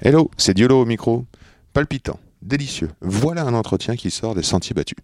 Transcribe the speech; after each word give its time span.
Hello, 0.00 0.30
c'est 0.36 0.54
Diolo 0.54 0.82
au 0.82 0.84
micro. 0.84 1.26
Palpitant, 1.72 2.20
délicieux. 2.40 2.90
Voilà 3.00 3.42
un 3.42 3.52
entretien 3.52 3.96
qui 3.96 4.12
sort 4.12 4.36
des 4.36 4.44
sentiers 4.44 4.72
battus. 4.72 4.98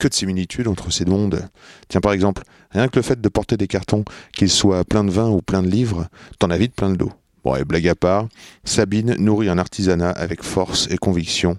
Que 0.00 0.08
de 0.08 0.12
similitudes 0.12 0.66
entre 0.66 0.90
ces 0.90 1.04
deux 1.04 1.12
mondes. 1.12 1.48
Tiens, 1.86 2.00
par 2.00 2.12
exemple, 2.12 2.42
rien 2.72 2.88
que 2.88 2.96
le 2.96 3.02
fait 3.02 3.20
de 3.20 3.28
porter 3.28 3.56
des 3.56 3.68
cartons, 3.68 4.04
qu'ils 4.36 4.50
soient 4.50 4.84
pleins 4.84 5.04
de 5.04 5.12
vin 5.12 5.28
ou 5.28 5.40
pleins 5.40 5.62
de 5.62 5.68
livres, 5.68 6.08
t'en 6.40 6.50
as 6.50 6.58
vite 6.58 6.74
plein 6.74 6.90
de 6.90 6.96
dos. 6.96 7.12
Bon, 7.44 7.54
et 7.54 7.64
blague 7.64 7.86
à 7.86 7.94
part, 7.94 8.26
Sabine 8.64 9.14
nourrit 9.20 9.48
un 9.48 9.56
artisanat 9.56 10.10
avec 10.10 10.42
force 10.42 10.88
et 10.90 10.96
conviction 10.96 11.56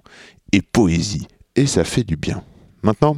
et 0.52 0.62
poésie. 0.62 1.30
Et 1.56 1.68
ça 1.68 1.86
fait 1.86 2.04
du 2.04 2.18
bien. 2.18 2.44
Maintenant, 2.84 3.16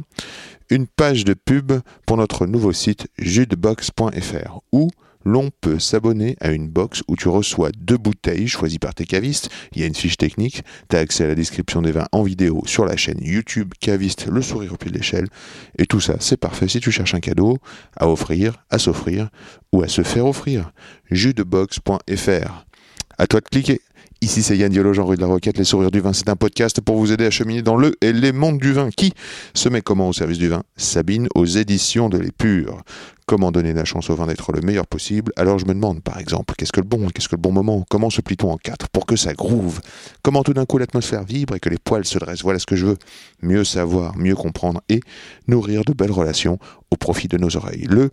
une 0.70 0.86
page 0.86 1.24
de 1.24 1.34
pub 1.34 1.72
pour 2.06 2.16
notre 2.16 2.46
nouveau 2.46 2.72
site 2.72 3.08
judebox.fr 3.18 4.60
où 4.70 4.88
l'on 5.24 5.50
peut 5.60 5.78
s'abonner 5.78 6.36
à 6.40 6.52
une 6.52 6.68
box 6.68 7.02
où 7.08 7.16
tu 7.16 7.28
reçois 7.28 7.70
deux 7.78 7.96
bouteilles 7.96 8.48
choisies 8.48 8.78
par 8.78 8.94
tes 8.94 9.04
cavistes. 9.04 9.50
Il 9.74 9.80
y 9.80 9.84
a 9.84 9.86
une 9.86 9.94
fiche 9.94 10.16
technique, 10.16 10.62
tu 10.88 10.96
as 10.96 11.00
accès 11.00 11.24
à 11.24 11.28
la 11.28 11.34
description 11.34 11.82
des 11.82 11.92
vins 11.92 12.08
en 12.12 12.22
vidéo 12.22 12.62
sur 12.66 12.84
la 12.84 12.96
chaîne 12.96 13.20
YouTube 13.20 13.72
Caviste 13.80 14.26
Le 14.26 14.42
Sourire 14.42 14.72
au 14.72 14.76
pied 14.76 14.90
de 14.90 14.96
l'échelle. 14.96 15.28
Et 15.78 15.86
tout 15.86 16.00
ça, 16.00 16.16
c'est 16.20 16.36
parfait 16.36 16.68
si 16.68 16.80
tu 16.80 16.90
cherches 16.90 17.14
un 17.14 17.20
cadeau 17.20 17.58
à 17.96 18.08
offrir, 18.08 18.64
à 18.70 18.78
s'offrir 18.78 19.28
ou 19.72 19.82
à 19.82 19.88
se 19.88 20.02
faire 20.02 20.26
offrir. 20.26 20.72
judebox.fr. 21.10 22.64
À 23.18 23.26
toi 23.26 23.40
de 23.40 23.48
cliquer. 23.48 23.80
Ici, 24.20 24.42
c'est 24.42 24.56
Yann 24.56 24.72
Diolo, 24.72 24.92
Jean-Rue 24.92 25.14
de 25.14 25.20
la 25.20 25.28
Roquette, 25.28 25.58
Les 25.58 25.64
Sourires 25.64 25.92
du 25.92 26.00
Vin. 26.00 26.12
C'est 26.12 26.28
un 26.28 26.34
podcast 26.34 26.80
pour 26.80 26.96
vous 26.96 27.12
aider 27.12 27.24
à 27.24 27.30
cheminer 27.30 27.62
dans 27.62 27.76
le 27.76 27.94
et 28.00 28.12
les 28.12 28.32
mondes 28.32 28.58
du 28.58 28.72
vin. 28.72 28.90
Qui 28.90 29.12
se 29.54 29.68
met 29.68 29.80
comment 29.80 30.08
au 30.08 30.12
service 30.12 30.38
du 30.38 30.48
vin? 30.48 30.64
Sabine 30.76 31.28
aux 31.36 31.46
éditions 31.46 32.08
de 32.08 32.18
l'Épure. 32.18 32.82
Comment 33.26 33.52
donner 33.52 33.74
la 33.74 33.84
chance 33.84 34.10
au 34.10 34.16
vin 34.16 34.26
d'être 34.26 34.50
le 34.52 34.60
meilleur 34.60 34.88
possible? 34.88 35.32
Alors 35.36 35.58
je 35.60 35.66
me 35.66 35.74
demande, 35.74 36.02
par 36.02 36.18
exemple, 36.18 36.54
qu'est-ce 36.56 36.72
que 36.72 36.80
le 36.80 36.86
bon, 36.86 37.08
qu'est-ce 37.10 37.28
que 37.28 37.36
le 37.36 37.40
bon 37.40 37.52
moment? 37.52 37.84
Comment 37.88 38.10
se 38.10 38.20
plie-t-on 38.20 38.50
en 38.50 38.56
quatre 38.56 38.88
pour 38.88 39.06
que 39.06 39.14
ça 39.14 39.34
groove? 39.34 39.80
Comment 40.22 40.42
tout 40.42 40.54
d'un 40.54 40.64
coup 40.64 40.78
l'atmosphère 40.78 41.22
vibre 41.22 41.54
et 41.54 41.60
que 41.60 41.68
les 41.68 41.78
poils 41.78 42.06
se 42.06 42.18
dressent? 42.18 42.42
Voilà 42.42 42.58
ce 42.58 42.66
que 42.66 42.74
je 42.74 42.86
veux. 42.86 42.96
Mieux 43.42 43.64
savoir, 43.64 44.16
mieux 44.16 44.34
comprendre 44.34 44.80
et 44.88 45.00
nourrir 45.46 45.84
de 45.84 45.92
belles 45.92 46.10
relations 46.10 46.58
au 46.90 46.96
profit 46.96 47.28
de 47.28 47.36
nos 47.36 47.56
oreilles. 47.56 47.86
Le 47.88 48.08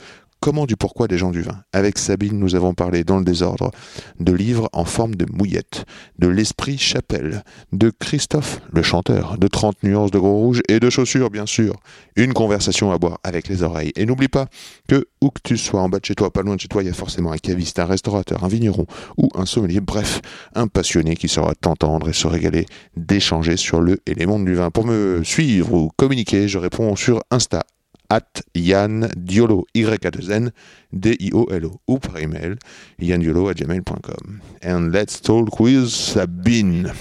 Comment 0.46 0.68
du 0.68 0.76
pourquoi 0.76 1.08
des 1.08 1.18
gens 1.18 1.32
du 1.32 1.42
vin. 1.42 1.64
Avec 1.74 1.98
Sabine, 1.98 2.38
nous 2.38 2.54
avons 2.54 2.76
parlé 2.76 3.04
dans 3.04 3.18
le 3.18 3.26
désordre 3.26 3.72
de 4.20 4.32
livres 4.32 4.70
en 4.74 4.86
forme 4.86 5.16
de 5.16 5.26
mouillette, 5.28 5.86
de 6.20 6.28
l'esprit 6.28 6.78
chapelle, 6.78 7.44
de 7.72 7.90
Christophe, 7.90 8.62
le 8.72 8.84
chanteur, 8.84 9.40
de 9.40 9.48
30 9.48 9.82
nuances 9.82 10.12
de 10.12 10.20
gros 10.20 10.38
rouge 10.38 10.62
et 10.70 10.80
de 10.80 10.88
chaussures, 10.92 11.32
bien 11.32 11.48
sûr. 11.48 11.74
Une 12.16 12.34
conversation 12.34 12.92
à 12.92 13.00
boire 13.00 13.18
avec 13.24 13.48
les 13.48 13.64
oreilles. 13.64 13.92
Et 13.96 14.06
n'oublie 14.06 14.28
pas 14.28 14.46
que, 14.88 15.08
où 15.20 15.32
que 15.32 15.42
tu 15.44 15.58
sois, 15.58 15.82
en 15.82 15.90
bas 15.90 15.98
de 15.98 16.06
chez 16.06 16.14
toi, 16.14 16.30
pas 16.30 16.44
loin 16.44 16.58
de 16.58 16.62
chez 16.62 16.68
toi, 16.68 16.84
il 16.84 16.86
y 16.86 16.92
a 16.92 16.94
forcément 16.94 17.32
un 17.32 17.38
caviste, 17.38 17.80
un 17.80 17.86
restaurateur, 17.86 18.44
un 18.44 18.48
vigneron 18.48 18.86
ou 19.18 19.30
un 19.34 19.48
sommelier, 19.48 19.80
bref, 19.80 20.22
un 20.54 20.68
passionné 20.68 21.16
qui 21.16 21.28
saura 21.28 21.56
t'entendre 21.56 22.10
et 22.10 22.14
se 22.14 22.28
régaler 22.28 22.68
d'échanger 22.96 23.58
sur 23.58 23.82
le 23.82 23.98
et 24.06 24.14
les 24.14 24.28
mondes 24.28 24.46
du 24.46 24.54
vin. 24.54 24.70
Pour 24.70 24.86
me 24.86 25.24
suivre 25.24 25.74
ou 25.74 25.90
communiquer, 25.98 26.48
je 26.48 26.60
réponds 26.60 26.96
sur 26.96 27.24
Insta 27.32 27.64
at 28.10 28.42
Yann 28.54 29.10
Diolo, 29.16 29.66
y 29.74 29.86
a 29.86 30.12
2 30.12 30.32
n 30.32 30.52
D-I-O-L-O, 30.92 31.80
ou 31.88 32.00
par 32.00 32.18
email, 32.20 32.56
yandiolo 33.00 33.50
at 33.50 33.56
gmail.com. 33.56 34.40
And 34.64 34.92
let's 34.92 35.22
talk 35.22 35.60
with 35.60 35.88
Sabine. 35.90 36.94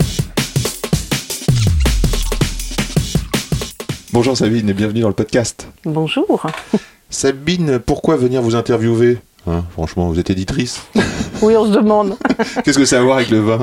Bonjour 4.13 4.37
Sabine 4.37 4.69
et 4.69 4.75
bienvenue 4.75 5.01
dans 5.01 5.09
le 5.09 5.15
podcast. 5.15 5.69
Bonjour. 5.85 6.47
Sabine, 7.11 7.79
pourquoi 7.79 8.17
venir 8.17 8.43
vous 8.43 8.55
interviewer? 8.55 9.19
Hein, 9.47 9.65
franchement, 9.73 10.09
vous 10.09 10.19
êtes 10.19 10.31
éditrice. 10.31 10.83
Oui, 11.43 11.57
on 11.57 11.67
se 11.67 11.73
demande. 11.73 12.17
Qu'est-ce 12.65 12.79
que 12.79 12.85
ça 12.85 12.97
a 12.97 13.01
à 13.01 13.03
voir 13.03 13.17
avec 13.17 13.31
le 13.31 13.41
vin? 13.41 13.59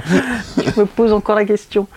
Je 0.58 0.82
me 0.82 0.86
pose 0.86 1.12
encore 1.12 1.36
la 1.36 1.46
question. 1.46 1.88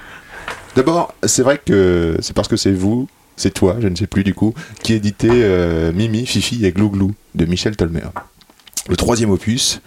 D'abord, 0.75 1.15
c'est 1.25 1.43
vrai 1.43 1.61
que 1.65 2.17
c'est 2.21 2.35
parce 2.35 2.49
que 2.49 2.57
c'est 2.57 2.73
vous, 2.73 3.07
c'est 3.37 3.53
toi, 3.53 3.77
je 3.81 3.89
ne 3.89 3.97
sais 3.97 4.07
plus 4.07 4.25
du 4.25 4.35
coup, 4.35 4.55
qui 4.83 4.95
éditez 4.95 5.31
euh, 5.31 5.93
Mimi, 5.93 6.27
Fifi 6.27 6.65
et 6.65 6.73
Glouglou 6.73 7.13
de 7.35 7.45
Michel 7.45 7.77
Tolmer. 7.77 8.09
Le 8.89 8.97
troisième 8.97 9.31
opus, 9.31 9.81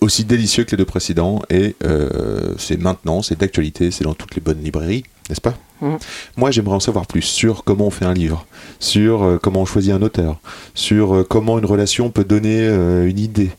aussi 0.00 0.24
délicieux 0.24 0.64
que 0.64 0.72
les 0.72 0.76
deux 0.76 0.84
précédents, 0.84 1.42
et 1.50 1.76
euh, 1.84 2.54
c'est 2.58 2.80
maintenant, 2.80 3.22
c'est 3.22 3.38
d'actualité, 3.38 3.90
c'est 3.90 4.04
dans 4.04 4.14
toutes 4.14 4.34
les 4.34 4.40
bonnes 4.40 4.62
librairies, 4.62 5.04
n'est-ce 5.28 5.40
pas? 5.40 5.54
Mhm. 5.80 5.98
Moi, 6.36 6.50
j'aimerais 6.50 6.76
en 6.76 6.80
savoir 6.80 7.06
plus 7.06 7.22
sur 7.22 7.64
comment 7.64 7.86
on 7.86 7.90
fait 7.90 8.04
un 8.04 8.14
livre, 8.14 8.46
sur 8.78 9.22
euh, 9.22 9.38
comment 9.42 9.62
on 9.62 9.66
choisit 9.66 9.92
un 9.92 10.02
auteur, 10.02 10.40
sur 10.74 11.26
comment 11.28 11.58
une 11.58 11.66
relation 11.66 12.10
peut 12.10 12.24
donner 12.24 12.66
une 12.66 13.18
idée, 13.18 13.50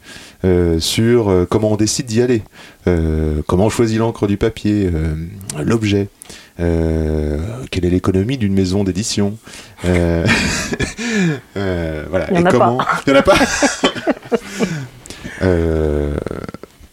euh, 0.46 0.78
sur 0.82 1.30
euh, 1.30 1.46
comment 1.50 1.72
on 1.72 1.78
décide 1.78 2.06
d'y 2.06 2.22
aller, 2.22 2.44
euh, 2.88 3.42
comment 3.48 3.68
on 3.68 3.70
choisit 3.70 3.98
l'encre 3.98 4.28
du 4.28 4.36
papier, 4.36 4.90
l'objet, 5.64 6.10
euh, 6.60 7.40
quelle 7.72 7.86
est 7.86 7.90
l'économie 7.90 8.38
d'une 8.38 8.54
maison 8.54 8.84
d'édition. 8.84 9.38
euh, 9.86 10.26
euh, 11.58 12.06
voilà. 12.10 12.28
Il 12.32 12.38
y 12.38 12.40
en 12.40 12.44
comment... 12.44 12.78
En 12.78 13.16
a 13.16 13.22
pas. 13.22 13.36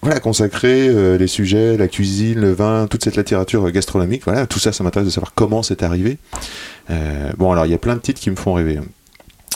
Voilà, 0.03 0.19
consacrer 0.19 1.19
les 1.19 1.26
sujets, 1.26 1.76
la 1.76 1.87
cuisine, 1.87 2.41
le 2.41 2.53
vin, 2.53 2.87
toute 2.87 3.04
cette 3.04 3.19
littérature 3.19 3.71
gastronomique, 3.71 4.25
voilà, 4.25 4.47
tout 4.47 4.59
ça, 4.59 4.72
ça 4.72 4.82
m'intéresse 4.82 5.06
de 5.06 5.12
savoir 5.12 5.34
comment 5.34 5.62
c'est 5.62 5.82
arrivé. 5.82 6.16
Bon, 7.37 7.53
alors 7.53 7.66
il 7.66 7.71
y 7.71 7.75
a 7.75 7.78
plein 7.78 7.97
de 7.97 8.00
titres 8.00 8.19
qui 8.19 8.31
me 8.31 8.37
font 8.37 8.54
rêver. 8.54 8.81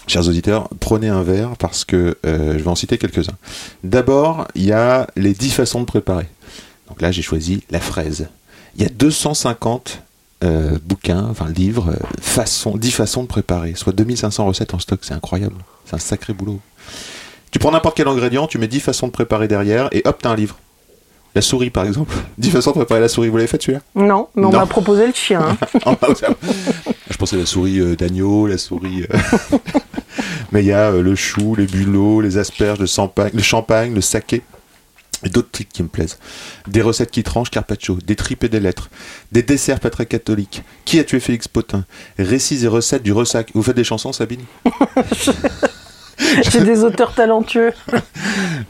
Chers 0.06 0.28
auditeurs, 0.28 0.68
prenez 0.80 1.08
un 1.08 1.22
verre 1.22 1.56
parce 1.58 1.86
que 1.86 2.18
je 2.24 2.58
vais 2.58 2.68
en 2.68 2.74
citer 2.74 2.98
quelques-uns. 2.98 3.38
D'abord, 3.84 4.46
il 4.54 4.66
y 4.66 4.72
a 4.72 5.06
les 5.16 5.32
10 5.32 5.50
façons 5.52 5.80
de 5.80 5.86
préparer. 5.86 6.26
Donc 6.88 7.00
là, 7.00 7.10
j'ai 7.10 7.22
choisi 7.22 7.64
la 7.70 7.80
fraise. 7.80 8.28
Il 8.76 8.82
y 8.82 8.86
a 8.86 8.88
250 8.88 10.02
euh, 10.42 10.78
bouquins, 10.84 11.26
enfin 11.30 11.48
livres, 11.48 11.90
euh, 11.90 12.06
façons, 12.20 12.76
10 12.76 12.90
façons 12.90 13.22
de 13.22 13.28
préparer, 13.28 13.74
soit 13.76 13.92
2500 13.92 14.44
recettes 14.46 14.74
en 14.74 14.78
stock, 14.78 15.00
c'est 15.02 15.14
incroyable. 15.14 15.56
C'est 15.84 15.94
un 15.96 15.98
sacré 16.00 16.32
boulot. 16.32 16.60
Tu 17.50 17.58
prends 17.58 17.70
n'importe 17.70 17.96
quel 17.96 18.08
ingrédient, 18.08 18.46
tu 18.46 18.58
mets 18.58 18.66
10 18.68 18.80
façons 18.80 19.06
de 19.06 19.12
préparer 19.12 19.48
derrière 19.48 19.88
et 19.92 20.02
hop, 20.04 20.18
t'as 20.20 20.30
un 20.30 20.36
livre. 20.36 20.56
La 21.36 21.42
souris, 21.42 21.70
par 21.70 21.84
exemple. 21.84 22.14
10 22.38 22.50
façons 22.50 22.70
de 22.70 22.76
préparer 22.76 23.00
la 23.00 23.08
souris, 23.08 23.28
vous 23.28 23.36
l'avez 23.36 23.46
fait 23.48 23.60
celui-là? 23.62 23.80
Non, 23.94 24.28
mais 24.34 24.46
on 24.46 24.52
m'a 24.52 24.66
proposé 24.66 25.06
le 25.06 25.12
chien. 25.14 25.40
hein. 25.40 25.56
Ah, 25.86 25.96
bah, 26.00 26.08
Je 27.10 27.16
pensais 27.16 27.36
à 27.36 27.40
la 27.40 27.46
souris 27.46 27.80
euh, 27.80 27.96
d'agneau, 27.96 28.46
la 28.46 28.58
souris. 28.58 29.04
Mais 30.52 30.62
il 30.62 30.66
y 30.66 30.72
a 30.72 30.92
le 30.92 31.14
chou, 31.16 31.56
les 31.56 31.66
bulots, 31.66 32.20
les 32.20 32.38
asperges, 32.38 32.78
le 32.78 32.86
champagne, 32.86 33.32
le, 33.34 33.42
champagne, 33.42 33.92
le 33.94 34.00
saké. 34.00 34.42
D'autres 35.30 35.50
trucs 35.50 35.68
qui 35.68 35.82
me 35.82 35.88
plaisent. 35.88 36.18
Des 36.66 36.82
recettes 36.82 37.10
qui 37.10 37.22
tranchent, 37.22 37.50
carpaccio, 37.50 37.98
des 38.04 38.16
tripes 38.16 38.44
et 38.44 38.48
des 38.48 38.60
lettres, 38.60 38.90
des 39.32 39.42
desserts 39.42 39.80
pas 39.80 39.90
très 39.90 40.06
catholiques. 40.06 40.62
Qui 40.84 40.98
a 40.98 41.04
tué 41.04 41.20
Félix 41.20 41.48
Potin? 41.48 41.84
Récits 42.18 42.64
et 42.64 42.68
recettes 42.68 43.02
du 43.02 43.12
ressac. 43.12 43.50
Vous 43.54 43.62
faites 43.62 43.76
des 43.76 43.84
chansons, 43.84 44.12
Sabine? 44.12 44.44
J'ai 46.50 46.60
des 46.60 46.84
auteurs 46.84 47.14
talentueux. 47.14 47.72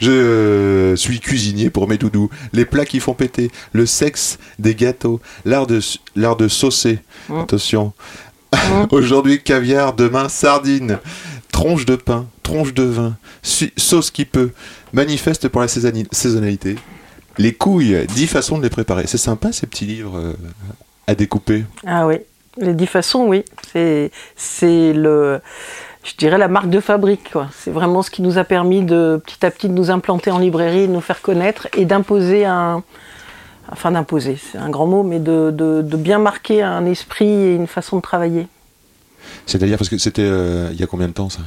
Je 0.01 0.95
suis 0.97 1.21
cuisinier 1.21 1.71
pour 1.71 1.89
mes 1.89 1.99
doudous. 1.99 2.31
Les 2.53 2.65
plats 2.65 2.85
qui 2.85 3.01
font 3.01 3.15
péter, 3.15 3.51
le 3.73 3.87
sexe 3.87 4.39
des 4.59 4.75
gâteaux, 4.75 5.21
l'art 5.45 5.67
de, 5.67 5.81
l'art 6.17 6.37
de 6.37 6.49
saucer. 6.49 7.01
Mm. 7.29 7.41
Attention. 7.41 7.93
Aujourd'hui 8.91 9.43
caviar, 9.43 9.95
demain 9.95 10.29
sardine. 10.29 10.99
Tronche 11.53 11.87
de 11.87 11.97
pain, 11.97 12.27
tronche 12.45 12.75
de 12.75 12.85
vin, 12.85 13.17
sauce 13.43 14.13
qui 14.13 14.25
peut. 14.25 14.53
Manifeste 14.93 15.49
pour 15.49 15.61
la 15.61 15.67
saisonnalité. 15.67 16.77
Les 17.39 17.53
couilles, 17.53 18.07
10 18.15 18.29
façons 18.29 18.59
de 18.59 18.63
les 18.63 18.71
préparer. 18.71 19.09
C'est 19.09 19.19
sympa 19.19 19.51
ces 19.51 19.67
petits 19.67 19.87
livres 19.87 20.17
euh, 20.17 20.35
à 21.09 21.17
découper. 21.17 21.65
Ah 21.85 22.07
oui, 22.07 22.19
les 22.59 22.75
dix 22.75 22.87
façons, 22.87 23.27
oui. 23.27 23.45
C'est, 23.73 24.93
le, 24.93 25.41
je 26.05 26.13
dirais 26.17 26.39
la 26.39 26.47
marque 26.47 26.71
de 26.71 26.79
fabrique. 26.79 27.33
C'est 27.53 27.73
vraiment 27.73 28.03
ce 28.03 28.11
qui 28.11 28.23
nous 28.23 28.39
a 28.39 28.45
permis 28.45 28.83
de 28.83 29.21
petit 29.25 29.45
à 29.45 29.51
petit 29.51 29.69
de 29.69 29.75
nous 29.75 29.91
implanter 29.91 30.31
en 30.31 30.39
librairie, 30.39 30.87
de 30.87 30.93
nous 30.93 31.01
faire 31.01 31.23
connaître 31.23 31.67
et 31.77 31.85
d'imposer 31.85 32.45
un, 32.45 32.85
enfin 33.73 33.91
d'imposer, 33.91 34.39
c'est 34.41 34.59
un 34.59 34.71
grand 34.71 34.87
mot, 34.87 35.03
mais 35.03 35.19
de 35.19 35.97
bien 35.97 36.19
marquer 36.19 36.63
un 36.63 36.87
esprit 36.87 37.29
et 37.29 37.55
une 37.55 37.67
façon 37.67 37.97
de 37.97 38.03
travailler. 38.03 38.47
C'est-à-dire 39.47 39.77
parce 39.79 39.89
que 39.91 39.99
c'était 39.99 40.23
euh, 40.23 40.69
il 40.73 40.81
y 40.81 40.83
a 40.83 40.87
combien 40.87 41.09
de 41.09 41.13
temps 41.13 41.29
ça 41.31 41.41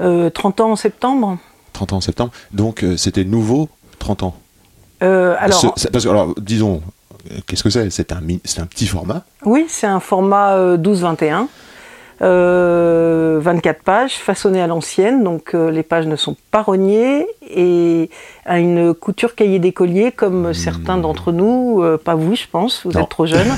Euh, 0.00 0.30
30 0.30 0.60
ans 0.60 0.70
en 0.72 0.76
septembre. 0.76 1.38
30 1.72 1.92
ans 1.92 1.96
en 1.96 2.00
septembre. 2.00 2.32
Donc 2.52 2.82
euh, 2.82 2.96
c'était 2.96 3.24
nouveau 3.24 3.68
30 3.98 4.22
ans. 4.22 4.34
Euh, 5.02 5.36
alors, 5.38 5.60
Ce- 5.76 5.88
parce 5.88 6.04
que, 6.04 6.10
alors, 6.10 6.34
disons, 6.40 6.82
qu'est-ce 7.46 7.62
que 7.62 7.70
c'est? 7.70 7.88
C'est 7.90 8.12
un, 8.12 8.18
un 8.18 8.66
petit 8.66 8.86
format. 8.86 9.22
Oui, 9.44 9.66
c'est 9.68 9.86
un 9.86 10.00
format 10.00 10.54
euh, 10.56 10.76
12-21. 10.76 11.46
Euh, 12.20 13.38
24 13.40 13.82
pages, 13.82 14.14
façonné 14.14 14.60
à 14.60 14.66
l'ancienne, 14.66 15.22
donc 15.22 15.54
euh, 15.54 15.70
les 15.70 15.82
pages 15.82 16.06
ne 16.06 16.16
sont 16.16 16.36
pas 16.50 16.62
rognées 16.62 17.26
et 17.48 18.10
à 18.44 18.58
une 18.58 18.94
couture 18.94 19.34
cahier 19.34 19.58
d'écolier 19.58 20.12
comme 20.12 20.52
certains 20.54 20.98
d'entre 20.98 21.32
nous, 21.32 21.80
euh, 21.82 21.96
pas 21.96 22.14
vous 22.14 22.34
je 22.34 22.46
pense, 22.50 22.84
vous. 22.84 22.92
Non. 22.92 23.02
êtes 23.02 23.08
trop 23.08 23.26
jeunes, 23.26 23.52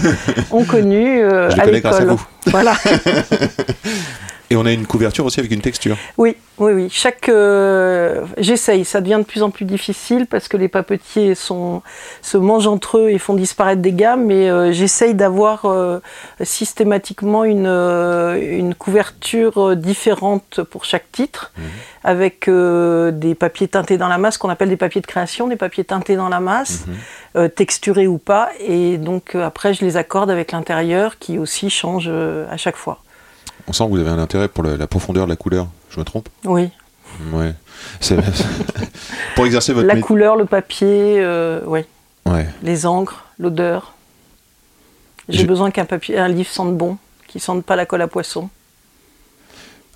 ont 0.51 0.65
connu 0.65 1.21
euh, 1.23 1.51
Je 1.51 1.61
à 1.61 1.67
l'école. 1.67 2.17
Voilà. 2.47 2.75
Et 4.53 4.57
on 4.57 4.67
a 4.67 4.73
une 4.73 4.85
couverture 4.85 5.25
aussi 5.25 5.39
avec 5.39 5.53
une 5.53 5.61
texture. 5.61 5.97
Oui, 6.19 6.37
oui, 6.59 6.73
oui. 6.73 6.89
Chaque, 6.91 7.29
euh, 7.29 8.27
j'essaye. 8.37 8.85
Ça 8.85 9.01
devient 9.01 9.19
de 9.21 9.25
plus 9.25 9.45
en 9.45 9.51
plus 9.51 9.65
difficile 9.65 10.27
parce 10.27 10.49
que 10.49 10.57
les 10.57 10.67
papetiers 10.67 11.37
sont, 11.37 11.83
se 12.21 12.37
mangent 12.37 12.67
entre 12.67 12.99
eux 12.99 13.11
et 13.11 13.19
font 13.19 13.35
disparaître 13.35 13.81
des 13.81 13.93
gammes. 13.93 14.25
Mais 14.25 14.51
euh, 14.51 14.73
j'essaye 14.73 15.15
d'avoir 15.15 15.67
euh, 15.67 16.01
systématiquement 16.43 17.45
une, 17.45 17.69
une 17.69 18.75
couverture 18.75 19.77
différente 19.77 20.65
pour 20.65 20.85
chaque 20.85 21.13
titre, 21.13 21.53
avec 22.03 22.49
euh, 22.49 23.13
des 23.13 23.37
papiers 23.37 23.69
teintés 23.69 23.99
dans 23.99 24.09
la 24.09 24.19
masse, 24.19 24.37
qu'on 24.37 24.49
appelle 24.49 24.71
des 24.71 24.77
papiers 24.77 25.01
de 25.01 25.07
création, 25.07 25.47
des 25.47 25.55
papiers 25.55 25.85
teintés 25.85 26.17
dans 26.17 26.29
la 26.29 26.41
masse, 26.41 26.87
euh, 27.37 27.47
texturés 27.47 28.09
ou 28.09 28.19
pas. 28.19 28.51
Et 28.59 28.99
donc 28.99 29.37
après, 29.37 29.75
je 29.75 29.85
les 29.85 29.97
accorde 29.97 30.29
avec 30.29 30.51
l'intérieur, 30.51 31.21
qui 31.21 31.39
aussi 31.39 31.71
change 31.71 32.09
à 32.09 32.57
chaque 32.57 32.77
fois. 32.77 32.99
On 33.69 33.73
sent 33.73 33.85
que 33.85 33.91
vous 33.91 33.99
avez 33.99 34.11
un 34.11 34.19
intérêt 34.19 34.49
pour 34.49 34.65
la, 34.65 34.77
la 34.77 34.87
profondeur 34.87 35.27
de 35.27 35.31
la 35.31 35.37
couleur. 35.37 35.69
Je 35.91 35.99
me 36.01 36.05
trompe 36.05 36.29
Oui. 36.45 36.71
Ouais. 37.33 37.55
Pour 39.35 39.47
exercer 39.47 39.73
votre 39.73 39.87
La 39.89 39.95
mé- 39.97 40.01
couleur, 40.01 40.37
le 40.37 40.45
papier, 40.45 41.17
euh, 41.21 41.61
oui. 41.67 41.81
Ouais. 42.27 42.47
les 42.63 42.87
encres, 42.87 43.25
l'odeur. 43.39 43.95
J'ai 45.29 45.45
besoin 45.45 45.71
qu'un 45.71 45.85
papier, 45.85 46.19
un 46.19 46.29
livre 46.29 46.49
sente 46.51 46.77
bon, 46.77 46.99
qu'il 47.29 47.41
sente 47.41 47.65
pas 47.65 47.77
la 47.77 47.87
colle 47.87 48.03
à 48.03 48.09
poisson. 48.09 48.49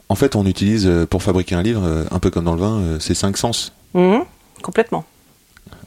En 0.09 0.15
fait, 0.15 0.37
on 0.37 0.45
utilise 0.47 0.87
euh, 0.87 1.07
pour 1.07 1.23
fabriquer 1.23 1.55
un 1.55 1.63
livre, 1.63 1.83
euh, 1.85 2.05
un 2.11 2.19
peu 2.19 2.31
comme 2.31 2.45
dans 2.45 2.55
le 2.55 2.61
vin, 2.61 2.79
euh, 2.81 3.01
ces 3.01 3.15
cinq 3.15 3.37
sens. 3.37 3.73
Mhm, 3.95 4.23
complètement. 4.63 5.05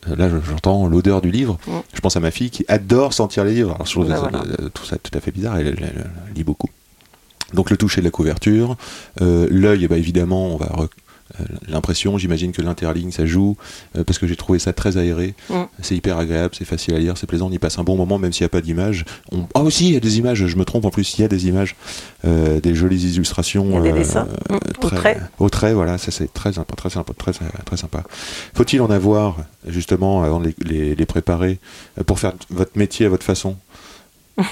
Là, 0.08 0.30
je- 0.30 0.38
j'entends 0.50 0.88
l'odeur 0.88 1.22
du 1.22 1.30
livre. 1.32 1.58
Mm. 1.68 1.72
Je 1.94 2.00
pense 2.02 2.16
à 2.16 2.20
ma 2.20 2.32
fille 2.32 2.50
qui 2.50 2.66
adore 2.68 3.14
sentir 3.14 3.44
les 3.44 3.54
livres. 3.54 3.74
Alors, 3.76 3.86
je 3.86 3.92
trouve 3.92 4.08
Ben 4.08 4.16
ça- 4.16 4.22
voilà. 4.30 4.44
tout 4.74 4.86
ça 4.86 4.98
tout 4.98 5.12
à 5.18 5.20
fait 5.22 5.32
bizarre. 5.32 5.58
Elle, 5.58 5.68
elle- 5.68 5.78
elle- 5.84 6.10
elle 6.30 6.34
lit 6.34 6.44
beaucoup. 6.44 6.70
Donc, 7.54 7.70
le 7.70 7.78
toucher 7.78 8.02
de 8.02 8.06
la 8.06 8.12
couverture. 8.12 8.76
Euh, 9.22 9.48
L'œil, 9.50 9.84
eh 9.84 9.88
ben, 9.88 9.98
évidemment, 9.98 10.48
on 10.48 10.58
va 10.58 10.70
euh, 11.40 11.44
l'impression. 11.68 12.18
J'imagine 12.18 12.52
que 12.52 12.62
l'interligne, 12.62 13.12
ça 13.12 13.26
joue. 13.26 13.56
euh, 13.98 14.04
parce 14.04 14.18
que 14.20 14.28
j'ai 14.28 14.36
trouvé 14.36 14.60
ça 14.60 14.74
très 14.74 14.98
aéré. 14.98 15.34
Mm. 15.50 15.64
C'est 15.82 15.96
hyper 15.96 16.18
agréable, 16.18 16.56
c'est 16.58 16.66
facile 16.66 16.94
à 16.96 17.00
lire, 17.00 17.18
c'est 17.18 17.28
plaisant. 17.28 17.48
On 17.48 17.52
y 17.52 17.60
passe 17.60 17.78
un 17.80 17.84
bon 17.84 17.96
moment, 17.96 18.18
même 18.18 18.34
s'il 18.34 18.44
n'y 18.44 18.48
a 18.48 18.50
pas 18.50 18.62
d'image. 18.62 19.06
On... 19.32 19.48
Ah, 19.54 19.62
aussi, 19.62 19.88
il 19.88 19.94
y 19.94 19.98
a 19.98 20.00
des 20.02 20.18
images. 20.18 20.46
Je 20.46 20.56
me 20.58 20.66
trompe 20.66 20.86
en 20.86 20.90
plus. 20.90 21.18
Il 21.18 21.22
y 21.22 21.26
a 21.26 21.28
des 21.30 21.48
images, 21.48 21.76
euh, 22.26 22.60
des 22.60 22.76
jolies 22.76 23.14
illustrations. 23.14 23.66
Il 23.70 23.86
y 23.86 23.90
a 23.90 23.92
des 23.94 24.00
dessins. 24.00 24.28
euh, 24.52 24.56
Mm. 24.56 24.86
Au 24.86 24.90
trait. 24.90 25.18
au 25.40 25.50
trait, 25.50 25.74
voilà, 25.74 25.98
ça 25.98 26.12
c'est 26.12 26.32
très 26.34 26.54
sympa, 26.54 26.76
très 26.76 26.90
sympa, 26.90 27.14
très, 27.18 27.32
très 27.66 27.78
sympa. 27.78 28.04
Faut-il 28.56 28.82
en 28.82 28.90
avoir 28.90 29.38
justement 29.68 30.24
avant 30.24 30.40
de 30.40 30.48
les, 30.48 30.56
les- 30.66 30.96
les 30.96 31.06
préparer 31.06 31.60
pour 32.06 32.20
faire 32.20 32.34
votre 32.50 32.78
métier 32.78 33.06
à 33.06 33.10
votre 33.10 33.26
façon? 33.26 33.56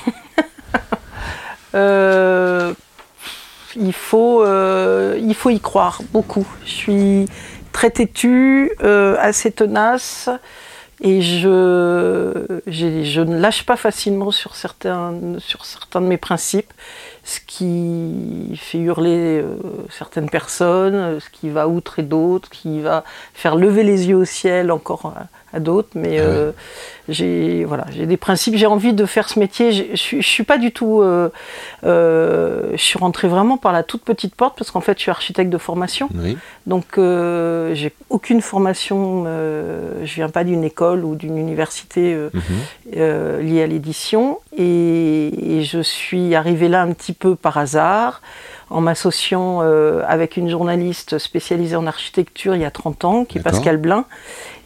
Euh, 1.74 2.74
il, 3.75 3.94
faut, 3.94 4.44
euh, 4.44 5.18
il 5.22 5.36
faut 5.36 5.50
y 5.50 5.60
croire 5.60 6.01
beaucoup. 6.12 6.48
Je 6.66 6.72
suis 6.72 7.25
très 7.72 7.89
têtue, 7.89 8.72
euh, 8.83 9.16
assez 9.19 9.51
tenace, 9.51 10.30
et 11.01 11.22
je, 11.22 11.50
ne 12.68 13.38
lâche 13.38 13.66
pas 13.66 13.75
facilement 13.75 14.31
sur 14.31 14.56
certains, 14.56 15.12
de 15.12 16.00
mes 16.00 16.18
principes, 16.18 16.72
ce 17.25 17.39
qui 17.45 18.56
fait 18.56 18.77
hurler 18.77 19.42
euh, 19.42 19.57
certaines 19.89 20.30
personnes, 20.30 21.19
ce 21.19 21.30
qui 21.30 21.50
va 21.50 21.68
outrer 21.68 22.04
d'autres, 22.04 22.50
qui 22.50 22.80
va 22.81 23.04
faire 23.33 23.56
lever 23.56 23.83
les 23.83 24.07
yeux 24.07 24.16
au 24.16 24.25
ciel 24.25 24.72
encore 24.72 25.13
à, 25.56 25.60
d'autres. 25.60 25.90
Mais 25.96 26.18
Ah 26.19 26.24
euh, 26.24 26.52
j'ai 27.10 27.66
voilà, 27.66 27.86
j'ai 27.96 28.06
des 28.06 28.18
principes, 28.18 28.56
j'ai 28.56 28.66
envie 28.66 28.94
de 28.94 29.06
faire 29.06 29.30
ce 29.30 29.40
métier. 29.40 29.72
Je 29.72 30.22
suis- 30.22 30.44
pas 30.44 30.57
du 30.57 30.72
tout. 30.72 31.02
euh, 31.02 31.30
euh, 31.84 32.72
je 32.74 32.81
suis 32.81 32.98
rentrée 33.00 33.28
vraiment 33.28 33.57
par 33.57 33.72
la 33.74 33.84
toute 33.84 34.04
petite 34.04 34.36
porte 34.36 34.57
parce 34.57 34.72
qu'en 34.72 34.81
fait, 34.81 34.98
je 34.98 35.02
suis 35.04 35.12
architecte 35.12 35.50
de 35.50 35.57
formation. 35.57 36.10
Oui. 36.16 36.38
Donc, 36.68 36.86
j'ai 36.98 37.94
aucune 38.10 38.42
formation. 38.42 39.25
je 39.25 40.13
viens 40.16 40.30
pas 40.30 40.44
d'une 40.44 40.63
école 40.63 41.04
ou 41.04 41.16
d'une 41.16 41.38
université 41.38 42.16
Mhm. 42.34 43.40
liée 43.42 43.63
à 43.63 43.68
l'édition. 43.68 44.40
Et, 44.58 45.58
et 45.58 45.63
je 45.63 45.81
suis 45.81 46.34
arrivée 46.36 46.69
là 46.69 46.81
un 46.81 46.92
petit 46.94 47.13
peu 47.13 47.36
par 47.36 47.58
hasard, 47.58 48.22
en 48.75 48.81
m'associant 48.81 49.60
euh, 49.63 50.04
avec 50.07 50.36
une 50.38 50.50
journaliste 50.50 51.18
spécialisée 51.18 51.75
en 51.77 51.88
architecture 51.88 52.56
il 52.56 52.62
y 52.62 52.66
a 52.66 52.72
30 52.72 53.06
ans, 53.06 53.24
qui 53.25 53.38
est. 53.38 53.42
Pascal 53.42 53.77
Blin, 53.77 54.06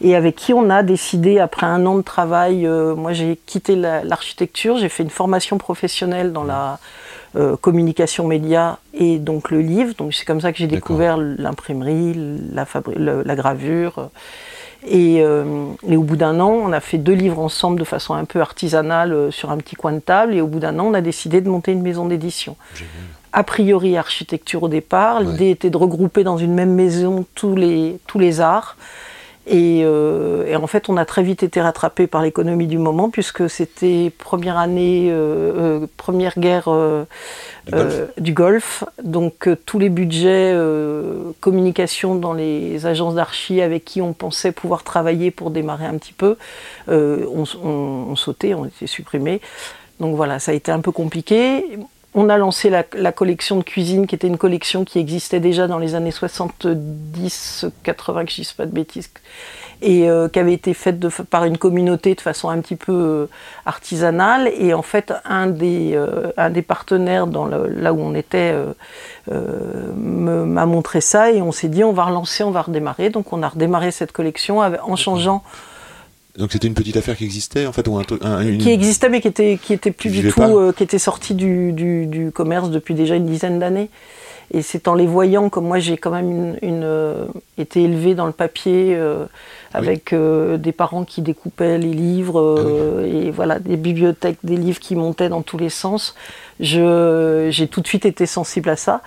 et 0.02 0.16
avec 0.16 0.34
qui 0.36 0.52
on 0.52 0.68
a 0.68 0.82
décidé, 0.82 1.38
après 1.38 1.66
un 1.66 1.86
an 1.86 1.96
de 1.96 2.02
travail, 2.02 2.66
euh, 2.66 2.94
moi 2.96 3.12
j'ai 3.12 3.38
quitté 3.46 3.76
la- 3.76 4.02
l'architecture, 4.02 4.76
j'ai 4.78 4.88
fait 4.88 5.04
une 5.04 5.10
formation 5.10 5.58
professionnelle 5.58 6.32
dans 6.32 6.44
la 6.44 6.78
euh, 7.36 7.56
communication 7.56 8.26
média 8.26 8.78
et 8.94 9.18
donc 9.18 9.52
le 9.52 9.60
livre. 9.60 9.94
Donc 9.96 10.12
c'est 10.12 10.24
comme 10.24 10.40
ça 10.40 10.50
que 10.50 10.58
j'ai 10.58 10.66
découvert 10.66 11.16
l'imprimerie, 11.16 12.14
la, 12.52 12.64
fabri- 12.64 12.98
le- 12.98 13.22
la 13.24 13.34
gravure. 13.36 14.10
Et, 14.88 15.16
et 15.16 15.96
au 15.96 16.02
bout 16.02 16.16
d'un 16.16 16.40
an, 16.40 16.48
on 16.50 16.72
a 16.72 16.80
fait 16.80 16.96
deux 16.98 17.12
livres 17.12 17.38
ensemble 17.38 17.78
de 17.78 17.84
façon 17.84 18.14
un 18.14 18.24
peu 18.24 18.40
artisanale 18.40 19.30
sur 19.30 19.50
un 19.50 19.58
petit 19.58 19.76
coin 19.76 19.92
de 19.92 19.98
table. 20.00 20.34
Et 20.34 20.40
au 20.40 20.46
bout 20.46 20.58
d'un 20.58 20.78
an, 20.80 20.86
on 20.86 20.94
a 20.94 21.02
décidé 21.02 21.40
de 21.42 21.48
monter 21.50 21.70
une 21.72 21.82
maison 21.82 22.06
d'édition. 22.06 22.56
A 23.32 23.42
priori 23.44 23.96
architecture 23.96 24.64
au 24.64 24.68
départ. 24.68 25.20
L'idée 25.20 25.50
était 25.50 25.70
de 25.70 25.76
regrouper 25.76 26.24
dans 26.24 26.36
une 26.36 26.54
même 26.54 26.74
maison 26.74 27.24
tous 27.34 27.54
les, 27.54 27.98
tous 28.06 28.18
les 28.18 28.40
arts. 28.40 28.76
Et, 29.46 29.82
euh, 29.84 30.46
et 30.46 30.54
en 30.54 30.66
fait, 30.66 30.88
on 30.88 30.96
a 30.96 31.04
très 31.04 31.22
vite 31.22 31.42
été 31.42 31.60
rattrapé 31.60 32.06
par 32.06 32.22
l'économie 32.22 32.66
du 32.66 32.78
moment, 32.78 33.08
puisque 33.08 33.48
c'était 33.48 34.12
première 34.16 34.58
année, 34.58 35.08
euh, 35.10 35.80
euh, 35.82 35.86
première 35.96 36.38
guerre 36.38 36.68
Du 38.18 38.32
Golfe. 38.32 38.84
du. 38.98 39.08
Donc 39.08 39.48
tous 39.66 39.78
les 39.78 39.88
budgets 39.88 40.54
communication 41.40 42.14
dans 42.14 42.32
les 42.32 42.86
agences 42.86 43.14
d'archi 43.14 43.60
avec 43.60 43.84
qui 43.84 44.02
on 44.02 44.12
pensait 44.12 44.52
pouvoir 44.52 44.82
travailler 44.84 45.30
pour 45.30 45.50
démarrer 45.50 45.86
un 45.86 45.96
petit 45.96 46.12
peu, 46.12 46.36
euh, 46.88 47.24
on, 47.32 47.44
on, 47.64 47.68
on 48.10 48.16
sautait, 48.16 48.54
on 48.54 48.66
était 48.66 48.86
supprimés. 48.86 49.40
Donc 49.98 50.16
voilà, 50.16 50.38
ça 50.38 50.52
a 50.52 50.54
été 50.54 50.70
un 50.70 50.80
peu 50.80 50.92
compliqué. 50.92 51.78
On 52.12 52.28
a 52.28 52.36
lancé 52.38 52.70
la, 52.70 52.84
la 52.94 53.12
collection 53.12 53.56
de 53.56 53.62
cuisine, 53.62 54.08
qui 54.08 54.16
était 54.16 54.26
une 54.26 54.36
collection 54.38 54.84
qui 54.84 54.98
existait 54.98 55.38
déjà 55.38 55.68
dans 55.68 55.78
les 55.78 55.94
années 55.94 56.10
70-80, 56.10 58.24
que 58.24 58.30
je 58.30 58.34
dise 58.34 58.52
pas 58.52 58.66
de 58.66 58.72
bêtises, 58.72 59.10
et 59.80 60.10
euh, 60.10 60.28
qui 60.28 60.40
avait 60.40 60.52
été 60.52 60.74
faite 60.74 60.98
de, 60.98 61.08
par 61.08 61.44
une 61.44 61.56
communauté 61.56 62.16
de 62.16 62.20
façon 62.20 62.48
un 62.50 62.58
petit 62.60 62.74
peu 62.74 62.92
euh, 62.92 63.26
artisanale. 63.64 64.50
Et 64.58 64.74
en 64.74 64.82
fait, 64.82 65.12
un 65.24 65.46
des, 65.46 65.92
euh, 65.94 66.32
un 66.36 66.50
des 66.50 66.62
partenaires 66.62 67.28
dans 67.28 67.44
le- 67.44 67.68
là 67.68 67.92
où 67.92 68.00
on 68.00 68.14
était 68.16 68.56
euh, 69.30 69.92
m'a 69.94 70.66
montré 70.66 71.00
ça 71.00 71.30
et 71.30 71.40
on 71.40 71.52
s'est 71.52 71.68
dit 71.68 71.84
on 71.84 71.92
va 71.92 72.04
relancer, 72.06 72.42
on 72.42 72.50
va 72.50 72.62
redémarrer. 72.62 73.10
Donc 73.10 73.32
on 73.32 73.40
a 73.42 73.48
redémarré 73.48 73.92
cette 73.92 74.10
collection 74.12 74.58
en 74.58 74.96
changeant, 74.96 75.42
Donc 76.40 76.50
c'était 76.52 76.66
une 76.68 76.74
petite 76.74 76.96
affaire 76.96 77.16
qui 77.16 77.24
existait 77.24 77.66
en 77.66 77.72
fait 77.72 77.86
ou 77.86 77.96
un 77.98 78.02
un- 78.22 78.40
une- 78.40 78.58
qui 78.58 78.70
existait 78.70 79.08
mais 79.10 79.20
qui 79.20 79.28
était, 79.28 79.58
qui 79.62 79.72
était 79.74 79.90
plus 79.92 80.08
du 80.22 80.28
tout, 80.32 80.58
euh, 80.58 80.72
qui 80.72 80.82
était 80.82 80.98
sorti 80.98 81.34
du, 81.34 81.72
du- 81.72 82.06
du 82.06 82.32
commerce 82.32 82.70
depuis 82.70 82.94
déjà 82.94 83.14
une 83.14 83.26
dizaine 83.26 83.58
d'années. 83.58 83.90
Et 84.52 84.62
c'est 84.62 84.88
en 84.88 84.94
les 84.94 85.06
voyant, 85.06 85.48
comme 85.48 85.66
moi 85.66 85.78
j'ai 85.78 85.96
quand 85.96 86.10
même 86.10 86.28
une, 86.30 86.58
une, 86.62 86.82
euh, 86.82 87.26
été 87.56 87.82
élevée 87.84 88.14
dans 88.16 88.26
le 88.26 88.32
papier, 88.32 88.96
euh, 88.96 89.26
avec 89.74 90.12
des 90.12 90.72
parents 90.72 91.04
qui 91.04 91.20
découpaient 91.22 91.78
les 91.78 91.92
livres, 91.92 92.40
euh, 92.40 93.06
et 93.06 93.30
voilà, 93.30 93.60
des 93.60 93.76
bibliothèques, 93.76 94.38
des 94.42 94.56
livres 94.56 94.80
qui 94.80 94.96
montaient 94.96 95.28
dans 95.28 95.42
tous 95.42 95.58
les 95.58 95.68
sens. 95.70 96.16
Je- 96.58 97.48
J'ai 97.50 97.68
tout 97.68 97.80
de 97.80 97.86
suite 97.86 98.06
été 98.06 98.26
sensible 98.26 98.68
à 98.70 98.76
ça. 98.76 99.02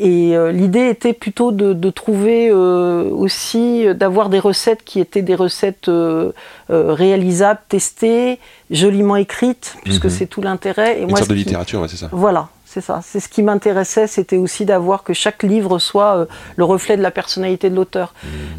Et 0.00 0.36
euh, 0.36 0.52
l'idée 0.52 0.88
était 0.88 1.12
plutôt 1.12 1.50
de, 1.52 1.72
de 1.72 1.90
trouver 1.90 2.50
euh, 2.50 3.10
aussi, 3.10 3.86
euh, 3.86 3.94
d'avoir 3.94 4.28
des 4.28 4.38
recettes 4.38 4.84
qui 4.84 5.00
étaient 5.00 5.22
des 5.22 5.34
recettes 5.34 5.88
euh, 5.88 6.32
réalisables, 6.70 7.60
testées, 7.68 8.38
joliment 8.70 9.16
écrites, 9.16 9.76
puisque 9.84 10.04
Mhm. 10.04 10.10
c'est 10.10 10.26
tout 10.26 10.40
l'intérêt. 10.42 11.00
Une 11.00 11.08
moi, 11.08 11.18
sorte 11.18 11.30
de 11.30 11.34
littérature, 11.34 11.80
ouais, 11.80 11.88
c'est 11.88 11.96
ça. 11.96 12.08
voilà, 12.12 12.48
c'est 12.64 12.80
ça. 12.80 13.00
C'est 13.02 13.18
ce 13.20 13.28
qui 13.28 13.42
m'intéressait, 13.42 14.06
c'était 14.06 14.36
aussi 14.36 14.64
d'avoir 14.64 15.02
que 15.02 15.12
chaque 15.14 15.42
livre 15.42 15.78
soit 15.78 16.16
euh, 16.16 16.26
le 16.56 16.64
reflet 16.64 16.96
de 16.96 17.02
la 17.02 17.10
personnalité 17.10 17.70
de 17.70 17.74
l'auteur. 17.76 18.14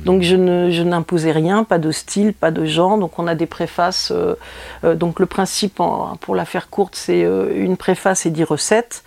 Donc 0.06 0.24
je 0.24 0.36
n'imposais 0.84 1.32
rien, 1.32 1.64
pas 1.64 1.78
de 1.78 1.92
style, 1.92 2.34
pas 2.34 2.52
de 2.52 2.66
genre. 2.66 2.98
Donc 2.98 3.18
on 3.20 3.28
a 3.28 3.36
des 3.36 3.46
préfaces. 3.46 4.12
euh, 4.14 4.36
euh, 4.84 4.96
donc 4.96 5.20
le 5.20 5.26
principe, 5.26 5.80
en- 5.80 6.18
pour 6.20 6.36
la 6.36 6.46
faire 6.46 6.70
courte, 6.70 6.96
c'est 6.96 7.22
une 7.56 7.78
préface 7.78 8.26
et 8.26 8.30
dix 8.32 8.44
recettes. 8.44 9.04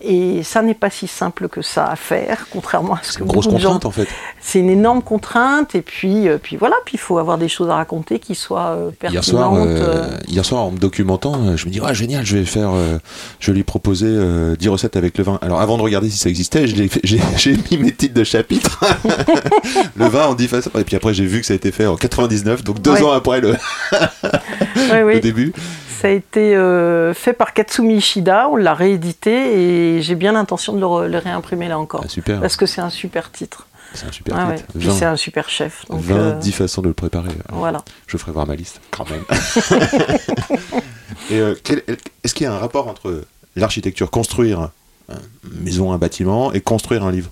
Et 0.00 0.42
ça 0.44 0.62
n'est 0.62 0.74
pas 0.74 0.90
si 0.90 1.06
simple 1.08 1.48
que 1.48 1.60
ça 1.60 1.86
à 1.86 1.96
faire, 1.96 2.46
contrairement 2.52 2.94
à 2.94 3.00
ce 3.02 3.18
que 3.18 3.22
une 3.24 3.28
grosse 3.28 3.48
contrainte 3.48 3.84
en 3.84 3.90
fait. 3.90 4.06
c'est 4.40 4.60
une 4.60 4.70
énorme 4.70 5.02
contrainte 5.02 5.74
et 5.74 5.82
puis, 5.82 6.28
euh, 6.28 6.38
puis 6.40 6.56
voilà, 6.56 6.76
puis 6.84 6.94
il 6.94 7.00
faut 7.00 7.18
avoir 7.18 7.36
des 7.36 7.48
choses 7.48 7.68
à 7.68 7.74
raconter 7.74 8.18
qui 8.20 8.34
soient 8.36 8.76
euh, 8.76 8.90
Hier 9.10 9.24
soir, 9.24 9.52
pertinentes. 9.54 9.78
euh, 9.80 10.08
hier 10.28 10.44
soir, 10.44 10.62
en 10.64 10.70
me 10.70 10.78
documentant, 10.78 11.56
je 11.56 11.66
me 11.66 11.70
dis, 11.72 11.80
ah, 11.84 11.92
génial, 11.94 12.24
je 12.24 12.36
vais 12.38 12.44
faire, 12.44 12.70
je 13.40 13.50
vais 13.50 13.56
lui 13.56 13.64
proposer 13.64 14.06
euh, 14.08 14.54
10 14.56 14.68
recettes 14.68 14.96
avec 14.96 15.18
le 15.18 15.24
vin. 15.24 15.38
Alors, 15.42 15.60
avant 15.60 15.76
de 15.78 15.82
regarder 15.82 16.08
si 16.10 16.18
ça 16.18 16.28
existait, 16.28 16.66
j'ai 17.04 17.56
mis 17.70 17.78
mes 17.78 17.92
titres 17.92 18.14
de 18.14 18.24
chapitre. 18.24 18.84
le 19.96 20.06
vin 20.06 20.26
en 20.26 20.34
10 20.34 20.48
façons. 20.48 20.70
Et 20.78 20.84
puis 20.84 20.94
après, 20.96 21.12
j'ai 21.14 21.26
vu 21.26 21.40
que 21.40 21.46
ça 21.46 21.54
a 21.54 21.56
été 21.56 21.72
fait 21.72 21.86
en 21.86 21.96
99, 21.96 22.62
donc 22.64 22.80
deux 22.80 22.92
Ouais. 22.92 23.02
ans 23.02 23.10
après 23.12 23.40
le, 23.40 23.50
Ouais, 24.92 25.02
oui. 25.04 25.14
le 25.14 25.20
début. 25.20 25.52
Ça 26.00 26.06
a 26.08 26.10
été 26.12 26.54
euh, 26.54 27.12
fait 27.12 27.32
par 27.32 27.52
Katsumi 27.52 27.96
Ishida, 27.96 28.48
on 28.48 28.56
l'a 28.56 28.74
réédité 28.74 29.96
et 29.96 30.02
j'ai 30.02 30.14
bien 30.14 30.30
l'intention 30.32 30.72
de 30.72 31.06
le, 31.06 31.18
réimprimer 31.18 31.66
là 31.66 31.76
encore. 31.78 32.02
Ah, 32.04 32.08
super, 32.08 32.40
Parce 32.40 32.56
que 32.56 32.66
c'est 32.66 32.80
un 32.80 32.90
super 32.90 33.32
titre. 33.32 33.66
c'est 33.94 34.06
un 34.06 34.12
super 34.12 34.36
Ah 34.38 34.48
ouais. 34.48 34.56
titre. 34.56 34.68
Puis 34.78 34.86
20, 34.86 34.94
c'est 34.94 35.04
un 35.06 35.16
super 35.16 35.48
chef. 35.48 35.86
Donc, 35.88 36.00
20, 36.02 36.14
euh, 36.14 36.32
10 36.34 36.52
façons 36.52 36.82
de 36.82 36.88
le 36.88 36.94
préparer. 36.94 37.30
voilà. 37.50 37.82
Je 38.06 38.16
ferai 38.16 38.30
voir 38.30 38.46
ma 38.46 38.54
liste, 38.54 38.80
quand 38.92 39.06
même. 39.10 39.24
Et 41.30 41.40
euh, 41.40 41.54
est-ce 42.22 42.32
qu'il 42.32 42.44
y 42.44 42.46
a 42.46 42.54
un 42.54 42.58
rapport 42.58 42.86
entre 42.86 43.24
l'architecture, 43.56 44.10
construire 44.10 44.70
une 45.08 45.64
maison, 45.64 45.92
un 45.92 45.98
bâtiment, 45.98 46.52
et 46.52 46.60
construire 46.60 47.04
un 47.04 47.10
livre? 47.10 47.30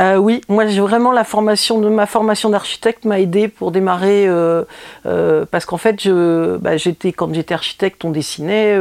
Euh, 0.00 0.16
oui, 0.16 0.40
moi 0.48 0.66
j'ai 0.66 0.80
vraiment 0.80 1.12
la 1.12 1.24
formation 1.24 1.78
de 1.78 1.90
ma 1.90 2.06
formation 2.06 2.48
d'architecte 2.48 3.04
m'a 3.04 3.20
aidé 3.20 3.48
pour 3.48 3.70
démarrer 3.70 4.26
euh, 4.26 4.64
euh, 5.04 5.44
parce 5.50 5.66
qu'en 5.66 5.76
fait 5.76 6.00
je 6.00 6.56
bah, 6.56 6.78
j'étais 6.78 7.12
quand 7.12 7.34
j'étais 7.34 7.52
architecte 7.52 8.02
on 8.06 8.10
dessinait 8.10 8.72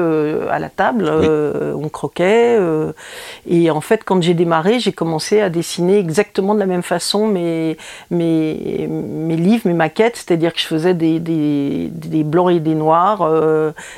à 0.49 0.59
la 0.59 0.69
table 0.69 1.11
on 1.75 1.89
croquait 1.89 2.57
et 3.49 3.69
en 3.69 3.81
fait 3.81 4.03
quand 4.05 4.21
j'ai 4.23 4.33
démarré 4.33 4.79
j'ai 4.79 4.93
commencé 4.93 5.41
à 5.41 5.49
dessiner 5.49 5.97
exactement 5.97 6.53
de 6.53 6.59
la 6.59 6.65
même 6.67 6.83
façon 6.83 7.27
mes 7.27 7.75
mes, 8.11 8.88
mes 8.89 9.35
livres 9.35 9.63
mes 9.67 9.73
maquettes 9.73 10.15
c'est-à-dire 10.15 10.53
que 10.53 10.59
je 10.61 10.67
faisais 10.67 10.93
des, 10.93 11.19
des, 11.19 11.89
des 11.91 12.23
blancs 12.23 12.51
et 12.51 12.61
des 12.61 12.75
noirs 12.75 13.29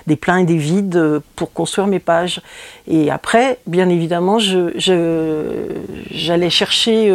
des 0.07 0.15
pleins 0.15 0.37
et 0.37 0.45
des 0.45 0.57
vides 0.57 1.21
pour 1.35 1.53
construire 1.53 1.87
mes 1.87 1.99
pages. 1.99 2.41
Et 2.87 3.11
après 3.11 3.59
bien 3.67 3.89
évidemment 3.89 4.39
je 4.39 4.71
je- 4.75 5.67
j'allais 6.09 6.49
chercher 6.49 7.10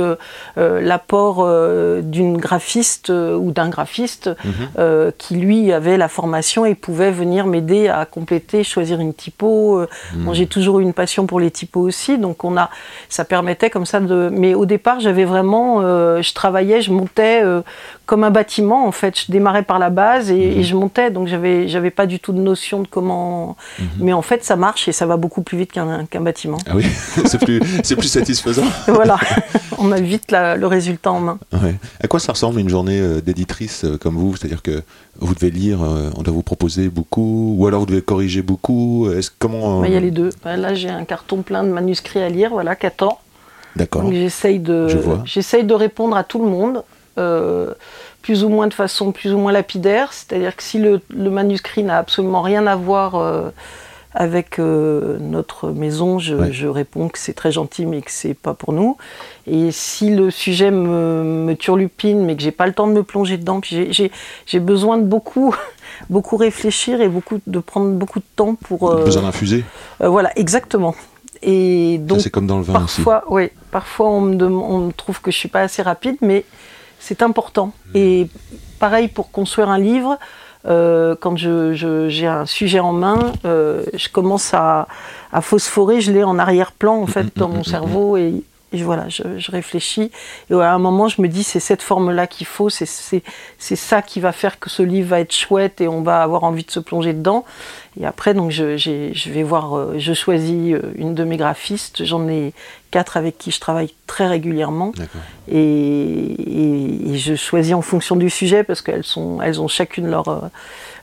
l'apport 0.81 1.39
euh, 1.41 2.01
d'une 2.03 2.37
graphiste 2.37 3.11
euh, 3.11 3.37
ou 3.37 3.51
d'un 3.51 3.69
graphiste 3.69 4.31
euh, 4.79 5.11
qui 5.19 5.37
lui 5.37 5.73
avait 5.73 5.97
la 5.97 6.09
formation 6.09 6.65
et 6.67 6.75
pouvait 6.75 7.11
venir 7.11 7.47
m'aider 7.47 7.89
à 7.89 8.05
compléter, 8.07 8.65
choisir 8.65 9.01
une 9.01 9.15
typo. 9.15 9.79
Euh, 9.79 9.89
Moi, 10.15 10.35
j'ai 10.35 10.47
toujours 10.47 10.81
eu 10.81 10.83
une 10.83 10.93
passion 10.93 11.27
pour 11.27 11.41
les 11.41 11.51
typos 11.51 11.81
aussi, 11.81 12.19
donc 12.19 12.45
on 12.45 12.57
a, 12.57 12.71
ça 13.09 13.25
permettait 13.25 13.71
comme 13.71 13.87
ça 13.87 14.01
de. 14.01 14.29
Mais 14.33 14.55
au 14.55 14.67
départ, 14.67 15.01
j'avais 15.01 15.25
vraiment, 15.25 15.81
euh, 15.81 16.23
je 16.23 16.33
travaillais, 16.35 16.81
je 16.83 16.93
montais 16.93 17.43
euh, 17.45 17.63
comme 18.07 18.25
un 18.25 18.31
bâtiment 18.31 18.87
en 18.87 18.93
fait. 18.93 19.19
Je 19.27 19.33
démarrais 19.33 19.63
par 19.65 19.79
la 19.79 19.91
base 19.91 20.31
et, 20.31 20.59
et 20.59 20.63
je 20.63 20.75
montais, 20.75 21.11
donc 21.11 21.27
j'avais, 21.29 21.69
j'avais 21.69 21.91
pas 21.91 22.07
du 22.07 22.21
tout 22.21 22.33
de 22.33 22.39
notion 22.41 22.81
de 22.83 22.87
comment. 22.89 23.57
Mais 23.99 24.13
en 24.13 24.23
fait, 24.23 24.45
ça 24.45 24.57
marche 24.57 24.89
et 24.89 24.93
ça 24.93 25.05
va 25.07 25.17
beaucoup 25.17 25.43
plus 25.43 25.59
vite 25.59 25.73
qu'un 25.73 26.07
bâtiment. 26.21 26.59
Ah 26.69 26.73
oui, 26.77 26.85
c'est 27.27 27.39
plus, 27.45 27.61
c'est 27.83 27.97
plus 27.97 28.09
satisfaisant. 28.09 28.65
voilà, 28.89 29.19
on 29.79 29.93
a 29.93 30.01
vite 30.01 30.31
la- 30.31 30.57
le 30.57 30.67
résultat 30.67 31.11
en 31.13 31.21
main. 31.21 31.39
Ouais. 31.53 31.75
À 32.03 32.07
quoi 32.09 32.21
ça 32.21 32.33
ressemble 32.33 32.61
une 32.61 32.69
journée 32.69 33.01
euh, 33.01 33.21
d'éditrice 33.21 33.85
euh, 33.85 33.99
comme 33.99 34.15
vous? 34.17 34.37
C'est-à-dire 34.37 34.63
que 34.63 34.83
vous 35.19 35.35
devez 35.35 35.51
lire, 35.51 35.83
euh, 35.83 36.11
on 36.17 36.23
doit 36.23 36.33
vous 36.33 36.43
proposer 36.43 36.89
beaucoup, 36.89 37.55
ou 37.59 37.67
alors 37.67 37.81
vous 37.81 37.87
devez 37.87 38.03
corriger 38.03 38.43
beaucoup. 38.43 39.11
Est-ce 39.11 39.31
comment 39.39 39.81
Bah, 39.81 39.89
Il 39.89 39.95
y 39.95 39.97
a 39.97 40.01
les 40.01 40.11
deux. 40.11 40.31
Bah, 40.45 40.57
Là, 40.57 40.75
j'ai 40.75 40.89
un 40.91 41.05
carton 41.05 41.43
plein 41.43 41.65
de 41.65 41.69
manuscrits 41.71 42.21
à 42.23 42.29
lire, 42.29 42.51
voilà, 42.51 42.77
4 42.77 43.03
ans. 43.03 43.19
D'accord. 43.75 44.03
Donc 44.03 44.13
j'essaye 44.15 44.59
de, 44.59 44.89
j'essaye 45.25 45.65
de 45.65 45.75
répondre 45.75 46.17
à 46.17 46.25
tout 46.25 46.43
le 46.43 46.49
monde, 46.49 46.83
euh, 47.19 47.73
plus 48.23 48.45
ou 48.45 48.49
moins 48.49 48.67
de 48.67 48.75
façon 48.75 49.13
plus 49.13 49.33
ou 49.33 49.39
moins 49.39 49.53
lapidaire. 49.53 50.13
C'est-à-dire 50.13 50.55
que 50.57 50.63
si 50.63 50.79
le, 50.79 51.01
le 51.11 51.31
manuscrit 51.31 51.83
n'a 51.83 51.99
absolument 51.99 52.43
rien 52.43 52.67
à 52.67 52.75
voir 52.77 53.15
euh, 53.15 53.51
avec 54.15 54.59
euh, 54.59 55.19
notre 55.21 55.69
maison, 55.71 56.19
je, 56.19 56.35
Ouais. 56.35 56.53
je 56.53 56.67
réponds 56.67 57.09
que 57.09 57.19
c'est 57.19 57.35
très 57.35 57.53
gentil, 57.53 57.85
mais 57.87 58.01
que 58.01 58.11
c'est 58.11 58.35
pas 58.35 58.55
pour 58.55 58.73
nous. 58.73 58.97
Et 59.47 59.71
si 59.73 60.11
le 60.15 60.31
sujet 60.31 60.71
me, 60.71 61.23
me 61.23 61.55
turlupine, 61.55 62.25
mais 62.25 62.35
que 62.35 62.43
j'ai 62.43 62.51
pas 62.51 62.67
le 62.67 62.73
temps 62.73 62.87
de 62.89 62.93
me 62.95 63.03
plonger 63.03 63.37
dedans, 63.37 63.61
puis 63.61 63.89
j'ai- 63.93 64.59
besoin 64.59 64.97
de 64.99 65.05
beaucoup, 65.05 65.55
beaucoup 66.11 66.37
réfléchir 66.37 67.01
et 67.03 67.09
beaucoup 67.09 67.41
de 67.47 67.59
prendre 67.59 67.91
beaucoup 67.93 68.19
de 68.21 68.25
temps 68.37 68.55
pour. 68.55 68.91
euh, 68.91 69.05
Besoin 69.05 69.23
d'infuser 69.23 69.65
euh, 70.01 70.09
voilà, 70.09 70.31
exactement. 70.39 70.95
Et 71.43 71.99
donc 71.99 72.21
c'est 72.23 72.31
comme 72.31 72.47
dans 72.47 72.57
le 72.57 72.65
vin 72.65 72.83
aussi. 72.85 73.03
Parfois, 73.03 73.25
oui. 73.29 73.51
Parfois, 73.71 74.09
on 74.09 74.23
me, 74.23 74.43
on 74.47 74.79
me 74.87 74.93
trouve 74.93 75.21
que 75.21 75.31
je 75.31 75.37
suis 75.37 75.51
pas 75.51 75.61
assez 75.61 75.83
rapide, 75.83 76.17
mais 76.23 76.45
c'est 77.07 77.23
important. 77.23 77.73
Et 77.95 78.29
pareil 78.81 79.09
pour 79.09 79.31
construire 79.31 79.69
un 79.71 79.79
livre. 79.79 80.19
euh, 80.69 81.15
quand 81.23 81.37
je- 81.37 81.75
je- 81.75 82.09
j'ai 82.09 82.27
un 82.27 82.45
sujet 82.45 82.81
en 82.81 82.93
main, 82.93 83.21
euh, 83.45 83.85
je 83.95 84.09
commence 84.09 84.53
à, 84.53 84.89
à 85.33 85.41
phosphorer, 85.41 86.01
je 86.01 86.11
l'ai 86.11 86.25
en 86.25 86.41
arrière-plan 86.41 86.97
en 87.01 87.07
fait 87.07 87.29
dans 87.37 87.49
mon 87.49 87.63
cerveau 87.77 88.17
et, 88.17 88.43
et 88.73 88.83
voilà, 88.83 89.09
je, 89.09 89.23
je 89.39 89.53
réfléchis. 89.53 90.11
Et 90.51 90.55
à 90.55 90.73
un 90.73 90.79
moment, 90.81 91.07
je 91.07 91.23
me 91.23 91.29
dis 91.29 91.45
c'est 91.45 91.61
cette 91.61 91.83
forme-là 91.83 92.27
qu'il 92.27 92.49
faut, 92.49 92.69
c'est 92.69 92.87
ça 93.77 94.03
qui 94.03 94.19
va 94.19 94.33
faire 94.33 94.59
que 94.59 94.69
ce 94.69 94.83
livre 94.83 95.11
va 95.11 95.21
être 95.21 95.33
chouette 95.33 95.81
et 95.81 95.87
on 95.87 96.03
va 96.03 96.21
avoir 96.21 96.43
envie 96.43 96.65
de 96.65 96.71
se 96.73 96.81
plonger 96.81 97.13
dedans. 97.13 97.45
Et 97.99 98.05
après, 98.05 98.35
donc, 98.35 98.51
je, 98.51 99.31
vais 99.31 99.43
voir, 99.43 99.75
euh, 99.77 99.95
je 99.99 100.13
choisis 100.13 100.75
euh, 100.75 100.81
une 100.97 101.15
de 101.15 101.25
mes 101.25 101.37
graphistes. 101.39 102.05
J'en 102.05 102.29
ai 102.29 102.53
quatre 102.91 103.17
avec 103.17 103.39
qui 103.39 103.51
je 103.51 103.59
travaille 103.61 103.95
très 104.07 104.27
régulièrement. 104.27 104.93
Et, 105.49 105.57
et- 105.59 107.11
et 107.13 107.17
je 107.17 107.35
choisis 107.35 107.75
en 107.75 107.83
fonction 107.83 108.17
du 108.17 108.29
sujet 108.31 108.65
parce 108.65 108.83
qu'elles 108.83 109.05
sont, 109.05 109.41
elles 109.41 109.61
ont 109.61 109.69
chacune 109.69 110.09
leur, 110.09 110.29
euh, 110.29 110.41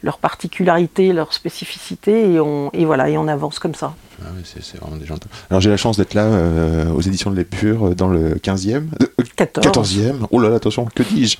leur 0.04 0.18
particularité, 0.20 1.14
leur 1.14 1.34
spécificité. 1.34 2.32
Et, 2.34 2.40
on, 2.40 2.70
et 2.74 2.86
voilà, 2.86 3.10
et 3.10 3.18
on 3.18 3.28
avance 3.28 3.58
comme 3.60 3.76
ça. 3.76 3.96
Ah 4.26 4.30
oui, 4.36 4.42
c'est 4.46 4.78
vraiment 4.78 4.98
des 4.98 5.06
gens. 5.06 5.16
Alors 5.50 5.62
j'ai 5.62 5.70
la 5.70 5.78
chance 5.78 5.98
d'être 5.98 6.14
là 6.14 6.26
euh, 6.26 6.90
aux 6.92 7.02
éditions 7.02 7.32
de 7.32 7.36
l'Épure 7.36 7.90
euh, 7.90 7.96
dans 7.96 8.08
le 8.08 8.36
15e, 8.36 8.84
euh, 9.02 9.24
14. 9.36 9.68
14e. 9.68 10.28
Oh 10.32 10.40
là 10.40 10.50
là, 10.50 10.56
attention, 10.56 10.86
que 10.86 11.04
dis-je? 11.04 11.38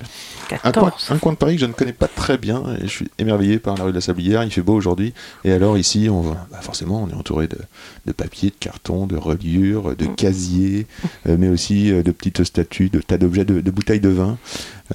Un 0.62 0.72
coin, 0.72 0.90
14. 0.90 1.06
un 1.10 1.18
coin 1.18 1.32
de 1.32 1.38
Paris 1.38 1.54
que 1.54 1.60
je 1.62 1.66
ne 1.66 1.72
connais 1.72 1.92
pas 1.92 2.08
très 2.08 2.36
bien 2.38 2.62
et 2.80 2.82
je 2.82 2.88
suis 2.88 3.10
émerveillé 3.18 3.58
par 3.58 3.76
la 3.76 3.84
rue 3.84 3.90
de 3.90 3.96
la 3.96 4.00
Sablière. 4.00 4.42
Il 4.44 4.50
fait 4.50 4.62
beau 4.62 4.74
aujourd'hui. 4.74 5.14
Et 5.44 5.52
alors 5.52 5.78
ici, 5.78 6.08
on 6.10 6.20
va, 6.20 6.46
bah 6.50 6.58
forcément, 6.60 7.02
on 7.02 7.08
est 7.08 7.14
entouré 7.14 7.46
de, 7.48 7.58
de 8.06 8.12
papier, 8.12 8.50
de 8.50 8.56
carton, 8.58 9.06
de 9.06 9.16
reliures, 9.16 9.96
de 9.96 10.06
casiers, 10.06 10.86
euh, 11.26 11.36
mais 11.38 11.48
aussi 11.48 11.90
euh, 11.90 12.02
de 12.02 12.10
petites 12.10 12.44
statues, 12.44 12.90
de 12.90 13.00
tas 13.00 13.18
d'objets, 13.18 13.44
de, 13.44 13.60
de 13.60 13.70
bouteilles 13.70 14.00
de 14.00 14.08
vin, 14.10 14.36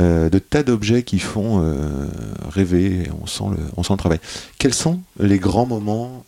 euh, 0.01 0.29
de 0.29 0.39
tas 0.39 0.63
d'objets 0.63 1.03
qui 1.03 1.19
font 1.19 1.62
euh, 1.63 2.08
rêver. 2.50 3.03
Et 3.05 3.12
on 3.22 3.25
sent 3.25 3.46
le, 3.51 3.58
on 3.77 3.84
sent 3.84 3.93
le 3.93 3.98
travail. 3.98 4.19
Quels 4.60 4.74
sont 4.74 5.00
les 5.19 5.39
grands 5.39 5.65
moments 5.65 6.24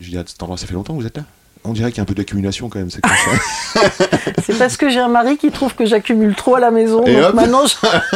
Je 0.00 0.10
dis 0.10 0.18
à 0.18 0.24
cet 0.26 0.42
endroit, 0.42 0.56
ça 0.56 0.66
fait 0.66 0.74
longtemps 0.74 0.94
que 0.94 1.00
vous 1.00 1.06
êtes 1.06 1.16
là? 1.16 1.24
On 1.62 1.74
dirait 1.74 1.90
qu'il 1.90 1.98
y 1.98 2.00
a 2.00 2.04
un 2.04 2.06
peu 2.06 2.14
d'accumulation 2.14 2.70
quand 2.70 2.78
même. 2.78 2.88
C'est 2.88 3.02
comme 3.02 3.12
ça. 3.12 3.80
C'est 4.42 4.56
parce 4.58 4.78
que 4.78 4.88
j'ai 4.88 4.98
un 4.98 5.08
mari 5.08 5.36
qui 5.36 5.50
trouve 5.50 5.74
que 5.74 5.84
j'accumule 5.84 6.34
trop 6.34 6.54
à 6.54 6.60
la 6.60 6.70
maison. 6.70 7.04
Et 7.04 7.14
donc 7.16 7.24
hop. 7.26 7.34
maintenant, 7.34 7.66
je, 7.66 7.74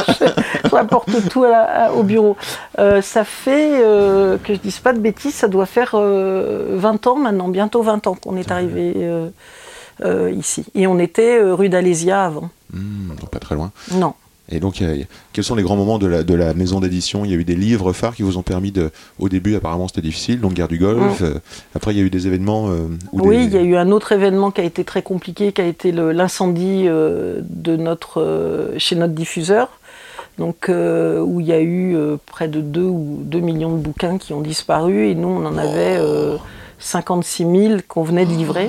je- 0.09 0.43
je 0.65 0.75
rapporte 0.75 1.29
tout 1.29 1.45
à 1.45 1.51
la- 1.51 1.85
à- 1.87 1.93
au 1.93 2.03
bureau. 2.05 2.39
Euh, 2.79 3.03
ça 3.03 3.23
fait, 3.25 3.83
euh, 3.85 4.39
que 4.43 4.55
je 4.55 4.59
dise 4.61 4.79
pas 4.79 4.95
de 4.95 4.99
bêtises, 4.99 5.35
ça 5.35 5.49
doit 5.49 5.67
faire 5.67 5.91
euh, 5.95 6.69
20 6.79 7.07
ans 7.07 7.17
maintenant, 7.17 7.49
bientôt 7.49 7.83
20 7.83 8.07
ans 8.07 8.15
qu'on 8.15 8.39
est 8.39 8.51
arrivé 8.51 8.95
euh, 8.97 10.31
ici. 10.35 10.65
Et 10.75 10.87
on 10.87 10.99
était 10.99 11.39
rue 11.43 11.69
d'Alésia 11.69 12.25
avant. 12.25 12.49
Hmm, 12.73 13.15
donc 13.21 13.29
pas 13.29 13.41
très 13.41 13.55
loin. 13.57 13.73
Non. 13.93 14.15
Et 14.51 14.61
donc, 14.61 14.83
a- 14.83 14.87
quels 15.33 15.43
sont 15.45 15.55
les 15.55 15.63
grands 15.63 15.77
moments 15.77 15.99
de 15.99 16.07
la, 16.07 16.23
de 16.23 16.35
la 16.35 16.53
maison 16.53 16.81
d'édition? 16.81 17.25
Il 17.25 17.31
y 17.31 17.35
a 17.35 17.37
eu 17.37 17.45
des 17.45 17.57
livres 17.57 17.93
phares 17.95 18.15
qui 18.15 18.23
vous 18.23 18.37
ont 18.37 18.43
permis 18.43 18.73
de. 18.73 18.91
Au 19.19 19.29
début, 19.31 19.55
apparemment, 19.57 19.89
c'était 19.89 20.03
difficile, 20.03 20.41
donc 20.41 20.53
guerre 20.53 20.69
du 20.69 20.79
Golfe. 20.79 21.23
euh, 21.23 21.39
après, 21.75 21.93
il 21.95 21.99
y 21.99 22.01
a 22.01 22.05
eu 22.05 22.11
des 22.11 22.27
événements. 22.27 22.69
euh, 22.69 22.87
Oui, 23.13 23.39
des- 23.39 23.45
il 23.45 23.53
y 23.55 23.57
a 23.59 23.63
eu 23.63 23.77
un 23.77 23.91
autre 23.91 24.13
événement 24.13 24.51
qui 24.51 24.61
a 24.61 24.65
été 24.65 24.85
très 24.85 25.03
compliqué, 25.03 25.53
qui 25.53 25.61
a 25.63 25.67
été 25.67 25.93
l'incendie 25.93 26.85
euh, 26.87 27.41
de 27.49 27.77
notre, 27.77 28.73
chez 28.79 28.97
notre 28.97 29.15
diffuseur. 29.15 29.69
Donc, 30.37 30.69
où 30.69 31.41
il 31.41 31.47
y 31.47 31.53
a 31.53 31.63
eu 31.63 31.97
près 32.27 32.49
de 32.49 32.61
2 32.61 32.83
ou 32.83 33.21
2 33.23 33.39
millions 33.41 33.71
de 33.73 33.79
bouquins 33.81 34.19
qui 34.19 34.33
ont 34.33 34.41
disparu, 34.41 35.09
et 35.09 35.15
nous, 35.15 35.29
on 35.29 35.47
en 35.47 35.57
avait 35.57 35.97
euh, 35.97 36.37
56 36.81 37.45
000 37.45 37.75
qu'on 37.87 38.03
venait 38.03 38.27
de 38.27 38.33
livrer, 38.33 38.69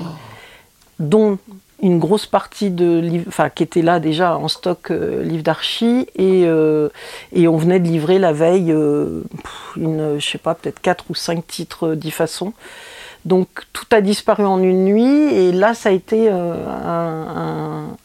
dont 1.00 1.38
une 1.82 2.00
grosse 2.00 2.25
partie 2.25 2.70
de 2.72 3.00
livres, 3.00 3.25
enfin, 3.27 3.50
qui 3.50 3.63
était 3.63 3.82
là 3.82 4.00
déjà 4.00 4.38
en 4.38 4.48
stock 4.48 4.91
euh, 4.91 5.24
livres 5.24 5.44
d'archi, 5.44 6.08
et, 6.15 6.44
euh, 6.46 6.89
et 7.34 7.48
on 7.48 7.58
venait 7.58 7.79
de 7.79 7.88
livrer 7.88 8.17
la 8.20 8.32
veille, 8.34 8.72
euh, 8.72 9.22
une, 9.75 10.20
je 10.20 10.25
sais 10.25 10.38
pas, 10.38 10.55
peut-être 10.55 10.79
4 10.82 11.05
ou 11.10 11.15
5 11.15 11.46
titres 11.46 11.88
euh, 11.89 12.10
façons. 12.12 12.53
Donc 13.25 13.48
tout 13.74 13.86
a 13.91 14.01
disparu 14.01 14.46
en 14.46 14.62
une 14.62 14.86
nuit 14.86 15.34
et 15.34 15.51
là 15.51 15.74
ça 15.74 15.89
a 15.89 15.91
été 15.91 16.29
euh, 16.32 16.53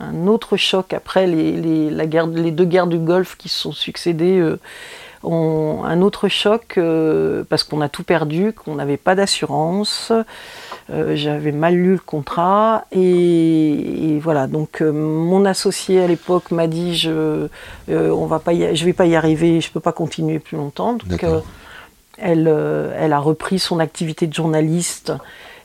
un, 0.00 0.26
autre 0.26 0.56
choc 0.56 0.94
après 0.94 1.26
les, 1.26 1.52
les- 1.52 1.90
la 1.90 2.06
guerre, 2.06 2.26
les 2.26 2.50
deux 2.50 2.64
guerres 2.64 2.86
du 2.86 2.96
Golfe 2.98 3.36
qui 3.36 3.48
se 3.50 3.58
sont 3.58 3.72
succédées. 3.72 4.38
euh, 4.38 4.58
un 5.22 6.00
autre 6.00 6.28
choc 6.28 6.78
euh, 6.78 7.44
parce 7.48 7.62
qu'on 7.64 7.82
a 7.82 7.90
tout 7.90 8.02
perdu, 8.04 8.54
qu'on 8.54 8.76
n'avait 8.76 8.96
pas 8.96 9.14
d'assurance, 9.14 10.12
euh, 10.90 11.14
j'avais 11.16 11.52
mal 11.52 11.74
lu 11.74 11.92
le 11.92 11.98
contrat 11.98 12.84
et, 12.92 13.00
et 14.14 14.18
voilà. 14.18 14.46
Donc 14.46 14.80
euh, 14.82 14.90
mon 14.92 15.44
associé 15.44 16.00
à 16.02 16.06
l'époque 16.06 16.50
m'a 16.50 16.66
dit 16.66 16.96
je, 16.96 17.10
euh, 17.88 18.10
on 18.10 18.26
va 18.26 18.38
pas, 18.38 18.52
y- 18.52 18.74
je 18.76 18.84
vais 18.84 18.92
pas 18.92 19.06
y 19.06 19.14
arriver, 19.16 19.60
je 19.60 19.70
peux 19.70 19.80
pas 19.80 19.92
continuer 19.92 20.38
plus 20.38 20.56
longtemps. 20.56 20.94
Donc 20.94 21.24
elle, 22.18 22.48
elle 22.98 23.12
a 23.12 23.18
repris 23.18 23.58
son 23.58 23.78
activité 23.78 24.26
de 24.26 24.34
journaliste. 24.34 25.12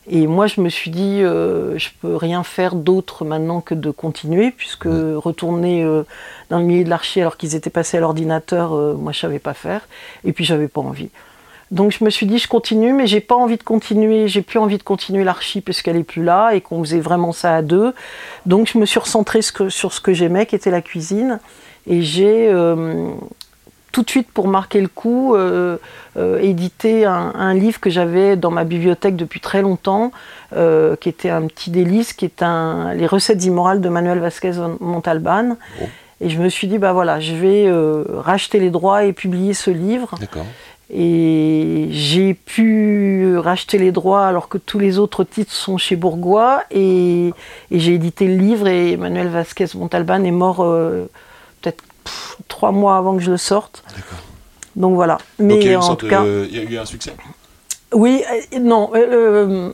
Et 0.08 0.28
moi, 0.28 0.46
je 0.46 0.62
me 0.62 0.70
suis 0.70 0.92
dit, 0.92 1.22
euh, 1.24 1.80
je 1.80 1.90
peux 2.00 2.16
rien 2.16 2.44
faire 2.44 2.76
d'autre 2.76 3.26
maintenant 3.26 3.60
que 3.60 3.74
de 3.74 3.90
continuer, 3.90 4.52
puisque 4.52 4.86
retourner 4.86 5.84
euh, 5.84 6.04
dans 6.52 6.60
le 6.60 6.64
milieu 6.66 6.84
de 6.84 6.90
l'archi 6.92 7.22
alors 7.22 7.38
qu'ils 7.38 7.56
étaient 7.56 7.72
passés 7.72 7.98
à 7.98 8.02
l'ordinateur, 8.02 8.74
euh, 8.76 8.94
moi, 8.94 9.12
je 9.12 9.20
savais 9.22 9.40
pas 9.40 9.56
faire. 9.56 9.82
Et 10.24 10.32
puis, 10.32 10.46
j'avais 10.46 10.68
pas 10.68 10.82
envie. 10.82 11.10
Donc, 11.72 11.92
je 11.92 12.04
me 12.04 12.10
suis 12.10 12.26
dit, 12.28 12.38
je 12.38 12.48
continue, 12.48 12.94
mais 12.94 13.08
j'ai 13.08 13.22
pas 13.22 13.36
envie 13.36 13.58
de 13.58 13.64
continuer. 13.64 14.28
J'ai 14.28 14.42
plus 14.44 14.60
envie 14.60 14.78
de 14.78 14.84
continuer 14.84 15.24
l'archi 15.24 15.62
puisqu'elle 15.62 15.98
est 15.98 16.04
plus 16.04 16.24
là 16.24 16.52
et 16.52 16.62
qu'on 16.62 16.84
faisait 16.84 17.00
vraiment 17.00 17.32
ça 17.32 17.56
à 17.56 17.62
deux. 17.62 17.94
Donc, 18.46 18.70
je 18.72 18.78
me 18.78 18.86
suis 18.86 19.00
recentrée 19.00 19.42
ce 19.42 19.52
que- 19.52 19.70
sur 19.70 19.92
ce 19.92 20.00
que 20.00 20.14
j'aimais, 20.14 20.46
qui 20.46 20.56
était 20.56 20.70
la 20.72 20.82
cuisine. 20.82 21.40
Et 21.88 22.02
j'ai 22.04 22.50
euh, 22.50 23.10
tout 23.92 24.04
de 24.04 24.10
suite, 24.10 24.28
pour 24.32 24.48
marquer 24.48 24.80
le 24.82 24.88
coup, 24.88 25.36
euh, 25.36 25.78
euh, 26.18 26.40
édité 26.40 27.06
un, 27.06 27.32
un 27.36 27.54
livre 27.54 27.80
que 27.80 27.90
j'avais 27.90 28.36
dans 28.36 28.52
ma 28.52 28.64
bibliothèque 28.64 29.16
depuis 29.16 29.40
très 29.40 29.62
longtemps, 29.62 30.12
qui 31.02 31.10
était 31.10 31.30
un 31.30 31.48
petit 31.48 31.70
délice, 31.72 32.14
qui 32.14 32.26
est 32.26 32.42
un, 32.42 32.94
les 32.94 33.08
recettes 33.08 33.44
immorales 33.44 33.82
de 33.82 33.90
Manuel 33.90 34.20
Vasquez 34.20 34.54
Montalban. 34.80 35.58
Oh. 35.82 35.86
Et 36.22 36.30
je 36.30 36.40
me 36.40 36.48
suis 36.48 36.68
dit, 36.68 36.78
bah 36.78 36.94
voilà, 36.94 37.20
je 37.20 37.34
vais 37.34 37.70
racheter 38.22 38.60
les 38.60 38.70
droits 38.70 39.04
et 39.04 39.12
publier 39.12 39.54
ce 39.54 39.70
livre. 39.70 40.16
D'accord. 40.20 40.46
Et 40.94 41.88
j'ai 41.90 42.34
pu 42.36 43.38
racheter 43.38 43.78
les 43.78 43.92
droits 43.92 44.26
alors 44.28 44.48
que 44.50 44.58
tous 44.58 44.78
les 44.78 45.00
autres 45.00 45.24
titres 45.24 45.52
sont 45.52 45.78
chez 45.78 45.96
Bourgois. 45.96 46.64
Et, 46.72 47.34
et 47.72 47.80
j'ai 47.80 47.96
édité 47.96 48.28
le 48.28 48.36
livre 48.36 48.68
et 48.68 48.96
Manuel 48.98 49.30
Vasquez 49.30 49.68
Montalban 49.76 50.24
est 50.24 50.32
mort 50.32 50.64
euh, 50.64 51.10
peut-être 51.62 51.84
trois 52.48 52.72
mois 52.72 52.98
avant 52.98 53.16
que 53.16 53.24
je 53.24 53.32
le 53.32 53.38
sorte. 53.38 53.84
D'accord. 53.90 54.20
Donc 54.76 54.96
voilà. 54.96 55.18
Mais 55.40 55.56
Donc 55.56 55.64
il 55.64 55.66
y 55.66 55.70
a 55.70 55.72
eu 55.72 55.76
une 55.76 55.80
en 55.80 55.82
sorte, 55.82 56.02
tout 56.02 56.08
cas, 56.08 56.24
il 56.24 56.56
y 56.56 56.60
a 56.60 56.64
eu 56.64 56.78
un 56.78 56.86
succès. 56.86 57.14
Oui, 57.96 58.24
euh, 58.54 58.60
non, 58.60 58.92
euh, 58.96 59.00
euh, 59.00 59.72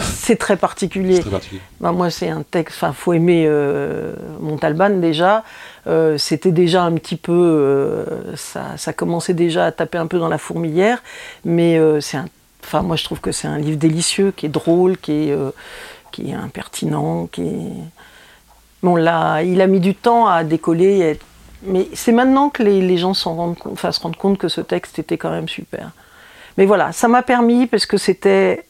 c'est 0.00 0.36
très 0.36 0.56
particulier. 0.56 1.16
C'est 1.16 1.20
très 1.22 1.30
particulier. 1.30 1.60
Bah, 1.80 1.92
moi, 1.92 2.10
c'est 2.10 2.28
un 2.28 2.42
texte. 2.42 2.76
Enfin, 2.76 2.92
faut 2.92 3.12
aimer 3.12 3.44
euh, 3.46 4.14
Montalban 4.40 4.90
déjà. 5.00 5.44
Euh, 5.86 6.16
C'était 6.18 6.52
déjà 6.52 6.82
un 6.84 6.92
petit 6.92 7.16
peu. 7.16 7.32
euh, 7.32 8.34
ça, 8.36 8.76
ça 8.76 8.92
commençait 8.92 9.34
déjà 9.34 9.66
à 9.66 9.72
taper 9.72 9.98
un 9.98 10.06
peu 10.06 10.18
dans 10.18 10.28
la 10.28 10.38
fourmilière. 10.38 11.02
Mais 11.44 11.78
c'est 12.00 12.16
un. 12.16 12.26
Enfin, 12.64 12.82
moi, 12.82 12.96
je 12.96 13.04
trouve 13.04 13.20
que 13.20 13.32
c'est 13.32 13.48
un 13.48 13.58
livre 13.58 13.78
délicieux, 13.78 14.32
qui 14.36 14.46
est 14.46 14.50
drôle, 14.50 14.96
qui 14.98 15.12
est, 15.30 15.34
qui 16.12 16.30
est 16.30 16.34
impertinent, 16.34 17.26
qui 17.32 17.42
est. 17.42 17.72
Bon, 18.82 18.96
là, 18.96 19.42
il 19.42 19.60
a 19.60 19.66
mis 19.66 19.80
du 19.80 19.94
temps 19.94 20.26
à 20.26 20.44
décoller. 20.44 20.98
et 20.98 21.04
à 21.04 21.08
être- 21.10 21.26
Mais 21.62 21.88
c'est 21.94 22.12
maintenant 22.12 22.48
que 22.50 22.62
les, 22.62 22.80
les 22.80 22.96
gens 22.98 23.12
rendent 23.24 23.56
se 23.58 24.00
rendent 24.00 24.16
compte 24.16 24.38
que 24.38 24.48
ce 24.48 24.60
texte 24.60 24.98
était 24.98 25.18
quand 25.18 25.30
même 25.30 25.48
super. 25.48 25.90
Mais 26.60 26.66
voilà, 26.66 26.92
ça 26.92 27.08
m'a 27.08 27.22
permis 27.22 27.66
parce 27.66 27.86
que 27.86 27.96
c'était 27.96 28.64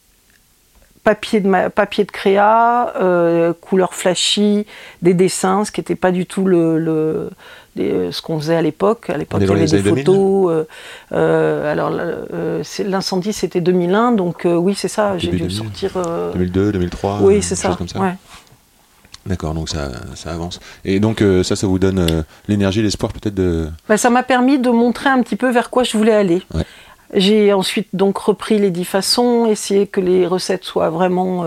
papier 1.02 1.40
de, 1.40 1.48
ma- 1.48 1.70
papier 1.70 2.04
de 2.04 2.10
créa, 2.12 2.92
euh, 3.02 3.52
couleur 3.52 3.94
flashy, 3.94 4.64
des 5.02 5.12
dessins, 5.12 5.64
ce 5.64 5.72
qui 5.72 5.80
n'était 5.80 5.96
pas 5.96 6.12
du 6.12 6.24
tout 6.24 6.44
le, 6.44 6.78
le- 6.78 7.30
des- 7.74 8.12
ce 8.12 8.22
qu'on 8.22 8.38
faisait 8.38 8.54
à 8.54 8.62
l'époque. 8.62 9.10
À 9.10 9.16
l'époque, 9.18 9.40
il 9.42 9.48
y 9.48 9.50
avait 9.50 9.60
des 9.64 9.74
années 9.74 9.82
2000, 9.82 10.04
photos. 10.06 10.50
euh, 10.52 10.64
euh, 11.12 11.72
alors, 11.72 11.90
euh, 11.92 12.62
l'incendie, 12.84 13.32
c'était 13.32 13.60
2001, 13.60 14.12
donc 14.12 14.46
euh, 14.46 14.54
oui, 14.54 14.76
c'est 14.76 14.86
ça, 14.88 15.18
j'ai 15.18 15.28
dû 15.32 15.38
le 15.38 15.48
2000. 15.48 15.56
sortir. 15.56 15.92
euh, 15.96 16.32
2002, 16.34 16.70
2003. 16.72 17.18
oui, 17.22 17.38
euh, 17.38 17.40
c'est 17.42 17.56
ça. 17.56 17.74
comme 17.76 17.88
ça. 17.88 17.98
ouais. 17.98 18.14
D'accord, 19.26 19.52
donc 19.52 19.68
ça, 19.68 19.90
ça 20.14 20.30
avance. 20.32 20.60
Et 20.84 20.98
donc 21.00 21.20
euh, 21.22 21.42
ça, 21.42 21.54
ça 21.56 21.66
vous 21.66 21.78
donne 21.78 21.98
euh, 21.98 22.22
l'énergie, 22.48 22.82
l'espoir 22.82 23.12
peut-être 23.12 23.34
de. 23.34 23.68
Bah, 23.88 23.96
ça 23.98 24.08
m'a 24.10 24.22
permis 24.22 24.58
de 24.58 24.70
montrer 24.70 25.10
un 25.10 25.20
petit 25.22 25.36
peu 25.36 25.50
vers 25.50 25.68
quoi 25.70 25.82
je 25.82 25.96
voulais 25.98 26.14
aller. 26.14 26.42
Ouais. 26.54 26.62
J'ai 27.12 27.52
ensuite 27.52 27.88
donc 27.92 28.18
repris 28.18 28.58
les 28.58 28.70
dix 28.70 28.84
façons, 28.84 29.46
essayé 29.46 29.86
que 29.86 30.00
les 30.00 30.26
recettes 30.26 30.64
soient 30.64 30.90
vraiment 30.90 31.44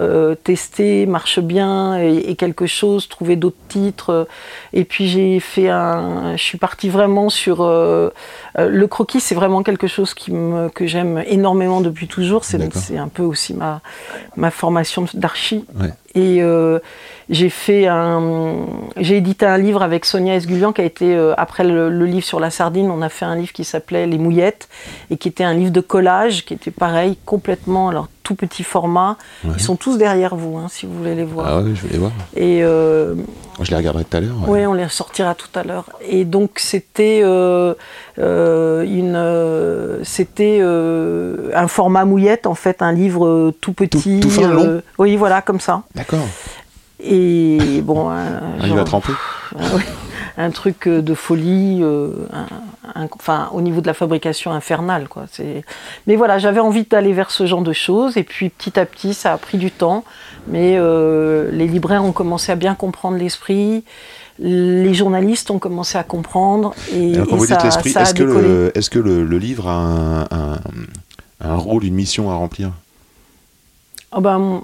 euh, 0.00 0.34
testées, 0.34 1.06
marchent 1.06 1.40
bien 1.40 1.98
et, 1.98 2.30
et 2.30 2.36
quelque 2.36 2.66
chose, 2.66 3.08
trouver 3.08 3.36
d'autres 3.36 3.56
titres. 3.68 4.26
Et 4.72 4.84
puis 4.84 5.08
j'ai 5.08 5.40
fait 5.40 5.68
un, 5.68 6.36
je 6.36 6.42
suis 6.42 6.58
partie 6.58 6.88
vraiment 6.88 7.28
sur 7.28 7.62
euh, 7.62 8.10
euh, 8.58 8.68
le 8.68 8.86
croquis, 8.86 9.20
c'est 9.20 9.34
vraiment 9.34 9.62
quelque 9.62 9.86
chose 9.86 10.14
qui 10.14 10.32
me, 10.32 10.68
que 10.68 10.86
j'aime 10.86 11.22
énormément 11.26 11.80
depuis 11.80 12.08
toujours. 12.08 12.44
C'est 12.44 12.98
un 12.98 13.08
peu 13.08 13.22
aussi 13.22 13.54
ma 13.54 13.80
ma 14.36 14.50
formation 14.50 15.06
d'archi. 15.14 15.64
Ouais. 15.78 15.90
Et 16.14 16.42
euh, 16.42 16.78
j'ai 17.30 17.48
fait 17.48 17.86
un, 17.86 18.66
j'ai 18.98 19.16
édité 19.16 19.46
un 19.46 19.56
livre 19.56 19.82
avec 19.82 20.04
Sonia 20.04 20.34
Esgulian 20.34 20.72
qui 20.72 20.82
a 20.82 20.84
été 20.84 21.16
euh, 21.16 21.32
après 21.38 21.64
le, 21.64 21.88
le 21.88 22.04
livre 22.04 22.26
sur 22.26 22.38
la 22.38 22.50
sardine, 22.50 22.90
on 22.90 23.00
a 23.00 23.08
fait 23.08 23.24
un 23.24 23.36
livre 23.36 23.52
qui 23.52 23.64
s'appelait 23.64 24.06
Les 24.06 24.18
Mouillettes 24.18 24.68
et 25.10 25.16
qui 25.16 25.28
était 25.28 25.44
un 25.44 25.54
livre 25.54 25.70
de 25.70 25.80
collage 25.80 26.44
qui 26.44 26.52
était 26.52 26.70
pareil 26.70 27.16
complètement 27.24 27.88
alors 27.88 28.08
tout 28.32 28.46
petit 28.46 28.62
format. 28.62 29.16
Ouais. 29.44 29.50
Ils 29.56 29.62
sont 29.62 29.76
tous 29.76 29.98
derrière 29.98 30.34
vous 30.36 30.56
hein, 30.56 30.66
si 30.70 30.86
vous 30.86 30.94
voulez 30.96 31.14
les 31.14 31.24
voir. 31.24 31.46
Ah 31.48 31.60
ouais, 31.60 31.72
je 31.74 31.82
vais 31.86 31.92
les 31.92 31.98
voir. 31.98 32.12
Et 32.36 32.62
euh, 32.64 33.14
je 33.60 33.70
les 33.70 33.76
regarderai 33.76 34.04
tout 34.04 34.16
à 34.16 34.20
l'heure. 34.20 34.34
oui, 34.46 34.64
on 34.66 34.72
les 34.72 34.84
ressortira 34.84 35.34
tout 35.34 35.48
à 35.54 35.62
l'heure. 35.62 35.84
Et 36.08 36.24
donc 36.24 36.52
c'était 36.58 37.20
euh, 37.22 37.74
euh, 38.18 38.82
une, 38.84 39.14
euh, 39.16 40.00
c'était 40.04 40.60
un 40.62 41.68
format 41.68 42.04
mouillette 42.04 42.46
en 42.46 42.54
fait, 42.54 42.82
un 42.82 42.92
livre 42.92 43.52
tout 43.60 43.72
petit. 43.72 44.20
tout 44.20 44.30
fin, 44.30 44.48
long 44.48 44.82
oui, 44.98 45.16
voilà, 45.16 45.42
comme 45.42 45.60
ça. 45.60 45.82
D'accord. 45.94 46.26
Et 47.04 47.80
bon, 47.82 48.10
un, 48.10 48.14
Un 48.16 48.62
livre 48.62 48.68
genre- 48.68 48.78
à 48.78 48.84
tremper. 48.84 49.12
ah 49.58 49.62
oui, 49.74 49.82
un 50.38 50.50
truc 50.50 50.86
euh, 50.86 51.02
de 51.02 51.14
folie, 51.14 51.80
euh, 51.82 52.08
un- 52.32 53.00
un- 53.02 53.08
enfin 53.14 53.48
au 53.52 53.60
niveau 53.60 53.80
de 53.80 53.86
la 53.86 53.94
fabrication 53.94 54.50
infernale 54.52 55.08
quoi. 55.08 55.24
Mais 56.06 56.16
voilà, 56.16 56.38
j'avais 56.38 56.60
envie 56.60 56.84
d'aller 56.84 57.12
vers 57.12 57.30
ce 57.30 57.46
genre 57.46 57.62
de 57.62 57.72
choses 57.72 58.16
et 58.16 58.24
puis 58.24 58.48
petit 58.50 58.78
à 58.78 58.86
petit 58.86 59.14
ça 59.14 59.32
a 59.32 59.38
pris 59.38 59.58
du 59.58 59.70
temps, 59.70 60.04
mais 60.46 60.76
euh, 60.78 61.50
les 61.52 61.66
libraires 61.66 62.04
ont 62.04 62.12
commencé 62.12 62.50
à 62.52 62.56
bien 62.56 62.74
comprendre 62.74 63.16
l'esprit, 63.16 63.84
les 64.38 64.94
journalistes 64.94 65.50
ont 65.50 65.58
commencé 65.58 65.98
à 65.98 66.02
comprendre 66.04 66.74
et, 66.94 67.14
Alors, 67.14 67.26
quand 67.28 67.36
et 67.36 67.38
vous 67.38 67.46
ça, 67.46 67.56
dites 67.56 67.64
l'esprit, 67.64 67.90
est-ce 67.90 68.14
que, 68.14 68.22
le, 68.22 68.72
est-ce 68.74 68.90
que 68.90 68.98
le, 68.98 69.24
le 69.24 69.38
livre 69.38 69.68
a 69.68 69.74
un, 69.74 70.22
un, 70.30 70.58
un 71.40 71.56
rôle, 71.56 71.84
une 71.84 71.94
mission 71.94 72.30
à 72.30 72.34
remplir? 72.34 72.72
Ah 74.14 74.20
ben, 74.20 74.60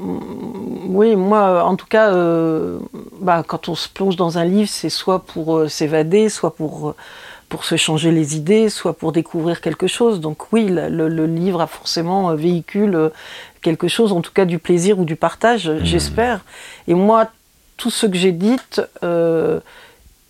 oui, 0.88 1.16
moi, 1.16 1.62
en 1.64 1.77
tout 1.77 1.87
cas, 1.87 2.12
euh, 2.14 2.79
bah, 3.20 3.44
quand 3.46 3.68
on 3.68 3.74
se 3.74 3.88
plonge 3.88 4.16
dans 4.16 4.38
un 4.38 4.44
livre, 4.44 4.70
c'est 4.70 4.88
soit 4.88 5.20
pour 5.20 5.57
euh, 5.57 5.68
s'évader, 5.68 6.31
soit 6.31 6.55
pour, 6.55 6.88
euh, 6.88 6.96
pour 7.51 7.64
se 7.64 7.77
changer 7.77 8.11
les 8.11 8.37
idées, 8.37 8.70
soit 8.70 8.94
pour 8.94 9.12
découvrir 9.12 9.61
quelque 9.61 9.87
chose. 9.87 10.20
Donc 10.20 10.51
oui, 10.53 10.66
le, 10.68 11.27
livre 11.27 11.61
a 11.61 11.66
forcément 11.66 12.31
euh, 12.31 12.37
véhicule 12.37 12.94
euh, 12.94 13.09
quelque 13.61 13.87
chose, 13.87 14.12
en 14.12 14.22
tout 14.22 14.33
cas 14.33 14.46
du 14.46 14.59
plaisir 14.59 14.98
ou 14.98 15.05
du 15.05 15.14
partage, 15.14 15.70
j'espère. 15.83 16.40
Et 16.87 16.94
moi, 16.94 17.29
tout 17.77 17.90
ce 17.90 18.07
que 18.07 18.16
euh, 19.05 19.61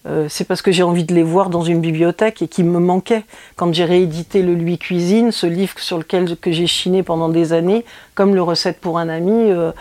euh, 0.06 0.26
c'est 0.28 0.44
parce 0.44 0.62
que 0.62 0.72
j'ai 0.72 0.82
envie 0.82 1.04
de 1.04 1.14
les 1.14 1.22
voir 1.22 1.50
dans 1.50 1.62
une 1.62 1.80
bibliothèque 1.80 2.40
et 2.42 2.48
qui 2.48 2.62
me 2.62 2.78
manquait. 2.78 3.24
Quand 3.56 3.72
j'ai 3.74 3.84
réédité 3.84 4.42
le 4.42 4.54
Lui 4.54 4.78
Cuisine, 4.78 5.32
ce 5.32 5.46
livre 5.46 5.78
sur 5.78 5.98
lequel 5.98 6.36
que 6.36 6.52
j'ai 6.52 6.66
chiné 6.66 7.02
pendant 7.02 7.28
des 7.28 7.52
années, 7.52 7.84
comme 8.14 8.34
le 8.34 8.42
Recette 8.42 8.80
pour 8.80 8.98
un 8.98 9.08
ami, 9.08 9.50
euh, 9.50 9.72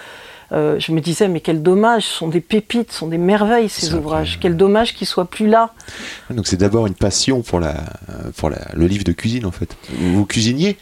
euh, 0.51 0.75
je 0.79 0.91
me 0.91 1.01
disais 1.01 1.27
mais 1.27 1.39
quel 1.41 1.61
dommage, 1.63 2.03
ce 2.03 2.13
sont 2.13 2.27
des 2.27 2.41
pépites, 2.41 2.91
ce 2.91 2.99
sont 2.99 3.07
des 3.07 3.17
merveilles 3.17 3.69
ces 3.69 3.93
ouvrages. 3.93 4.37
Quel 4.41 4.55
dommage 4.57 4.93
qu'ils 4.95 5.07
soient 5.07 5.25
plus 5.29 5.47
là. 5.47 5.71
Donc 6.29 6.47
c'est 6.47 6.57
d'abord 6.57 6.87
une 6.87 6.95
passion 6.95 7.41
pour, 7.41 7.59
la, 7.59 7.75
pour 8.37 8.49
la, 8.49 8.59
le 8.73 8.87
livre 8.87 9.03
de 9.03 9.11
cuisine 9.11 9.45
en 9.45 9.51
fait. 9.51 9.75
Vous, 9.89 10.25
cuisiniez? 10.25 10.77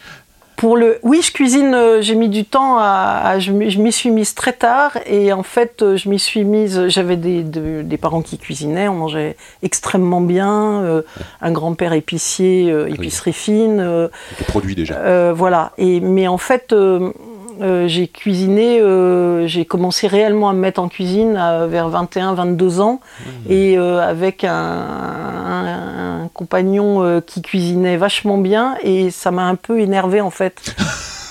Pour 0.57 0.77
le, 0.77 0.99
oui, 1.03 1.19
je 1.21 1.33
cuisine. 1.33 1.73
euh, 1.73 2.01
j'ai 2.01 2.15
mis 2.15 2.29
du 2.29 2.45
temps 2.45 2.77
à, 2.77 3.21
à- 3.25 3.39
je 3.39 3.51
m'y 3.51 3.91
suis 3.91 4.09
mise 4.09 4.35
très 4.35 4.53
tard 4.53 4.97
et 5.05 5.33
en 5.33 5.43
fait, 5.43 5.81
euh, 5.81 5.97
je 5.97 6.07
m'y 6.07 6.17
suis 6.17 6.45
mise. 6.45 6.87
J'avais 6.87 7.17
des, 7.17 7.43
de- 7.43 7.81
des 7.81 7.97
parents 7.97 8.21
qui 8.21 8.37
cuisinaient, 8.37 8.87
on 8.87 8.95
mangeait 8.95 9.35
extrêmement 9.63 10.21
bien. 10.21 10.81
euh, 10.83 11.01
un 11.41 11.51
grand-père 11.51 11.91
épicier, 11.91 12.71
euh, 12.71 12.87
épicerie 12.87 13.33
fine. 13.33 13.81
euh, 13.81 14.07
produit 14.47 14.75
déjà. 14.75 15.31
Voilà. 15.33 15.73
Et, 15.77 15.99
mais 15.99 16.29
en 16.29 16.37
fait, 16.37 16.73
euh, 17.61 17.87
j'ai 17.87 18.07
cuisiné, 18.07 18.79
euh, 18.79 19.47
j'ai 19.47 19.65
commencé 19.65 20.07
réellement 20.07 20.49
à 20.49 20.53
me 20.53 20.59
mettre 20.59 20.81
en 20.81 20.87
cuisine 20.89 21.35
à- 21.37 21.67
vers 21.67 21.89
21-22 21.89 22.79
ans. 22.81 22.99
Et 23.49 23.77
euh, 23.77 23.99
avec 24.01 24.43
un, 24.43 24.51
un- 24.53 26.23
un 26.23 26.27
compagnon 26.33 27.21
qui 27.25 27.41
cuisinait 27.41 27.97
vachement 27.97 28.37
bien. 28.37 28.75
Et 28.83 29.09
ça 29.11 29.31
m'a 29.31 29.43
un 29.43 29.55
peu 29.55 29.79
énervé 29.79 30.21
en 30.21 30.29
fait. 30.31 30.75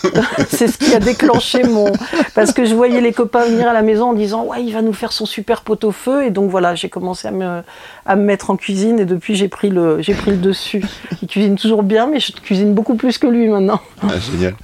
c'est 0.51 0.69
ce 0.69 0.77
qui 0.77 0.95
a 0.95 1.01
déclenché 1.01 1.63
mon. 1.63 1.91
Parce 2.35 2.53
que 2.53 2.67
je 2.67 2.75
voyais 2.75 3.01
les 3.01 3.13
copains 3.15 3.47
venir 3.47 3.67
à 3.69 3.73
la 3.73 3.81
maison 3.81 4.11
en 4.11 4.13
disant 4.13 4.45
Ouais, 4.45 4.63
il 4.63 4.71
va 4.71 4.83
nous 4.83 4.93
faire 4.93 5.13
son 5.13 5.25
super 5.25 5.63
pot-au-feu. 5.63 6.25
Et 6.27 6.31
donc 6.31 6.51
voilà, 6.51 6.75
j'ai 6.75 6.91
commencé 6.91 7.27
à 7.27 7.31
me, 7.31 7.63
à 8.05 8.15
me 8.15 8.23
mettre 8.23 8.51
en 8.51 8.57
cuisine. 8.57 9.01
Et 9.01 9.07
depuis, 9.07 9.35
j'ai 9.35 9.49
pris, 9.49 9.71
le, 9.71 10.03
j'ai 10.03 10.13
pris 10.13 10.33
le 10.33 10.37
dessus. 10.37 10.85
Il 11.23 11.29
cuisine 11.29 11.57
toujours 11.57 11.83
bien, 11.83 12.07
mais 12.07 12.21
je 12.21 12.33
cuisine 12.33 12.75
beaucoup 12.75 12.97
plus 12.97 13.17
que 13.17 13.27
lui 13.27 13.49
maintenant. 13.49 13.81
Ah, 14.03 14.19
génial. 14.19 14.55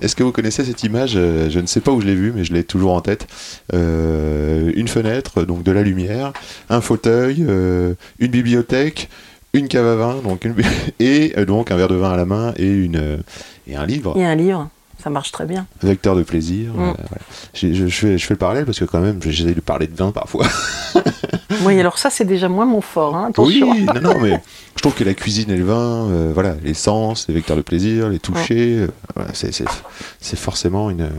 Est-ce 0.00 0.16
que 0.16 0.22
vous 0.22 0.32
connaissez 0.32 0.64
cette 0.64 0.82
image 0.82 1.12
Euh, 1.16 1.50
Je 1.50 1.60
ne 1.60 1.66
sais 1.66 1.80
pas 1.80 1.92
où 1.92 2.00
je 2.00 2.06
l'ai 2.06 2.14
vue, 2.14 2.32
mais 2.34 2.44
je 2.44 2.52
l'ai 2.52 2.64
toujours 2.64 2.94
en 2.94 3.00
tête. 3.00 3.26
Euh, 3.74 4.72
une 4.74 4.88
fenêtre, 4.88 5.42
donc 5.44 5.62
de 5.62 5.72
la 5.72 5.82
lumière, 5.82 6.32
un 6.68 6.80
fauteuil, 6.80 7.44
euh, 7.48 7.94
une 8.18 8.30
bibliothèque, 8.30 9.08
une 9.52 9.68
cave 9.68 9.86
à 9.86 9.96
vin, 9.96 10.16
donc 10.22 10.44
une... 10.44 10.54
et 11.00 11.34
donc 11.44 11.70
un 11.70 11.76
verre 11.76 11.88
de 11.88 11.96
vin 11.96 12.12
à 12.12 12.16
la 12.16 12.24
main 12.24 12.52
et, 12.56 12.68
une, 12.68 13.18
et 13.66 13.76
un 13.76 13.84
livre. 13.86 14.16
A 14.18 14.28
un 14.28 14.34
livre, 14.36 14.68
ça 15.02 15.10
marche 15.10 15.32
très 15.32 15.44
bien. 15.46 15.66
Vecteur 15.82 16.14
de 16.16 16.22
plaisir. 16.22 16.72
Mm. 16.74 16.80
euh, 16.80 16.92
voilà. 16.96 17.24
Je, 17.54 17.72
je 17.72 17.86
fais, 17.88 18.18
je 18.18 18.26
fais 18.26 18.34
le 18.34 18.38
parallèle 18.38 18.64
parce 18.64 18.78
que 18.78 18.84
quand 18.84 19.00
même, 19.00 19.20
j'essaie 19.22 19.54
de 19.54 19.60
parler 19.60 19.86
de 19.86 19.96
vin 19.96 20.12
parfois. 20.12 20.46
Oui, 21.64 21.78
alors 21.80 21.98
ça, 21.98 22.10
c'est 22.10 22.24
déjà 22.24 22.48
moins 22.48 22.64
mon 22.64 22.80
fort, 22.80 23.16
hein, 23.16 23.28
attention. 23.30 23.70
Oui, 23.70 23.84
non, 23.94 24.00
non, 24.00 24.20
mais 24.20 24.40
je 24.76 24.82
trouve 24.82 24.94
que 24.94 25.04
la 25.04 25.14
cuisine 25.14 25.50
et 25.50 25.56
le 25.56 25.64
vin, 25.64 26.08
euh, 26.08 26.30
voilà, 26.32 26.54
les 26.62 26.74
sens, 26.74 27.26
les 27.28 27.34
vecteurs 27.34 27.56
de 27.56 27.62
plaisir, 27.62 28.08
les 28.08 28.18
touchés, 28.18 28.78
euh, 28.78 28.88
voilà, 29.14 29.30
c'est, 29.34 30.36
forcément 30.36 30.90
une, 30.90 31.10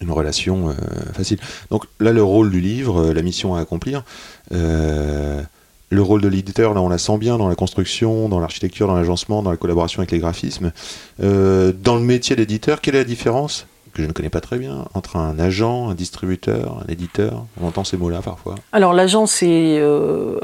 une 0.00 0.10
relation 0.10 0.68
euh, 0.68 0.72
facile. 1.12 1.38
Donc 1.70 1.84
là, 2.00 2.12
le 2.12 2.22
rôle 2.22 2.50
du 2.50 2.60
livre, 2.60 3.12
la 3.12 3.22
mission 3.22 3.54
à 3.54 3.60
accomplir, 3.60 4.04
le 4.50 6.02
rôle 6.02 6.22
de 6.22 6.28
l'éditeur, 6.28 6.74
là, 6.74 6.80
on 6.80 6.88
la 6.88 6.98
sent 6.98 7.18
bien 7.18 7.38
dans 7.38 7.48
la 7.48 7.54
construction, 7.54 8.28
dans 8.28 8.40
l'architecture, 8.40 8.88
dans 8.88 8.96
l'agencement, 8.96 9.42
dans 9.42 9.50
la 9.50 9.56
collaboration 9.56 10.00
avec 10.00 10.10
les 10.10 10.18
graphismes. 10.18 10.72
Dans 11.20 11.94
le 11.94 12.00
métier 12.00 12.34
d'éditeur, 12.34 12.80
quelle 12.80 12.96
est 12.96 12.98
la 12.98 13.04
différence? 13.04 13.66
Que 13.94 14.02
je 14.02 14.08
ne 14.08 14.12
connais 14.12 14.28
pas 14.28 14.40
très 14.40 14.58
bien, 14.58 14.84
entre 14.94 15.16
un 15.16 15.38
agent, 15.38 15.88
un 15.88 15.94
distributeur, 15.94 16.82
un 16.86 16.92
éditeur 16.92 17.44
On 17.62 17.66
entend 17.68 17.84
ces 17.84 17.96
mots-là 17.96 18.20
parfois. 18.22 18.56
Alors 18.72 18.92
l'agent, 18.92 19.26
c'est, 19.26 19.78
euh, 19.78 20.38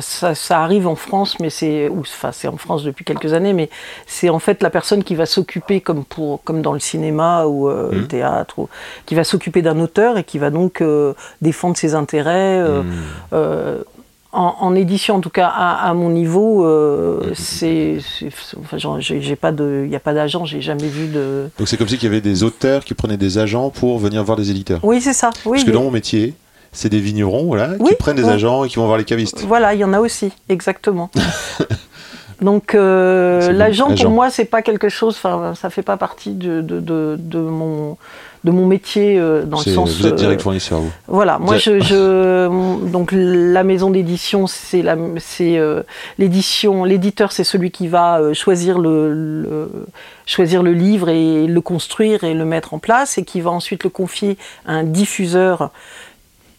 ça, 0.00 0.34
ça 0.34 0.60
arrive 0.62 0.86
en 0.86 0.94
France, 0.94 1.38
mais 1.40 1.50
c'est, 1.50 1.88
ou, 1.88 2.00
enfin, 2.00 2.32
c'est 2.32 2.48
en 2.48 2.56
France 2.58 2.84
depuis 2.84 3.04
quelques 3.04 3.32
années, 3.32 3.54
mais 3.54 3.70
c'est 4.06 4.28
en 4.28 4.38
fait 4.38 4.62
la 4.62 4.70
personne 4.70 5.02
qui 5.04 5.14
va 5.14 5.26
s'occuper, 5.26 5.80
comme 5.80 6.04
pour, 6.04 6.42
comme 6.44 6.60
dans 6.62 6.72
le 6.74 6.78
cinéma 6.80 7.46
ou 7.46 7.68
euh, 7.68 7.90
le 7.92 8.00
Mhm. 8.02 8.06
théâtre, 8.08 8.58
ou- 8.58 8.68
qui 9.06 9.14
va 9.14 9.24
s'occuper 9.24 9.62
d'un 9.62 9.80
auteur 9.80 10.18
et 10.18 10.24
qui 10.24 10.38
va 10.38 10.50
donc 10.50 10.80
euh, 10.82 11.14
défendre 11.40 11.76
ses 11.76 11.94
intérêts. 11.94 12.62
Hmm. 12.62 12.84
En, 14.36 14.56
en 14.60 14.74
édition, 14.74 15.16
en 15.16 15.20
tout 15.20 15.30
cas 15.30 15.48
à, 15.48 15.88
à 15.88 15.94
mon 15.94 16.10
niveau, 16.10 16.66
euh, 16.66 17.32
c'est, 17.34 17.96
enfin, 18.60 18.76
j'ai, 19.00 19.36
pas 19.36 19.50
de, 19.50 19.82
il 19.84 19.88
n'y 19.90 19.96
a 19.96 20.00
pas 20.00 20.12
d'agent, 20.12 20.44
j'ai 20.44 20.60
jamais 20.60 20.88
vu 20.88 21.08
de. 21.08 21.48
Donc 21.58 21.68
c'est 21.68 21.76
comme 21.76 21.88
si 21.88 21.96
qu'il 21.96 22.04
y 22.08 22.12
avait 22.12 22.20
des 22.20 22.42
auteurs 22.42 22.84
qui 22.84 22.94
prenaient 22.94 23.16
des 23.16 23.38
agents 23.38 23.70
pour 23.70 23.98
venir 23.98 24.22
voir 24.22 24.36
des 24.36 24.50
éditeurs. 24.50 24.80
Oui, 24.82 25.00
c'est 25.00 25.14
ça. 25.14 25.30
Oui, 25.46 25.52
Parce 25.58 25.64
que 25.64 25.70
dans 25.70 25.82
mon 25.82 25.90
métier, 25.90 26.34
c'est 26.72 26.90
des 26.90 27.00
vignerons 27.00 27.46
voilà, 27.46 27.70
Oui, 27.80 27.90
qui 27.90 27.96
prennent 27.96 28.16
des 28.16 28.24
ouais. 28.24 28.32
agents 28.32 28.64
et 28.64 28.68
qui 28.68 28.76
vont 28.76 28.86
voir 28.86 28.98
les 28.98 29.04
cavistes. 29.04 29.42
Voilà, 29.46 29.72
il 29.74 29.80
y 29.80 29.84
en 29.84 29.92
a 29.94 30.00
aussi, 30.00 30.30
exactement. 30.48 31.10
Donc 32.42 32.74
euh, 32.74 33.50
l'agent 33.52 33.88
agent. 33.88 34.04
pour 34.04 34.12
moi 34.12 34.28
c'est 34.28 34.44
pas 34.44 34.60
quelque 34.60 34.90
chose, 34.90 35.14
enfin 35.16 35.54
ça 35.54 35.70
fait 35.70 35.80
pas 35.80 35.96
partie 35.96 36.32
de, 36.34 36.60
de, 36.60 36.80
de, 36.80 37.16
de 37.18 37.38
mon 37.38 37.96
de 38.46 38.50
mon 38.52 38.64
métier 38.64 39.18
euh, 39.18 39.44
dans 39.44 39.58
le 39.58 39.64
sens. 39.74 39.98
vous 39.98 40.06
êtes 40.06 40.14
euh, 40.14 40.16
direct 40.16 40.40
fournisseur, 40.40 40.80
vous. 40.80 40.92
voilà, 41.08 41.38
moi 41.38 41.58
je, 41.58 42.48
donc 42.86 43.10
la 43.12 43.62
maison 43.64 43.90
d'édition 43.90 44.46
c'est 44.46 44.80
la 44.82 44.96
c'est 45.18 45.58
euh, 45.58 45.82
l'édition 46.16 46.84
l'éditeur 46.84 47.32
c'est 47.32 47.44
celui 47.44 47.70
qui 47.70 47.88
va 47.88 48.32
choisir 48.32 48.78
le, 48.78 49.12
le- 49.12 49.70
choisir 50.24 50.62
le 50.62 50.72
livre 50.72 51.08
et 51.08 51.46
le 51.46 51.60
construire 51.60 52.24
et 52.24 52.34
le 52.34 52.44
mettre 52.44 52.72
en 52.72 52.78
place 52.78 53.18
et 53.18 53.24
qui 53.24 53.40
va 53.40 53.50
ensuite 53.50 53.84
le 53.84 53.90
confier 53.90 54.38
à 54.66 54.72
un 54.72 54.84
diffuseur 54.84 55.70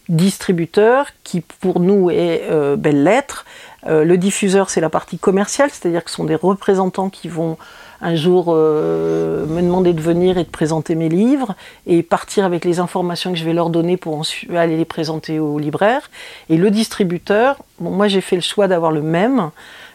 distributeur 0.10 1.08
qui 1.24 1.42
pour 1.42 1.80
nous 1.80 2.10
est 2.10 2.44
euh, 2.50 2.76
Belles 2.78 3.04
Lettres. 3.04 3.46
Euh, 3.88 4.04
le 4.04 4.18
diffuseur 4.18 4.70
c'est 4.70 4.82
la 4.82 4.90
partie 4.90 5.18
commerciale, 5.18 5.70
c'est-à-dire 5.72 6.04
que 6.04 6.10
ce 6.10 6.16
sont 6.18 6.24
des 6.24 6.36
représentants 6.36 7.10
qui 7.10 7.28
vont 7.28 7.58
un 8.02 8.16
jour 8.16 8.48
euh, 8.50 9.46
me 9.46 9.62
demander 9.62 9.94
de 9.94 10.02
venir 10.02 10.38
et 10.38 10.44
de 10.44 10.50
présenter 10.50 10.96
mes 10.96 11.10
livres 11.10 11.56
et 11.86 12.04
partir 12.04 12.46
avec 12.46 12.66
les 12.66 12.80
informations 12.80 13.32
que 13.32 13.38
je 13.38 13.46
vais 13.46 13.54
leur 13.54 13.70
donner 13.70 13.98
pour 13.98 14.18
ensuite 14.18 14.52
aller 14.52 14.78
les 14.78 14.86
présenter 14.86 15.40
aux 15.40 15.60
libraires. 15.60 16.10
Et 16.50 16.58
le 16.58 16.70
distributeur, 16.70 17.58
bon, 17.80 17.92
moi 17.92 18.08
j'ai 18.08 18.22
fait 18.22 18.36
le 18.36 18.42
choix 18.42 18.68
d'avoir 18.68 18.92
le 18.92 19.02
même. 19.02 19.50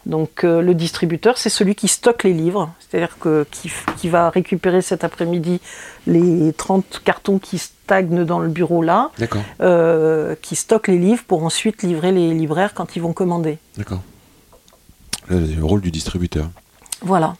Donc 0.04 0.42
euh, 0.42 0.62
le 0.62 0.74
distributeur, 0.74 1.38
c'est 1.38 1.48
celui 1.48 1.76
qui 1.76 1.86
stocke 1.86 2.24
les 2.24 2.32
livres, 2.32 2.72
c'est-à-dire 2.80 3.16
qui, 3.50 3.70
qui 3.98 4.08
va 4.08 4.30
récupérer 4.30 4.82
cet 4.82 5.04
après-midi 5.04 5.60
les 6.08 6.52
30 6.52 7.02
cartons 7.04 7.38
qui 7.38 7.58
stagnent 7.58 8.24
dans 8.24 8.40
le 8.40 8.48
bureau 8.48 8.82
là, 8.82 9.10
euh, 9.60 10.34
qui 10.42 10.56
stocke 10.56 10.88
les 10.88 10.98
livres 10.98 11.22
pour 11.26 11.44
ensuite 11.44 11.84
livrer 11.84 12.10
les 12.10 12.34
libraires 12.34 12.74
quand 12.74 12.96
ils 12.96 13.02
vont 13.02 13.12
commander. 13.12 13.58
d'accord. 13.76 14.02
Le 15.28 15.64
rôle 15.64 15.80
du 15.80 15.92
distributeur. 15.92 16.50
Voilà. 17.00 17.36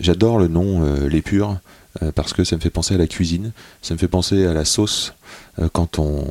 J'adore 0.00 0.38
le 0.38 0.48
nom 0.48 0.82
euh, 0.84 1.08
Les 1.08 1.22
Purs 1.22 1.56
euh, 2.02 2.10
parce 2.12 2.32
que 2.32 2.44
ça 2.44 2.56
me 2.56 2.60
fait 2.60 2.70
penser 2.70 2.94
à 2.94 2.98
la 2.98 3.06
cuisine, 3.06 3.52
ça 3.82 3.94
me 3.94 3.98
fait 3.98 4.08
penser 4.08 4.46
à 4.46 4.52
la 4.52 4.64
sauce 4.64 5.14
euh, 5.60 5.68
quand 5.72 5.98
on 5.98 6.24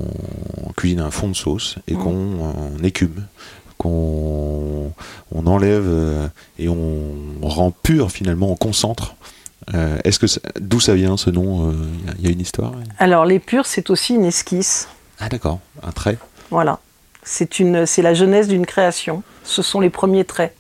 cuisine 0.76 1.00
un 1.00 1.12
fond 1.12 1.30
de 1.30 1.36
sauce 1.36 1.76
et 1.88 1.94
Mm. 1.94 1.98
qu'on 2.00 2.76
on 2.80 2.84
écume, 2.84 3.26
qu'on 3.78 4.92
on 5.32 5.48
enlève 5.48 5.86
euh, 5.88 6.28
et 6.60 6.68
on 6.70 7.14
rend 7.42 7.72
pur 7.72 8.12
finalement, 8.12 8.52
on 8.52 8.56
concentre. 8.56 9.16
Est-ce 10.04 10.20
que 10.20 10.26
d'où 10.60 10.82
ça 10.82 10.94
vient 10.94 11.16
ce 11.16 11.30
nom 11.30 11.72
Il 11.72 11.78
y 12.06 12.10
a- 12.10 12.14
il 12.20 12.26
y, 12.26 12.28
a 12.28 12.32
une 12.32 12.42
histoire? 12.42 12.74
Alors 13.00 13.24
les 13.26 13.40
purs, 13.40 13.66
c'est 13.66 13.90
aussi 13.90 14.14
une 14.16 14.26
esquisse. 14.26 14.90
Ah 15.20 15.30
d'accord, 15.30 15.60
un 15.82 15.94
trait. 15.94 16.18
Voilà. 16.52 16.80
C'est 17.24 17.60
une, 17.60 17.86
c'est 17.86 18.02
la 18.02 18.14
jeunesse 18.14 18.50
d'une 18.50 18.66
création. 18.66 19.24
Ce 19.46 19.62
sont 19.62 19.80
les 19.80 19.90
premiers 19.90 20.26
traits. 20.26 20.54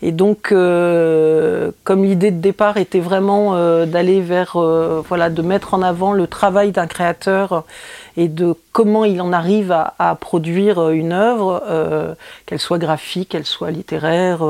Et 0.00 0.12
donc, 0.12 0.52
euh, 0.52 1.72
comme 1.82 2.04
l'idée 2.04 2.30
de 2.30 2.40
départ 2.40 2.76
était 2.76 3.00
vraiment 3.00 3.56
euh, 3.56 3.84
d'aller 3.84 4.20
vers, 4.20 4.52
euh, 4.54 5.02
voilà, 5.08 5.28
de 5.28 5.42
mettre 5.42 5.74
en 5.74 5.82
avant 5.82 6.12
le 6.12 6.28
travail 6.28 6.70
d'un 6.70 6.86
créateur 6.86 7.64
et 8.16 8.28
de 8.28 8.54
comment 8.72 9.04
il 9.04 9.20
en 9.20 9.32
arrive 9.32 9.72
à, 9.72 9.94
à 9.98 10.14
produire 10.14 10.90
une 10.90 11.12
œuvre, 11.12 11.62
qu'elle 12.46 12.58
soit 12.60 12.78
graphique, 12.78 13.30
qu'elle 13.30 13.44
soit 13.44 13.70
littéraire. 13.72 14.44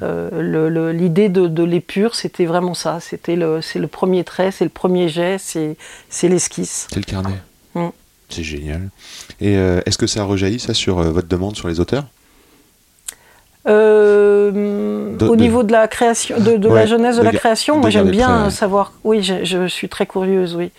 le- 0.00 0.68
le- 0.68 0.92
l'idée 0.92 1.28
de, 1.28 1.46
de 1.46 1.62
l'épure, 1.62 2.14
c'était 2.14 2.44
vraiment 2.46 2.74
ça. 2.74 3.00
C'était 3.00 3.36
le, 3.36 3.60
c'est 3.62 3.78
le 3.78 3.88
premier 3.88 4.24
trait, 4.24 4.50
c'est 4.50 4.64
le 4.64 4.70
premier 4.70 5.08
jet, 5.08 5.36
c'est, 5.38 5.76
c'est 6.08 6.28
l'esquisse. 6.28 6.86
C'est 6.90 6.96
le 7.00 7.04
carnet. 7.04 7.34
Mm. 7.74 7.88
C'est 8.30 8.42
génial. 8.42 8.88
Et 9.40 9.54
est-ce 9.54 9.98
que 9.98 10.06
ça 10.06 10.24
rejaillit 10.24 10.60
ça 10.60 10.72
sur 10.74 10.96
votre 11.02 11.28
demande 11.28 11.56
sur 11.56 11.68
les 11.68 11.80
auteurs? 11.80 12.04
Euh, 13.66 15.16
De- 15.16 15.26
au 15.26 15.36
de- 15.36 15.40
niveau 15.40 15.62
de 15.62 15.72
la 15.72 15.88
création, 15.88 16.38
de, 16.38 16.56
de 16.56 16.68
Ouais, 16.68 16.80
la 16.80 16.86
jeunesse 16.86 17.16
de, 17.16 17.22
la 17.22 17.32
création, 17.32 17.78
moi 17.78 17.90
j'aime 17.90 18.10
bien 18.10 18.44
ouais. 18.44 18.50
savoir. 18.50 18.92
Oui, 19.04 19.22
je, 19.22 19.66
suis 19.68 19.88
très 19.88 20.06
curieuse, 20.06 20.54
oui. 20.54 20.70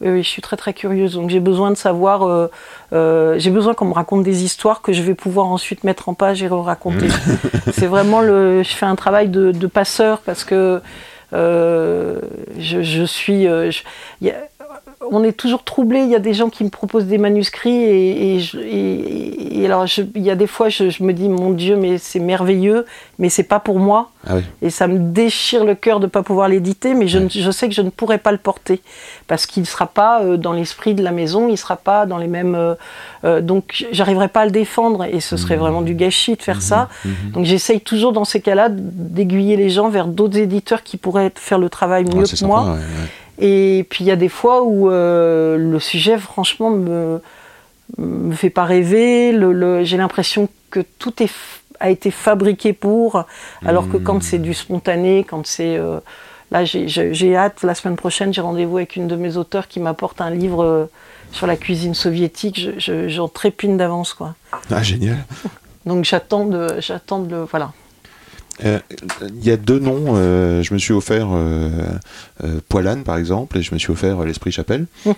Oui, 0.00 0.08
oui, 0.10 0.22
je 0.22 0.28
suis 0.28 0.42
très 0.42 0.56
très 0.56 0.72
curieuse. 0.74 1.14
Donc 1.14 1.30
j'ai 1.30 1.40
besoin 1.40 1.70
de 1.70 1.76
savoir. 1.76 2.24
euh, 2.24 2.48
euh, 2.92 3.36
j'ai 3.38 3.50
besoin 3.50 3.74
qu'on 3.74 3.86
me 3.86 3.94
raconte 3.94 4.24
des 4.24 4.42
histoires 4.44 4.82
que 4.82 4.92
je 4.92 5.02
vais 5.02 5.14
pouvoir 5.14 5.46
ensuite 5.46 5.84
mettre 5.84 6.08
en 6.08 6.14
page 6.14 6.42
et 6.42 6.48
raconter. 6.48 7.06
C'est 7.72 7.86
vraiment 7.86 8.20
le. 8.20 8.62
Je 8.62 8.74
fais 8.74 8.86
un 8.86 8.96
travail 8.96 9.28
de, 9.28 9.52
de 9.52 9.66
passeur 9.68 10.18
parce 10.18 10.44
que 10.44 10.80
euh, 11.32 12.18
je, 12.58 12.82
je 12.82 13.04
suis. 13.04 13.46
euh, 13.46 13.70
je- 13.70 13.82
y 14.20 14.30
a- 14.30 14.34
on 15.10 15.22
est 15.24 15.32
toujours 15.32 15.64
troublé. 15.64 16.00
Il 16.00 16.10
y 16.10 16.14
a 16.14 16.18
des 16.20 16.34
gens 16.34 16.48
qui 16.48 16.64
me 16.64 16.68
proposent 16.70 17.06
des 17.06 17.18
manuscrits 17.18 17.70
et, 17.70 18.34
et 18.36 18.40
je- 18.40 18.58
et- 18.58 19.60
et 19.60 19.66
alors 19.66 19.86
je- 19.86 20.02
il 20.14 20.22
y 20.22 20.30
a 20.30 20.34
des 20.36 20.46
fois 20.46 20.68
je, 20.68 20.90
je 20.90 21.02
me 21.02 21.12
dis 21.12 21.28
mon 21.28 21.50
Dieu 21.50 21.76
mais 21.76 21.98
c'est 21.98 22.18
merveilleux 22.20 22.86
mais 23.18 23.28
c'est 23.28 23.42
pas 23.44 23.60
pour 23.60 23.78
moi. 23.78 24.10
Ah 24.26 24.36
oui. 24.36 24.42
et 24.62 24.70
ça 24.70 24.86
me 24.86 24.98
déchire 24.98 25.66
le 25.66 25.74
cœur 25.74 26.00
de 26.00 26.06
ne 26.06 26.10
pas 26.10 26.22
pouvoir 26.22 26.48
l'éditer 26.48 26.94
mais 26.94 27.08
je, 27.08 27.50
sais 27.50 27.68
que 27.68 27.74
je 27.74 27.82
ne 27.82 27.90
pourrai 27.90 28.16
pas 28.16 28.32
le 28.32 28.38
porter. 28.38 28.80
Parce 29.26 29.44
qu'il 29.44 29.62
ne 29.62 29.66
sera 29.66 29.86
pas 29.86 30.22
euh, 30.22 30.38
dans 30.38 30.52
l'esprit 30.54 30.94
de 30.94 31.02
la 31.02 31.10
maison 31.10 31.46
il 31.48 31.52
ne 31.52 31.56
sera 31.56 31.76
pas 31.76 32.06
dans 32.06 32.16
les 32.16 32.26
mêmes 32.26 32.54
euh, 32.54 32.74
euh, 33.24 33.40
donc 33.42 33.84
j'arriverai 33.92 34.28
pas 34.28 34.40
à 34.40 34.44
le 34.46 34.50
défendre. 34.50 35.04
Et 35.04 35.20
ce 35.20 35.36
serait 35.36 35.56
vraiment 35.56 35.82
du 35.82 35.94
gâchis 35.94 36.36
de 36.36 36.42
faire 36.42 36.62
ça. 36.62 36.88
Donc 37.34 37.44
j'essaye 37.44 37.80
toujours 37.80 38.12
dans 38.12 38.24
ces 38.24 38.40
cas-là 38.40 38.68
d'aiguiller 38.70 39.56
les 39.56 39.68
gens 39.70 39.88
vers 39.90 40.06
d'autres 40.06 40.38
éditeurs 40.38 40.82
qui 40.82 40.96
pourraient 40.96 41.30
faire 41.34 41.58
le 41.58 41.68
travail 41.68 42.04
mieux 42.04 42.22
Ouais, 42.22 42.24
que 42.24 42.44
moi 42.46 42.60
sympa, 42.60 42.70
ouais, 42.72 42.78
ouais. 42.78 43.08
Et 43.38 43.86
puis 43.90 44.04
il 44.04 44.06
y 44.06 44.10
a 44.10 44.16
des 44.16 44.28
fois 44.28 44.62
où 44.62 44.90
euh, 44.90 45.56
le 45.56 45.78
sujet, 45.80 46.18
franchement, 46.18 46.70
me, 46.70 47.20
me 47.98 48.32
fait 48.34 48.50
pas 48.50 48.64
rêver. 48.64 49.32
Le, 49.32 49.52
le- 49.52 49.84
J'ai 49.84 49.96
l'impression 49.96 50.48
que 50.70 50.80
tout 50.98 51.22
est, 51.22 51.30
a 51.80 51.90
été 51.90 52.10
fabriqué 52.10 52.72
pour, 52.72 53.24
alors 53.66 53.88
que 53.88 53.96
quand 53.96 54.22
c'est 54.22 54.38
du 54.38 54.54
spontané, 54.54 55.24
quand 55.28 55.46
c'est. 55.46 55.76
euh, 55.76 55.98
là, 56.50 56.64
j'ai- 56.64 56.88
j'ai 56.88 57.36
hâte, 57.36 57.62
la 57.62 57.74
semaine 57.74 57.96
prochaine, 57.96 58.32
j'ai 58.32 58.40
rendez-vous 58.40 58.76
avec 58.78 58.96
une 58.96 59.08
de 59.08 59.16
mes 59.16 59.36
auteurs 59.36 59.66
qui 59.68 59.80
m'apporte 59.80 60.20
un 60.20 60.30
livre 60.30 60.62
euh, 60.64 60.84
sur 61.32 61.46
la 61.46 61.56
cuisine 61.56 61.94
soviétique. 61.94 62.58
Je- 62.60 62.78
je- 62.78 63.08
J'en 63.08 63.28
trépigne 63.28 63.76
d'avance, 63.76 64.14
quoi. 64.14 64.34
Ah 64.70 64.82
génial. 64.82 65.18
Donc 65.86 66.04
j'attends 66.04 66.46
de, 66.46 66.68
j'attends 66.80 67.18
de, 67.20 67.36
voilà. 67.50 67.72
Euh, 68.64 68.78
Il 69.36 69.44
y 69.44 69.50
a 69.50 69.56
deux 69.56 69.78
noms. 69.80 70.14
euh, 70.16 70.62
je 70.62 70.72
me 70.74 70.78
suis 70.78 70.92
offert 70.92 71.26
euh, 71.32 71.70
euh, 72.44 72.60
Poilane, 72.68 73.02
par 73.02 73.16
exemple, 73.16 73.58
et 73.58 73.62
je 73.62 73.74
me 73.74 73.78
suis 73.80 73.90
offert 73.90 74.20
L'Esprit 74.22 74.52
Chapelle. 74.52 74.86
Mhm. 75.06 75.14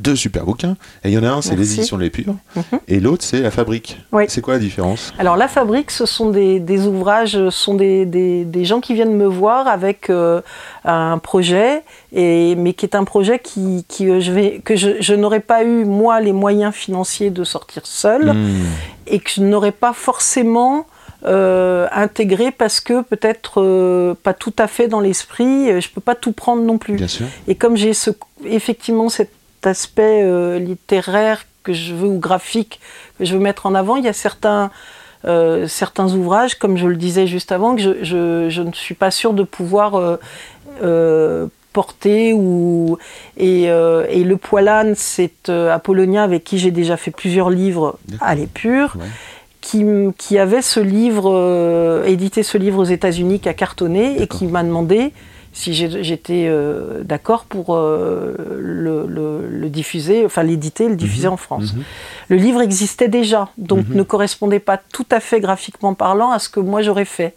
Deux 0.00 0.16
super 0.16 0.44
bouquins. 0.46 0.76
Et 1.04 1.10
il 1.10 1.12
y 1.14 1.18
en 1.18 1.22
a 1.24 1.28
un, 1.30 1.42
c'est 1.42 1.54
Les. 1.56 1.74
Éditions 1.74 1.96
de 1.98 2.02
l'Épure, 2.02 2.34
Mhm. 2.56 2.62
et 2.88 3.00
l'autre, 3.00 3.24
c'est 3.24 3.40
La 3.40 3.50
Fabrique. 3.50 4.00
Oui. 4.12 4.24
C'est 4.28 4.40
quoi 4.40 4.54
la 4.54 4.60
différence? 4.60 5.12
Alors 5.18 5.36
la 5.36 5.48
fabrique, 5.48 5.90
ce 5.90 6.06
sont 6.06 6.30
des, 6.30 6.60
des 6.60 6.86
ouvrages, 6.86 7.32
ce 7.32 7.50
sont 7.50 7.74
des, 7.74 8.06
des- 8.06 8.44
des 8.46 8.64
gens 8.64 8.80
qui 8.80 8.94
viennent 8.94 9.14
me 9.16 9.26
voir 9.26 9.66
avec 9.68 10.10
un 10.84 11.18
projet, 11.18 11.82
et, 12.12 12.54
mais 12.56 12.72
qui 12.72 12.86
est 12.86 12.94
un 12.94 13.04
projet 13.04 13.38
qui, 13.38 13.84
qui, 13.86 14.20
je 14.20 14.32
vais, 14.32 14.60
que 14.64 14.76
je, 14.76 14.90
je 15.00 15.14
n'aurais 15.14 15.40
pas 15.40 15.62
eu 15.62 15.84
moi 15.84 16.20
les 16.20 16.32
moyens 16.32 16.74
financiers 16.74 17.30
de 17.30 17.44
sortir 17.44 17.82
seul 17.84 18.32
Hmm. 18.32 18.64
et 19.06 19.18
que 19.20 19.30
je 19.30 19.42
n'aurais 19.42 19.72
pas 19.72 19.92
forcément 19.92 20.86
euh, 21.24 21.88
intégré 21.92 22.50
parce 22.52 22.80
que 22.80 23.02
peut-être 23.02 23.60
euh, 23.60 24.14
pas 24.22 24.34
tout 24.34 24.52
à 24.58 24.66
fait 24.68 24.86
dans 24.88 25.00
l'esprit, 25.00 25.70
euh, 25.70 25.80
je 25.80 25.88
peux 25.90 26.00
pas 26.00 26.14
tout 26.14 26.32
prendre 26.32 26.62
non 26.62 26.78
plus. 26.78 26.94
Bien 26.96 27.08
sûr. 27.08 27.26
Et 27.48 27.54
comme 27.56 27.76
j'ai 27.76 27.92
ce, 27.94 28.10
effectivement 28.44 29.08
cet 29.08 29.30
aspect 29.64 30.22
euh, 30.22 30.58
littéraire 30.60 31.44
que 31.64 31.72
je 31.72 31.92
veux 31.92 32.06
ou 32.08 32.18
graphique 32.20 32.78
que 33.18 33.24
je 33.24 33.34
veux 33.34 33.40
mettre 33.40 33.66
en 33.66 33.74
avant, 33.74 33.96
il 33.96 34.04
y 34.04 34.08
a 34.08 34.12
certains, 34.12 34.70
certains 35.66 36.14
ouvrages, 36.14 36.54
comme 36.54 36.76
je 36.78 36.86
le 36.86 36.96
disais 36.96 37.26
juste 37.26 37.50
avant, 37.52 37.74
que 37.74 37.82
je, 37.82 37.90
je- 38.04 38.48
je 38.48 38.62
ne 38.62 38.72
suis 38.72 38.94
pas 38.94 39.10
sûre 39.10 39.32
de 39.34 39.42
pouvoir 39.42 40.18
porter. 41.72 42.32
Ou, 42.32 42.98
et, 43.36 43.70
euh, 43.70 44.06
et 44.08 44.24
le 44.24 44.36
Poilane, 44.36 44.94
c'est 44.96 45.48
euh, 45.48 45.72
Apollonia 45.74 46.22
avec 46.22 46.44
qui 46.44 46.58
j'ai 46.58 46.70
déjà 46.70 46.96
fait 46.96 47.10
plusieurs 47.10 47.50
livres 47.50 47.98
à 48.20 48.34
l'épure. 48.34 48.96
Ouais. 48.98 49.06
Qui, 49.60 50.38
avait 50.38 50.62
ce 50.62 50.80
livre, 50.80 51.30
euh, 51.34 52.04
édité 52.04 52.42
ce 52.42 52.56
livre 52.56 52.78
aux 52.80 52.84
États-Unis, 52.84 53.40
qui 53.40 53.48
a 53.48 53.54
cartonné, 53.54 54.22
et 54.22 54.26
qui 54.26 54.46
m'a 54.46 54.62
demandé 54.62 55.12
si 55.52 55.74
j'étais 55.74 56.46
euh, 56.48 57.02
d'accord 57.02 57.44
pour 57.44 57.74
euh, 57.74 58.34
le, 58.60 59.06
le- 59.08 59.48
le 59.50 59.68
diffuser, 59.68 60.24
enfin 60.24 60.42
l'éditer, 60.44 60.88
le 60.88 60.94
diffuser 60.94 61.26
en 61.26 61.36
France. 61.36 61.74
Mhm. 61.74 61.82
Le 62.28 62.36
livre 62.36 62.60
existait 62.60 63.08
déjà, 63.08 63.48
donc 63.58 63.88
Mhm. 63.88 63.96
ne 63.96 64.02
correspondait 64.04 64.60
pas 64.60 64.76
tout 64.92 65.06
à 65.10 65.18
fait 65.20 65.40
graphiquement 65.40 65.94
parlant 65.94 66.30
à 66.30 66.38
ce 66.38 66.48
que 66.48 66.60
moi 66.60 66.80
j'aurais 66.82 67.04
fait. 67.06 67.34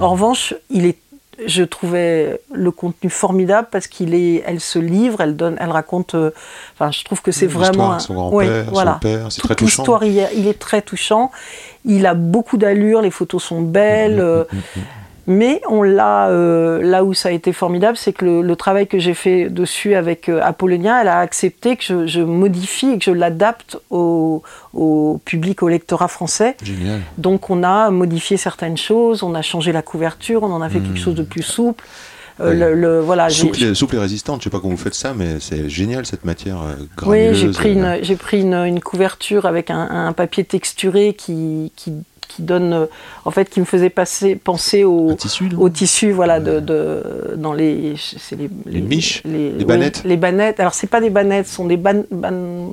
En 0.00 0.08
revanche, 0.10 0.54
il 0.70 0.84
est, 0.86 0.98
je 1.46 1.62
trouvais 1.62 2.40
le 2.52 2.70
contenu 2.70 3.08
formidable 3.10 3.68
parce 3.70 3.86
qu'il 3.86 4.14
est, 4.14 4.42
elle 4.46 4.60
se 4.60 4.78
livre, 4.78 5.20
elle 5.20 5.36
donne, 5.36 5.56
elle 5.60 5.70
raconte. 5.70 6.14
euh, 6.14 6.30
Enfin, 6.74 6.90
je 6.90 7.02
trouve 7.04 7.22
que 7.22 7.32
c'est 7.32 7.46
vraiment. 7.46 7.92
un- 7.92 7.98
son 7.98 8.14
grand-père, 8.14 8.36
Ouais, 8.38 8.64
son 8.66 8.70
voilà. 8.72 8.98
père, 9.00 9.26
c'est 9.30 9.40
très 9.40 9.54
Toute 9.54 9.58
touchant. 9.68 9.82
l'histoire, 9.82 10.04
il, 10.04 10.18
est- 10.18 10.30
il 10.36 10.46
est 10.46 10.58
très 10.58 10.82
touchant. 10.82 11.30
Il 11.84 12.06
a 12.06 12.14
beaucoup 12.14 12.56
d'allure, 12.58 13.00
les 13.02 13.10
photos 13.10 13.42
sont 13.42 13.62
belles. 13.62 14.16
Mhm, 14.16 14.20
euh, 14.20 14.44
mais 15.26 15.60
on 15.68 15.82
l'a 15.82 16.28
euh, 16.28 16.82
là 16.82 17.04
où 17.04 17.14
ça 17.14 17.28
a 17.28 17.32
été 17.32 17.52
formidable, 17.52 17.96
c'est 17.96 18.12
que 18.12 18.24
le, 18.24 18.42
le 18.42 18.56
travail 18.56 18.86
que 18.86 18.98
j'ai 18.98 19.14
fait 19.14 19.48
dessus 19.48 19.94
avec 19.94 20.28
euh, 20.28 20.40
Apollonia, 20.42 21.00
elle 21.02 21.08
a 21.08 21.18
accepté 21.20 21.76
que 21.76 21.84
je, 21.84 22.06
je 22.06 22.20
modifie 22.20 22.90
et 22.92 22.98
que 22.98 23.04
je 23.04 23.10
l'adapte 23.12 23.78
au, 23.90 24.42
au 24.74 25.20
public, 25.24 25.62
au 25.62 25.68
lectorat 25.68 26.08
français. 26.08 26.56
Génial. 26.62 27.00
Donc 27.18 27.50
on 27.50 27.62
a 27.62 27.90
modifié 27.90 28.36
certaines 28.36 28.76
choses, 28.78 29.22
on 29.22 29.34
a 29.34 29.42
changé 29.42 29.72
la 29.72 29.82
couverture, 29.82 30.42
on 30.42 30.52
en 30.52 30.62
a 30.62 30.68
fait 30.68 30.80
quelque 30.80 30.98
chose 30.98 31.14
de 31.14 31.22
plus 31.22 31.42
souple. 31.42 31.84
Euh, 31.84 31.90
Hmm. 32.40 32.42
Ouais. 32.42 32.54
le, 32.56 32.74
le- 32.74 33.00
voilà, 33.00 33.28
j'ai- 33.28 33.42
Souple, 33.42 33.62
et- 33.62 33.74
souple 33.74 33.96
et 33.96 33.98
résistante, 33.98 34.40
je 34.40 34.44
sais 34.44 34.50
pas 34.50 34.60
comment 34.60 34.72
vous 34.72 34.80
faites 34.82 34.94
ça, 34.94 35.12
mais 35.14 35.40
c'est 35.40 35.68
génial 35.68 36.06
cette 36.06 36.24
matière 36.24 36.62
euh, 36.62 36.74
Oui, 36.78 36.86
granuleuse. 36.96 37.36
j'ai 37.38 37.50
pris, 37.50 37.72
une, 37.74 37.98
j'ai 38.00 38.16
pris 38.16 38.40
une, 38.40 38.54
une 38.54 38.80
couverture 38.80 39.44
avec 39.44 39.70
un, 39.70 39.76
un 39.90 40.12
papier 40.14 40.44
texturé 40.44 41.12
qui, 41.12 41.70
qui, 41.76 41.92
qui 42.30 42.42
donne, 42.42 42.72
euh, 42.72 42.86
en 43.24 43.30
fait, 43.30 43.50
qui 43.50 43.60
me 43.60 43.64
faisait 43.64 43.90
passer, 43.90 44.36
penser 44.36 44.84
au, 44.84 45.12
tissu, 45.14 45.48
au 45.58 45.68
tissu, 45.68 46.12
voilà, 46.12 46.40
de, 46.40 46.60
de- 46.60 47.34
dans 47.36 47.52
les, 47.52 47.94
c'est 47.98 48.36
les, 48.36 48.48
Les 48.66 48.80
miches, 48.80 49.22
les 49.24 49.52
oui, 49.58 49.64
bannettes. 49.64 50.02
les 50.04 50.16
bannettes. 50.16 50.60
Alors 50.60 50.74
c'est 50.74 50.86
pas 50.86 51.00
des 51.00 51.10
bannettes, 51.10 51.46
ce 51.48 51.54
sont 51.56 51.66
des 51.66 51.76
ban, 51.76 52.02
ban- 52.10 52.70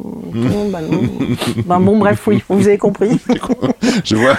ben, 1.65 1.79
bon 1.79 1.97
bref, 1.97 2.25
oui, 2.27 2.43
vous 2.49 2.67
avez 2.67 2.77
compris. 2.77 3.19
Je 4.03 4.15
vois 4.15 4.37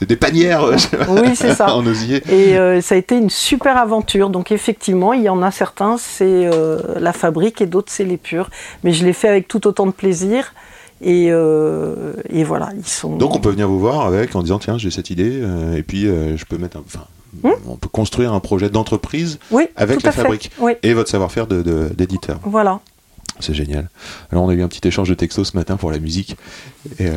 des 0.00 0.16
panières 0.16 0.64
euh, 0.64 0.76
Oui, 1.08 1.34
c'est 1.34 1.54
ça. 1.54 1.74
en 1.74 1.86
osier. 1.86 2.22
Et 2.30 2.56
euh, 2.58 2.80
ça 2.80 2.94
a 2.94 2.98
été 2.98 3.16
une 3.16 3.30
super 3.30 3.76
aventure. 3.76 4.30
Donc 4.30 4.52
effectivement, 4.52 5.12
il 5.12 5.22
y 5.22 5.28
en 5.28 5.42
a 5.42 5.50
certains, 5.50 5.96
c'est 5.98 6.24
euh, 6.52 6.78
la 6.98 7.12
fabrique 7.12 7.60
et 7.60 7.66
d'autres, 7.66 7.92
c'est 7.92 8.04
l'épure. 8.04 8.50
Mais 8.84 8.92
je 8.92 9.04
l'ai 9.04 9.12
fait 9.12 9.28
avec 9.28 9.48
tout 9.48 9.66
autant 9.66 9.86
de 9.86 9.92
plaisir. 9.92 10.52
Et, 11.02 11.28
euh, 11.30 12.12
et 12.28 12.44
voilà, 12.44 12.70
ils 12.76 12.86
sont. 12.86 13.16
Donc 13.16 13.34
on 13.34 13.40
peut 13.40 13.50
venir 13.50 13.68
vous 13.68 13.78
voir 13.78 14.06
avec 14.06 14.34
en 14.36 14.42
disant 14.42 14.58
tiens 14.58 14.76
j'ai 14.78 14.90
cette 14.90 15.08
idée 15.10 15.30
euh, 15.40 15.74
et 15.76 15.82
puis 15.82 16.06
euh, 16.06 16.36
je 16.36 16.44
peux 16.44 16.58
mettre 16.58 16.76
un, 16.76 16.82
enfin 16.86 17.06
Hmm 17.42 17.50
on 17.68 17.76
peut 17.76 17.88
construire 17.88 18.32
un 18.34 18.40
projet 18.40 18.70
d'entreprise 18.70 19.38
oui, 19.52 19.68
avec 19.76 20.02
la 20.02 20.10
fabrique. 20.12 20.50
Oui, 20.58 20.72
et 20.82 20.94
votre 20.94 21.08
savoir-faire 21.08 21.46
de- 21.46 21.62
de- 21.62 21.88
d'éditeur. 21.96 22.40
voilà. 22.44 22.80
C'est 23.38 23.54
génial. 23.54 23.88
Alors 24.30 24.44
on 24.44 24.48
a 24.50 24.52
eu 24.52 24.62
un 24.62 24.68
petit 24.68 24.86
échange 24.86 25.08
de 25.08 25.14
textos 25.14 25.52
ce 25.52 25.56
matin 25.56 25.76
pour 25.76 25.90
la 25.90 25.98
musique. 25.98 26.36
Et, 26.98 27.08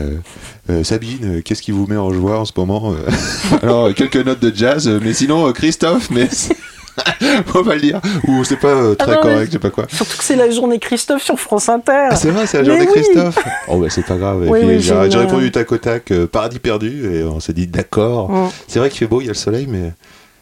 Sabine, 0.83 1.41
qu'est-ce 1.43 1.61
qui 1.61 1.71
vous 1.71 1.85
met 1.87 1.97
en 1.97 2.13
joie 2.13 2.39
en 2.39 2.45
ce 2.45 2.53
moment 2.55 2.93
Alors 3.61 3.93
quelques 3.93 4.15
notes 4.17 4.39
de 4.39 4.55
jazz, 4.55 4.87
mais 5.03 5.11
sinon 5.13 5.51
Christophe, 5.51 6.09
mais 6.11 6.29
on 7.55 7.61
va 7.61 7.75
le 7.75 7.81
dire. 7.81 8.01
Ou 8.27 8.43
c'est 8.43 8.57
pas 8.57 8.67
euh, 8.67 8.95
très 8.95 9.11
Ah 9.11 9.15
non, 9.15 9.21
correct, 9.21 9.47
je 9.47 9.51
sais 9.53 9.59
pas 9.59 9.69
quoi. 9.69 9.85
Surtout 9.89 10.17
que 10.17 10.23
c'est 10.23 10.35
la 10.35 10.49
journée 10.49 10.79
Christophe 10.79 11.23
sur 11.23 11.39
France 11.39 11.69
Inter. 11.69 12.07
Ah, 12.11 12.15
c'est 12.15 12.29
vrai, 12.31 12.45
c'est 12.47 12.57
la 12.57 12.63
Mais 12.63 12.69
journée 12.69 12.87
oui. 12.95 13.01
Christophe. 13.01 13.39
Oh 13.67 13.77
bah 13.77 13.87
c'est 13.89 14.05
pas 14.05 14.15
grave. 14.17 14.45
Et 14.45 14.49
Oui, 14.49 14.59
puis, 14.59 14.69
oui, 14.69 14.79
j'ai 14.81 14.93
répondu 15.17 15.51
tac 15.51 15.71
au 15.71 15.77
tac, 15.77 16.11
euh, 16.11 16.27
paradis 16.27 16.59
perdu, 16.59 17.13
et 17.15 17.23
on 17.23 17.39
s'est 17.39 17.53
dit 17.53 17.67
d'accord. 17.67 18.29
Mm. 18.31 18.49
C'est 18.67 18.79
vrai 18.79 18.89
qu'il 18.89 18.99
fait 18.99 19.07
beau, 19.07 19.21
il 19.21 19.25
y 19.25 19.29
a 19.29 19.31
le 19.31 19.37
soleil, 19.37 19.67
mais 19.67 19.91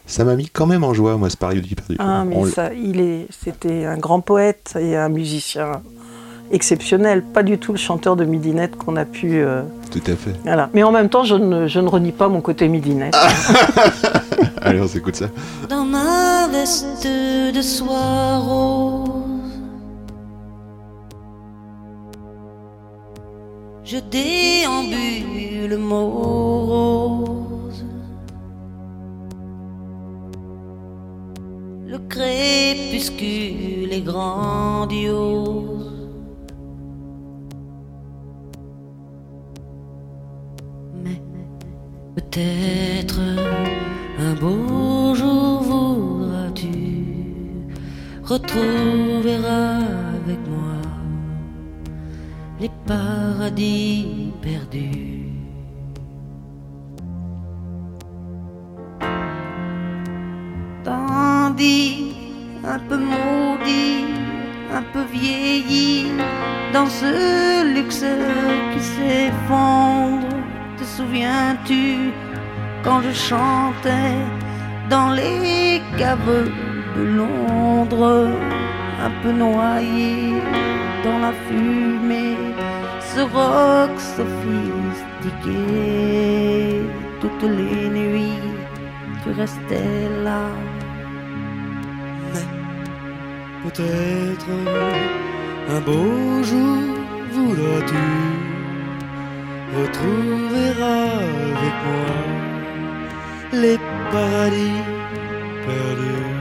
ça 0.06 0.24
m'a 0.24 0.34
mis 0.34 0.48
quand 0.48 0.66
même 0.66 0.84
en 0.84 0.92
joie, 0.94 1.16
moi, 1.16 1.30
ce 1.30 1.36
paradis 1.36 1.74
perdu. 1.74 1.96
Ah, 1.98 2.24
mais 2.26 2.36
On- 2.36 2.46
ça, 2.46 2.70
il 2.74 3.00
est, 3.00 3.26
c'était 3.44 3.84
un 3.84 3.96
grand 3.96 4.20
poète 4.20 4.74
et 4.78 4.96
un 4.96 5.08
musicien 5.08 5.80
exceptionnel. 6.50 7.22
Pas 7.22 7.42
du 7.42 7.58
tout 7.58 7.72
le 7.72 7.78
chanteur 7.78 8.16
de 8.16 8.24
midinette 8.24 8.76
qu'on 8.76 8.96
a 8.96 9.04
pu. 9.04 9.40
euh, 9.42 9.62
Tout 9.90 10.02
à 10.06 10.16
fait. 10.16 10.32
voilà. 10.44 10.68
Mais 10.74 10.82
en 10.82 10.92
même 10.92 11.08
temps, 11.08 11.24
je 11.24 11.34
ne, 11.36 11.66
je 11.68 11.80
ne 11.80 11.88
renie 11.88 12.12
pas 12.12 12.28
mon 12.28 12.40
côté 12.40 12.68
midinette. 12.68 13.14
Ah. 13.16 13.28
Allez, 14.62 14.80
on 14.80 14.88
s'écoute 14.88 15.16
ça. 15.16 15.26
dans 15.68 15.84
ma 15.84 16.48
veste 16.48 17.06
de 17.06 17.62
soie 17.62 18.38
rose. 18.38 19.08
Je 23.84 23.98
déambule 24.10 25.76
morose. 25.78 27.84
Le 31.86 31.98
crépuscule 32.08 33.92
est 33.92 34.00
grandiose. 34.00 35.91
Peut-être 42.32 43.20
un 44.18 44.34
beau 44.34 45.14
jour 45.14 45.62
voudras-tu 45.62 46.68
retrouver 48.24 49.36
avec 49.36 50.40
moi 50.48 50.80
les 52.60 52.70
paradis 52.86 54.32
perdus. 54.40 55.28
Tandis 60.84 62.14
un 62.64 62.78
peu 62.78 62.96
maudit, 62.96 64.04
un 64.72 64.82
peu 64.92 65.02
vieilli, 65.12 66.06
dans 66.72 66.86
ce 66.86 67.74
luxe 67.74 68.04
qui 68.72 68.80
s'effondre, 68.80 70.28
te 70.78 70.84
souviens-tu 70.84 72.12
quand 72.84 73.00
je 73.02 73.12
chantais 73.12 74.16
dans 74.90 75.10
les 75.10 75.80
caves 75.98 76.50
de 76.96 77.02
Londres, 77.02 78.30
un 79.00 79.10
peu 79.22 79.32
noyé 79.32 80.34
dans 81.04 81.18
la 81.18 81.32
fumée, 81.46 82.36
ce 83.00 83.20
rock 83.20 83.92
sophistiqué, 84.16 85.60
toutes 87.20 87.42
les 87.42 87.88
nuits, 87.88 88.50
tu 89.22 89.30
restais 89.30 90.08
là. 90.24 90.44
Peut-être 93.62 94.50
un 95.70 95.80
beau 95.80 96.42
jour 96.42 96.82
voudras-tu 97.32 98.04
retrouver 99.78 100.70
avec 100.82 101.74
moi? 101.84 102.51
Les 103.52 103.78
paradis 104.10 104.82
perdus. 105.64 106.32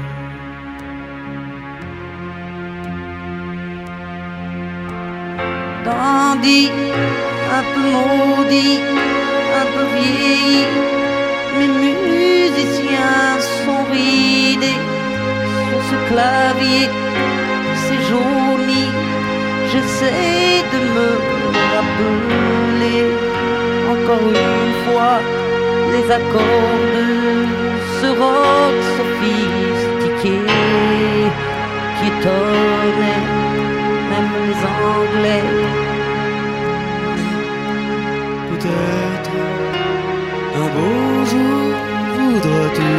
Tandis 5.84 6.72
un 7.58 7.64
peu 7.74 7.84
maudit, 7.96 8.80
un 9.60 9.66
peu 9.74 9.86
vieilli, 9.96 10.66
Mes 11.58 11.68
musiciens 11.68 13.40
sont 13.64 13.84
ridés 13.92 14.82
sur 15.68 15.82
ce 15.90 15.98
clavier, 16.10 16.88
c'est 17.84 18.02
jauni. 18.10 18.86
J'essaie 19.72 20.64
de 20.74 20.80
me 20.96 21.10
rappeler 21.74 23.04
encore 23.92 24.28
une 24.30 24.74
fois 24.86 25.20
les 25.94 26.10
accords 26.10 26.86
de 26.96 27.08
ce 28.00 28.08
rock 28.22 28.78
sophistiqué 28.98 30.40
qui 31.98 32.08
étonnait 32.12 33.26
même 34.12 34.34
les 34.48 34.62
Anglais. 34.90 35.52
Peut-être 38.50 39.32
un 40.62 40.68
beau 40.76 41.26
jour 41.32 41.72
voudras-tu 42.16 42.94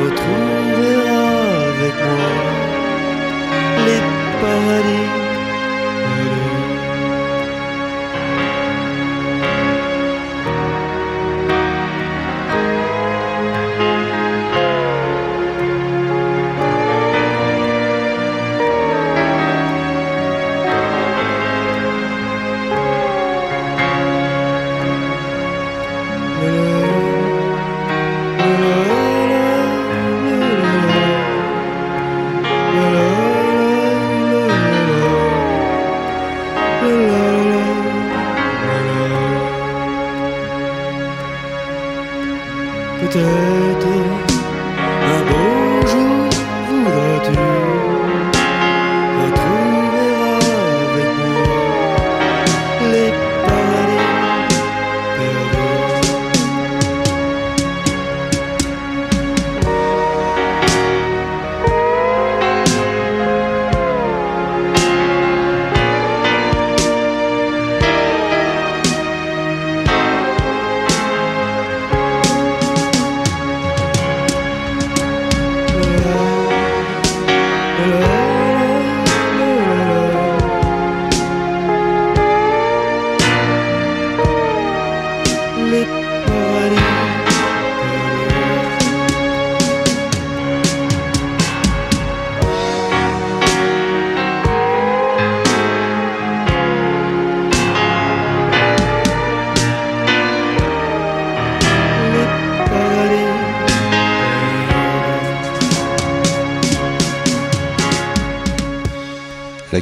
retrouver 0.00 0.96
avec 1.70 1.96
moi 2.06 2.32
les 3.86 4.00
paradis 4.40 5.17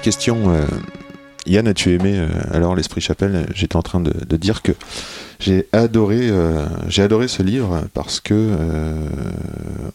question, 0.06 0.54
euh, 0.54 0.64
Yann, 1.46 1.66
as-tu 1.66 1.92
aimé 1.92 2.14
euh, 2.16 2.28
alors 2.52 2.76
l'Esprit 2.76 3.00
Chapelle 3.00 3.44
J'étais 3.52 3.74
en 3.74 3.82
train 3.82 3.98
de, 3.98 4.12
de 4.12 4.36
dire 4.36 4.62
que 4.62 4.70
j'ai 5.40 5.66
adoré, 5.72 6.28
euh, 6.30 6.64
j'ai 6.86 7.02
adoré 7.02 7.26
ce 7.26 7.42
livre 7.42 7.82
parce 7.92 8.20
que 8.20 8.54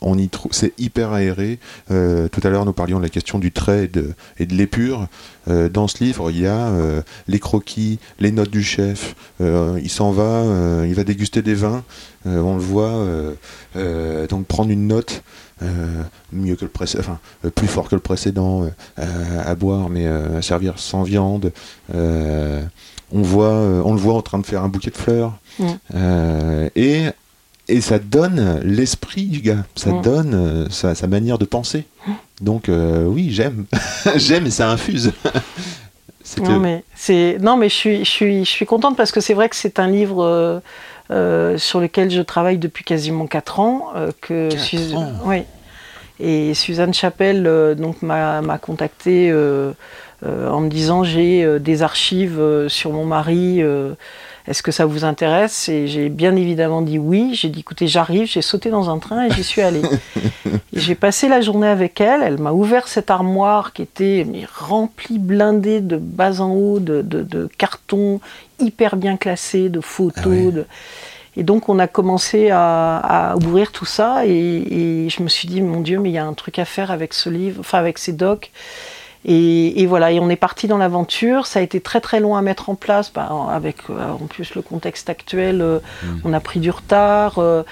on 0.01 0.17
y 0.17 0.29
trouve, 0.29 0.51
c'est 0.53 0.73
hyper 0.79 1.13
aéré. 1.13 1.59
Euh, 1.91 2.27
tout 2.27 2.41
à 2.43 2.49
l'heure, 2.49 2.65
nous 2.65 2.73
parlions 2.73 2.97
de 2.97 3.03
la 3.03 3.09
question 3.09 3.39
du 3.39 3.51
trait 3.51 3.85
et 4.37 4.45
de, 4.45 4.55
l'épure. 4.55 5.07
Euh, 5.47 5.69
dans 5.69 5.87
ce 5.87 6.03
livre, 6.03 6.31
il 6.31 6.39
y 6.39 6.47
a 6.47 6.67
euh, 6.67 7.01
les 7.27 7.39
croquis, 7.39 7.99
les 8.19 8.31
notes 8.31 8.51
du 8.51 8.63
chef. 8.63 9.15
Il 9.39 9.89
s'en 9.89 10.11
va, 10.11 10.85
il 10.85 10.93
va 10.93 11.03
déguster 11.03 11.41
des 11.41 11.55
vins. 11.55 11.83
On 12.25 12.55
le 12.55 12.61
voit 12.61 13.05
donc 13.75 14.45
prendre 14.47 14.71
une 14.71 14.87
note. 14.87 15.23
euh, 15.63 16.03
mieux 16.31 16.55
que 16.55 16.65
le 16.65 16.71
précédent, 16.71 17.03
enfin 17.03 17.19
euh, 17.45 17.49
plus 17.49 17.67
fort 17.67 17.87
que 17.87 17.95
le 17.95 18.01
précédent 18.01 18.67
euh, 18.99 19.43
à 19.45 19.55
boire, 19.55 19.89
mais 19.89 20.07
à 20.07 20.41
servir 20.41 20.79
sans 20.79 21.03
viande. 21.03 21.51
On 23.13 23.23
voit, 23.23 23.51
on 23.51 23.93
le 23.93 23.99
voit 23.99 24.13
en 24.13 24.21
train 24.21 24.39
de 24.39 24.45
faire 24.45 24.63
un 24.63 24.69
bouquet 24.69 24.89
de 24.89 24.97
fleurs, 24.97 25.37
et 26.75 27.05
et 27.67 27.79
ça 27.81 27.99
donne 27.99 28.59
l'esprit 28.63 29.25
du 29.25 29.39
gars, 29.41 29.63
ça 29.75 29.91
Mm. 29.91 30.01
donne 30.01 30.33
euh, 30.33 30.69
sa, 30.69 30.95
sa 30.95 31.07
manière 31.07 31.37
de 31.37 31.45
penser. 31.45 31.85
Donc 32.41 32.69
euh, 32.69 33.05
oui, 33.05 33.29
j'aime, 33.31 33.65
j'aime 34.15 34.47
et 34.47 34.51
ça 34.51 34.69
infuse. 34.69 35.11
Non 36.41 36.59
mais 36.59 36.83
c'est 36.95 37.37
non 37.41 37.57
mais 37.57 37.67
je 37.67 37.73
suis 37.75 38.05
je 38.05 38.09
suis 38.09 38.45
je 38.45 38.49
suis 38.49 38.65
contente 38.65 38.95
parce 38.95 39.11
que 39.11 39.19
c'est 39.19 39.33
vrai 39.33 39.49
que 39.49 39.55
c'est 39.55 39.79
un 39.79 39.87
livre 39.87 40.61
euh, 41.11 41.57
sur 41.57 41.81
lequel 41.81 42.09
je 42.09 42.21
travaille 42.21 42.57
depuis 42.57 42.85
quasiment 42.85 43.25
quatre 43.27 43.59
ans 43.59 43.87
que 44.21 44.49
Quatre 44.49 44.59
Suz- 44.61 44.95
ans. 44.95 45.11
oui 45.25 45.43
et 46.21 46.53
Suzanne 46.53 46.93
Chapelle 46.93 47.43
donc 47.77 48.01
m'a 48.01 48.41
m'a 48.41 48.59
contacté 48.59 49.29
euh, 49.31 49.73
en 50.23 50.61
me 50.61 50.69
disant 50.69 51.03
j'ai 51.03 51.59
des 51.59 51.81
archives 51.81 52.39
sur 52.69 52.93
mon 52.93 53.03
mari 53.05 53.61
est-ce 54.47 54.63
que 54.63 54.71
ça 54.71 54.85
vous 54.85 55.05
intéresse? 55.05 55.69
Et 55.69 55.87
j'ai 55.87 56.09
bien 56.09 56.35
évidemment 56.35 56.81
dit 56.81 56.97
oui. 56.99 57.31
J'ai 57.33 57.49
dit 57.49 57.59
écoutez, 57.61 57.87
j'arrive. 57.87 58.25
J'ai 58.27 58.41
sauté 58.41 58.69
dans 58.69 58.89
un 58.89 58.99
train 58.99 59.25
et 59.25 59.31
j'y 59.31 59.43
suis 59.43 59.61
allée. 59.61 59.81
J'ai 60.73 60.95
passé 60.95 61.27
la 61.27 61.41
journée 61.41 61.67
avec 61.67 61.99
elle. 62.01 62.23
Elle 62.23 62.39
m'a 62.39 62.51
ouvert 62.53 62.87
cette 62.87 63.11
armoire 63.11 63.73
qui 63.73 63.81
était 63.81 64.25
mais, 64.29 64.45
remplie, 64.57 65.19
blindée 65.19 65.81
de 65.81 65.97
bas 65.97 66.41
en 66.41 66.51
haut, 66.51 66.79
de, 66.79 67.01
de- 67.01 67.23
de 67.23 67.49
cartons 67.57 68.19
hyper 68.59 68.95
bien 68.95 69.17
classés, 69.17 69.69
de 69.69 69.81
photos. 69.81 70.23
Ah 70.49 70.51
de- 70.51 70.65
Et 71.37 71.43
donc 71.43 71.69
on 71.69 71.77
a 71.79 71.87
commencé 71.87 72.49
à, 72.51 72.97
à 73.31 73.35
ouvrir 73.35 73.71
tout 73.71 73.85
ça 73.85 74.25
et, 74.25 74.31
et 74.31 75.09
je 75.09 75.21
me 75.23 75.27
suis 75.29 75.47
dit 75.47 75.61
mon 75.61 75.81
Dieu, 75.81 75.99
mais 75.99 76.09
il 76.09 76.13
y 76.13 76.17
a 76.17 76.25
un 76.25 76.33
truc 76.33 76.57
à 76.59 76.65
faire 76.65 76.89
avec 76.91 77.13
ce 77.13 77.29
livre, 77.29 77.59
enfin 77.59 77.77
avec 77.77 77.97
ces 77.97 78.13
docs. 78.13 78.49
Et, 79.25 79.81
et 79.81 79.85
voilà, 79.85 80.11
et 80.11 80.19
on 80.19 80.29
est 80.29 80.35
parti 80.35 80.67
dans 80.67 80.77
l'aventure. 80.77 81.45
Ça 81.45 81.59
a 81.59 81.61
été 81.61 81.79
très 81.79 82.01
très 82.01 82.19
long 82.19 82.35
à 82.35 82.41
mettre 82.41 82.69
en 82.69 82.75
place, 82.75 83.11
bah, 83.13 83.29
avec 83.51 83.77
euh, 83.89 83.93
en 84.09 84.25
plus 84.27 84.55
le 84.55 84.61
contexte 84.61 85.09
actuel, 85.09 85.61
euh, 85.61 85.79
on 86.25 86.33
a 86.33 86.39
pris 86.39 86.59
du 86.59 86.71
retard. 86.71 87.37
euh, 87.37 87.63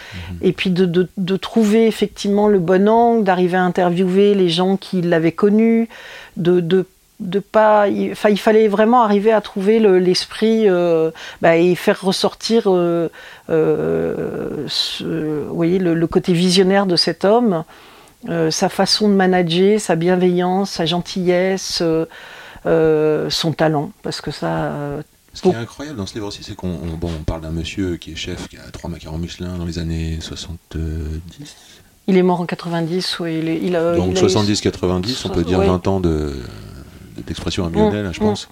Et 0.42 0.52
puis 0.52 0.70
de, 0.70 0.86
de- 0.86 1.10
de 1.18 1.38
trouver 1.38 1.88
effectivement 1.88 2.48
le 2.48 2.60
bon 2.60 2.88
angle, 2.88 3.24
d'arriver 3.24 3.58
à 3.58 3.64
interviewer 3.64 4.36
les 4.36 4.50
gens 4.50 4.78
qui 4.78 5.02
l'avaient 5.02 5.32
connu, 5.32 5.90
de, 6.38 6.60
de 6.60 6.86
de 7.22 7.40
pas, 7.40 7.90
il, 7.90 8.14
il 8.30 8.40
fallait 8.40 8.70
vraiment 8.70 9.02
arriver 9.02 9.34
à 9.34 9.42
trouver 9.42 9.80
le- 9.80 10.00
l'esprit 10.00 10.70
euh, 10.70 11.12
bah, 11.42 11.58
et 11.58 11.76
faire 11.76 12.00
ressortir, 12.02 12.64
euh, 12.68 13.10
euh, 13.50 14.64
ce- 14.68 15.44
vous 15.48 15.54
voyez, 15.56 15.80
le, 15.80 15.94
le 15.94 16.08
côté 16.08 16.32
visionnaire 16.34 16.86
de 16.86 16.96
cet 16.96 17.26
homme, 17.26 17.64
euh, 18.28 18.52
sa 18.52 18.68
façon 18.70 19.08
de 19.08 19.14
manager, 19.14 19.80
sa 19.80 19.96
bienveillance, 19.96 20.72
sa 20.72 20.86
gentillesse, 20.86 21.80
euh, 21.82 22.06
euh, 22.66 23.30
son 23.30 23.54
talent, 23.54 23.92
parce 24.04 24.20
que 24.20 24.32
ça, 24.32 24.74
Ce 25.34 25.42
qui 25.44 25.50
est 25.50 25.56
incroyable 25.56 25.98
dans 25.98 26.06
ce 26.06 26.16
livre 26.16 26.28
aussi, 26.28 26.44
c'est 26.44 26.56
qu'on 26.56 26.68
on- 26.70 26.98
bon, 26.98 27.10
on 27.18 27.24
parle 27.24 27.42
d'un 27.42 27.52
monsieur 27.52 27.96
qui 27.98 28.12
est 28.12 28.16
chef, 28.16 28.48
qui 28.50 28.58
a 28.58 28.62
trois 28.72 28.90
macarons 28.90 29.18
Michelin 29.18 29.58
dans 29.58 29.66
les 29.66 29.80
années 29.80 30.18
70. 30.20 31.56
il 32.08 32.18
est 32.18 32.24
mort 32.24 32.42
en 32.42 32.46
90, 32.46 33.20
oui, 33.20 33.38
il, 33.42 33.48
est- 33.48 33.60
il 33.62 33.76
a, 33.76 33.96
Donc 33.96 34.10
il 34.12 34.18
a 34.18 34.22
eu- 34.22 34.30
70-90, 34.30 35.26
on 35.26 35.30
peut 35.30 35.44
dire 35.44 35.60
Ouais. 35.60 35.68
20 35.68 35.88
ans 35.88 36.00
de- 36.00 36.34
de- 37.16 37.22
d'expression 37.26 37.66
amionnelle, 37.66 38.08
Mm, 38.08 38.14
je 38.14 38.20
mm. 38.20 38.24
pense. 38.24 38.50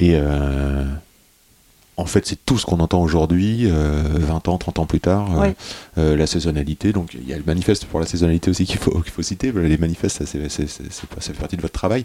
Et, 0.00 0.10
euh, 0.16 0.84
en 1.96 2.06
fait, 2.06 2.26
c'est 2.26 2.44
tout 2.44 2.58
ce 2.58 2.66
qu'on 2.66 2.80
entend 2.80 3.00
aujourd'hui, 3.02 3.66
euh, 3.70 4.02
20 4.14 4.48
ans, 4.48 4.58
30 4.58 4.80
ans 4.80 4.86
plus 4.86 5.00
tard, 5.00 5.28
euh, 5.38 5.42
Oui. 5.42 5.54
euh, 5.98 6.16
la 6.16 6.26
saisonnalité. 6.26 6.92
Donc, 6.92 7.14
il 7.14 7.28
y 7.28 7.32
a 7.32 7.36
le 7.36 7.44
manifeste 7.46 7.84
pour 7.84 8.00
la 8.00 8.06
saisonnalité 8.06 8.50
aussi 8.50 8.64
qu'il 8.66 8.78
faut, 8.78 8.98
qu'il 9.02 9.12
faut 9.12 9.22
citer. 9.22 9.52
Les 9.52 9.78
manifestes, 9.78 10.24
ça, 10.24 10.26
fait 10.26 11.32
partie 11.38 11.56
de 11.56 11.62
votre 11.62 11.72
travail. 11.74 12.04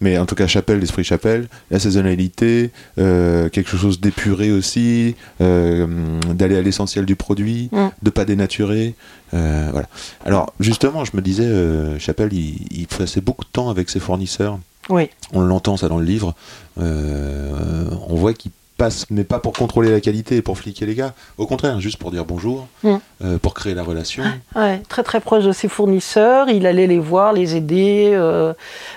Mais 0.00 0.18
en 0.18 0.26
tout 0.26 0.34
cas, 0.34 0.46
chapelle, 0.46 0.78
l'esprit 0.80 1.04
chapelle, 1.04 1.48
la 1.70 1.78
saisonnalité, 1.78 2.70
euh, 2.98 3.48
quelque 3.48 3.76
chose 3.76 3.98
d'épuré 4.00 4.52
aussi, 4.52 5.14
d'aller 5.38 6.56
à 6.56 6.62
l'essentiel 6.62 7.06
du 7.06 7.16
produit, 7.16 7.68
Mm. 7.72 7.88
de 8.02 8.10
pas 8.10 8.24
dénaturer. 8.24 8.94
voilà. 9.32 9.88
Alors, 10.24 10.52
justement, 10.60 11.04
je 11.04 11.12
me 11.16 11.22
disais, 11.22 11.98
Chapelle, 11.98 12.32
il, 12.32 12.58
il 12.70 12.86
passait 12.86 13.20
beaucoup 13.20 13.44
de 13.44 13.50
temps 13.50 13.70
avec 13.70 13.88
ses 13.90 14.00
fournisseurs. 14.00 14.58
Oui. 14.88 15.08
On 15.32 15.40
l'entend 15.40 15.76
ça 15.76 15.88
dans 15.88 15.98
le 15.98 16.04
livre. 16.04 16.34
Euh, 16.78 17.88
on 18.08 18.14
voit 18.16 18.34
qu'il 18.34 18.50
passe, 18.80 19.04
mais 19.10 19.24
pas 19.24 19.38
pour 19.40 19.52
contrôler 19.52 19.90
la 19.90 20.00
qualité 20.00 20.36
et 20.36 20.42
pour 20.42 20.56
fliquer 20.56 20.86
les 20.86 20.94
gars. 20.94 21.12
Au 21.36 21.46
contraire, 21.46 21.78
juste 21.80 21.98
pour 21.98 22.10
dire 22.10 22.24
bonjour, 22.24 22.66
Mm. 22.82 22.94
euh, 23.24 23.38
pour 23.38 23.52
créer 23.52 23.74
la 23.74 23.82
relation. 23.82 24.22
Ouais, 24.56 24.80
très 24.88 25.02
très 25.02 25.20
proche 25.20 25.44
de 25.44 25.52
ses 25.52 25.68
fournisseurs, 25.68 26.48
il 26.48 26.66
allait 26.66 26.86
les 26.86 26.98
voir, 26.98 27.32
les 27.34 27.56
aider. 27.56 28.10
euh, 28.14 28.54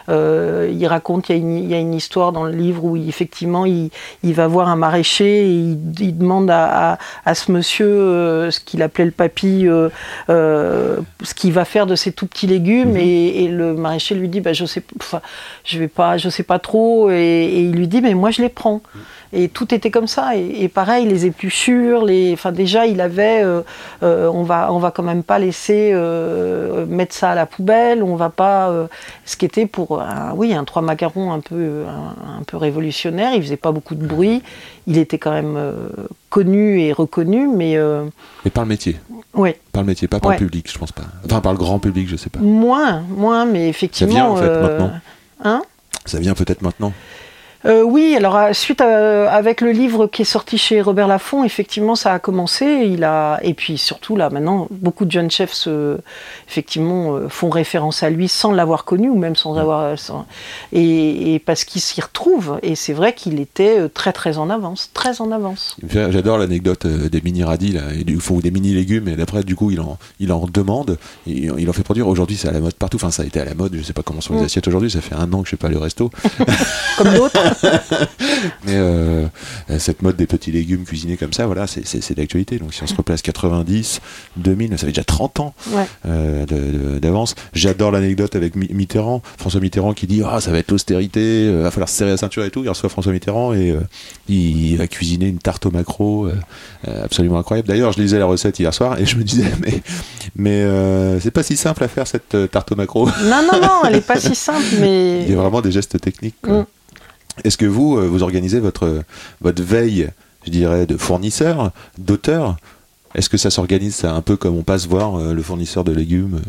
euh, 0.09 0.71
il 0.73 0.86
raconte, 0.88 1.27
il 1.29 1.34
y, 1.34 1.36
a 1.36 1.41
une, 1.41 1.57
il 1.57 1.69
y 1.69 1.73
a 1.73 1.79
une 1.79 1.93
histoire 1.93 2.31
dans 2.31 2.45
le 2.45 2.51
livre 2.53 2.84
où 2.86 2.95
il- 2.95 3.09
effectivement 3.09 3.65
il, 3.65 3.89
il 4.23 4.34
va 4.34 4.47
voir 4.47 4.69
un 4.69 4.75
maraîcher 4.77 5.45
et 5.47 5.51
il, 5.51 5.77
il 5.99 6.17
demande 6.17 6.49
à, 6.49 6.93
à- 6.93 6.97
à 7.25 7.36
ce 7.36 7.51
monsieur, 7.51 8.49
ce 8.51 8.59
qu'il 8.61 8.81
appelait 8.81 9.05
le 9.05 9.11
papy, 9.11 9.67
ce 10.29 11.34
qu'il 11.36 11.51
va 11.53 11.65
faire 11.65 11.86
de 11.88 11.95
ces 11.95 12.11
tout 12.11 12.25
petits 12.27 12.47
légumes 12.47 12.91
Mhm. 12.91 12.97
et, 12.97 13.43
et 13.43 13.47
le 13.49 13.73
maraîcher 13.73 14.15
lui 14.15 14.29
dit 14.29 14.39
bah, 14.41 14.53
je 14.53 14.65
sais, 14.65 14.84
enfin, 14.99 15.21
je 15.65 15.77
vais 15.79 15.88
pas, 15.88 16.17
je 16.17 16.29
sais 16.29 16.43
pas 16.43 16.59
trop 16.59 17.09
et, 17.11 17.15
et 17.15 17.61
il 17.61 17.71
lui 17.75 17.88
dit 17.88 18.01
mais 18.01 18.13
moi 18.13 18.31
je 18.31 18.41
les 18.41 18.49
prends. 18.49 18.81
Et 19.36 19.49
tout 19.49 19.73
était 19.73 19.89
comme 19.89 20.05
ça. 20.05 20.36
Et, 20.38 20.63
et 20.63 20.67
pareil, 20.69 21.07
les 21.07 21.25
épluchures, 21.25 22.05
les, 22.05 22.34
enfin 22.34 22.51
déjà 22.51 22.86
il 22.86 23.01
avait, 23.01 23.41
euh, 23.43 23.61
euh, 24.03 24.29
on 24.31 24.43
va, 24.43 24.71
on 24.71 24.77
va 24.77 24.91
quand 24.91 25.01
même 25.01 25.23
pas 25.23 25.39
laisser 25.39 25.89
euh, 25.93 26.86
mettre 26.86 27.15
ça 27.15 27.31
à 27.31 27.36
la 27.36 27.45
poubelle. 27.47 28.03
On 28.03 28.15
va 28.15 28.29
pas, 28.29 28.71
ce 29.25 29.36
qui 29.36 29.45
était 29.45 29.65
pour, 29.65 30.01
un, 30.01 30.34
oui, 30.36 30.53
un 30.53 30.63
trois 30.65 30.81
macarons 30.84 31.31
un 31.34 31.39
peu, 31.39 31.84
un, 31.88 32.39
un 32.39 32.43
peu 32.43 32.57
révolutionnaire. 32.57 33.31
Il 33.34 33.41
faisait 33.41 33.57
pas 33.57 33.71
beaucoup 33.71 33.95
de 33.95 34.05
bruit. 34.05 34.43
Il 34.86 34.97
était 34.97 35.17
quand 35.17 35.31
même 35.31 35.57
connu 36.29 36.81
et 36.81 36.93
reconnu, 36.93 37.47
mais 37.47 37.77
Mais 38.45 38.51
par 38.51 38.65
le 38.65 38.69
métier. 38.69 38.97
ouais, 39.34 39.57
Par 39.71 39.81
le 39.81 39.88
métier, 39.88 40.07
pas 40.07 40.19
par 40.19 40.29
Ouais. 40.31 40.38
le 40.38 40.45
public, 40.45 40.69
je 40.71 40.77
pense 40.77 40.91
pas. 40.91 41.03
Enfin, 41.25 41.41
par 41.41 41.53
le 41.53 41.57
grand 41.57 41.79
public, 41.79 42.07
je 42.07 42.15
sais 42.17 42.29
pas. 42.29 42.39
moins, 42.39 43.01
moins, 43.09 43.45
mais 43.45 43.67
effectivement. 43.69 44.13
vient, 44.13 44.25
en 44.27 44.36
fait, 44.36 44.61
maintenant. 44.61 44.91
Hein? 45.43 45.61
Ça 46.05 46.19
vient 46.19 46.34
peut-être 46.34 46.61
maintenant. 46.61 46.93
Euh, 47.66 47.82
oui, 47.82 48.16
alors 48.18 48.36
à- 48.36 48.53
suite 48.53 48.82
à- 48.82 49.32
avec 49.32 49.61
le 49.61 49.72
livre 49.72 50.07
qui 50.07 50.24
est 50.24 50.26
sorti 50.26 50.57
chez 50.57 50.82
Robert 50.82 51.07
Laffont, 51.07 51.43
effectivement, 51.45 51.95
ça 51.95 52.14
a 52.14 52.20
commencé. 52.20 52.66
Il 52.91 53.03
a 53.05 53.39
et 53.41 53.53
puis 53.53 53.78
surtout 53.78 54.16
là, 54.18 54.30
maintenant, 54.30 54.68
beaucoup 54.72 55.05
de 55.05 55.11
jeunes 55.11 55.32
chefs 55.32 55.53
se, 55.53 55.97
effectivement 56.49 57.16
euh, 57.16 57.30
font 57.30 57.49
référence 57.49 58.03
à 58.03 58.09
lui 58.09 58.28
sans 58.28 58.51
l'avoir 58.51 58.84
connu 58.84 59.09
ou 59.09 59.16
même 59.18 59.36
sans 59.36 59.57
avoir 59.57 59.80
euh, 59.82 59.95
sans- 59.95 60.26
et, 60.74 61.34
et 61.36 61.39
parce 61.39 61.64
qu'ils 61.64 61.82
s'y 61.82 62.01
retrouvent. 62.01 62.59
Et 62.64 62.76
c'est 62.76 62.93
vrai 62.93 63.14
qu'il 63.14 63.39
était 63.39 63.80
euh, 63.80 63.88
très 63.88 64.11
très 64.14 64.38
en 64.38 64.49
avance, 64.49 64.89
très 64.93 65.22
en 65.22 65.32
avance. 65.32 65.78
J'adore 65.89 66.38
l'anecdote 66.38 66.86
euh, 66.86 67.09
des 67.09 67.22
mini 67.22 67.43
radis 67.43 67.72
là, 67.72 67.82
ou 68.30 68.41
des 68.41 68.51
mini 68.51 68.74
légumes 68.74 69.07
et 69.07 69.16
d'après 69.16 69.43
du 69.43 69.55
coup 69.55 69.72
il 69.72 69.80
en, 69.80 69.97
il 70.20 70.32
en 70.34 70.45
demande 70.51 70.97
et 71.28 71.49
il 71.57 71.70
en 71.70 71.74
fait 71.74 71.84
produire. 71.84 72.07
Aujourd'hui 72.07 72.36
c'est 72.36 72.49
à 72.49 72.51
la 72.51 72.59
mode 72.59 72.74
partout. 72.74 72.97
Enfin 72.97 73.11
ça 73.11 73.24
a 73.24 73.26
été 73.26 73.39
à 73.39 73.45
la 73.45 73.53
mode. 73.53 73.74
Je 73.76 73.82
sais 73.84 73.93
pas 73.93 74.03
comment 74.03 74.20
sont 74.22 74.34
les 74.34 74.41
Mm. 74.41 74.45
assiettes 74.45 74.68
aujourd'hui. 74.68 74.91
Ça 74.91 74.99
fait 75.01 75.16
un 75.16 75.32
an 75.32 75.41
que 75.41 75.45
je 75.45 75.51
sais 75.51 75.57
pas 75.57 75.70
le 75.70 75.78
resto. 75.78 76.09
Comme 76.97 77.14
d'autres. 77.14 77.39
Mais 78.65 78.73
euh, 78.75 79.25
cette 79.79 80.01
mode 80.01 80.15
des 80.15 80.25
petits 80.27 80.51
légumes 80.51 80.83
cuisinés 80.83 81.17
comme 81.17 81.33
ça, 81.33 81.45
voilà, 81.45 81.67
c'est- 81.67 82.13
d'actualité. 82.13 82.57
Donc 82.59 82.73
si 82.73 82.83
on 82.83 82.87
se 82.87 82.95
replace 82.95 83.21
90, 83.21 84.01
2000, 84.37 84.71
ça 84.71 84.77
fait 84.77 84.87
déjà 84.87 85.03
30 85.03 85.39
ans 85.39 85.53
Ouais. 85.71 85.85
euh, 86.05 86.99
d'avance. 86.99 87.35
J'adore 87.53 87.91
l'anecdote 87.91 88.35
avec 88.35 88.55
Mi- 88.55 88.69
Mitterrand, 88.73 89.21
François 89.37 89.61
Mitterrand 89.61 89.93
qui 89.93 90.05
dit 90.07 90.21
ah 90.25 90.39
ça 90.41 90.51
va 90.51 90.57
être 90.59 90.71
l'austérité, 90.71 91.19
euh, 91.47 91.63
va 91.63 91.71
falloir 91.71 91.89
se 91.89 91.95
serrer 91.95 92.11
la 92.11 92.17
ceinture 92.17 92.43
et 92.43 92.51
tout. 92.51 92.63
Il 92.63 92.69
reçoit 92.69 92.89
François 92.89 93.11
Mitterrand 93.11 93.53
et 93.53 93.71
euh, 93.71 93.79
il 94.29 94.75
va 94.77 94.87
cuisiner 94.87 95.27
une 95.27 95.39
tarte 95.39 95.65
au 95.65 95.71
macro 95.71 96.27
absolument 97.03 97.39
incroyable. 97.39 97.67
D'ailleurs, 97.67 97.91
je 97.93 98.01
lisais 98.01 98.19
la 98.19 98.25
recette 98.25 98.59
hier 98.59 98.73
soir 98.73 98.99
et 98.99 99.05
je 99.05 99.15
me 99.17 99.23
disais 99.23 99.45
mais 99.61 99.81
mais 100.35 101.19
c'est 101.19 101.31
pas 101.31 101.43
si 101.43 101.55
simple 101.57 101.83
à 101.83 101.87
faire 101.87 102.07
cette 102.07 102.35
tarte 102.51 102.71
au 102.71 102.75
macro. 102.75 103.05
Non, 103.23 103.41
non, 103.51 103.59
non, 103.61 103.81
elle 103.87 103.95
est 103.95 104.01
pas 104.07 104.19
si 104.19 104.35
simple, 104.35 104.63
mais 104.79 105.23
Il 105.23 105.29
y 105.29 105.33
a 105.33 105.37
vraiment 105.37 105.61
des 105.61 105.71
gestes 105.71 105.99
techniques. 106.01 106.35
quoi. 106.41 106.61
Mm. 106.61 106.65
Est-ce 107.43 107.57
que 107.57 107.65
vous, 107.65 107.97
euh, 107.97 108.07
vous 108.07 108.23
organisez 108.23 108.59
votre, 108.59 109.03
veille, 109.41 110.09
je 110.45 110.51
dirais, 110.51 110.86
de 110.86 110.97
fournisseur, 110.97 111.71
d'auteur? 111.97 112.57
Est-ce 113.15 113.29
que 113.29 113.38
ça 113.38 113.49
s'organise 113.49 114.05
un 114.05 114.21
peu 114.21 114.38
comme 114.38 114.57
on 114.57 114.63
passe 114.63 114.88
voir 114.88 115.15
euh, 115.15 115.34
le 115.34 115.41
fournisseur 115.41 115.84
de 115.84 115.91
légumes 115.91 116.41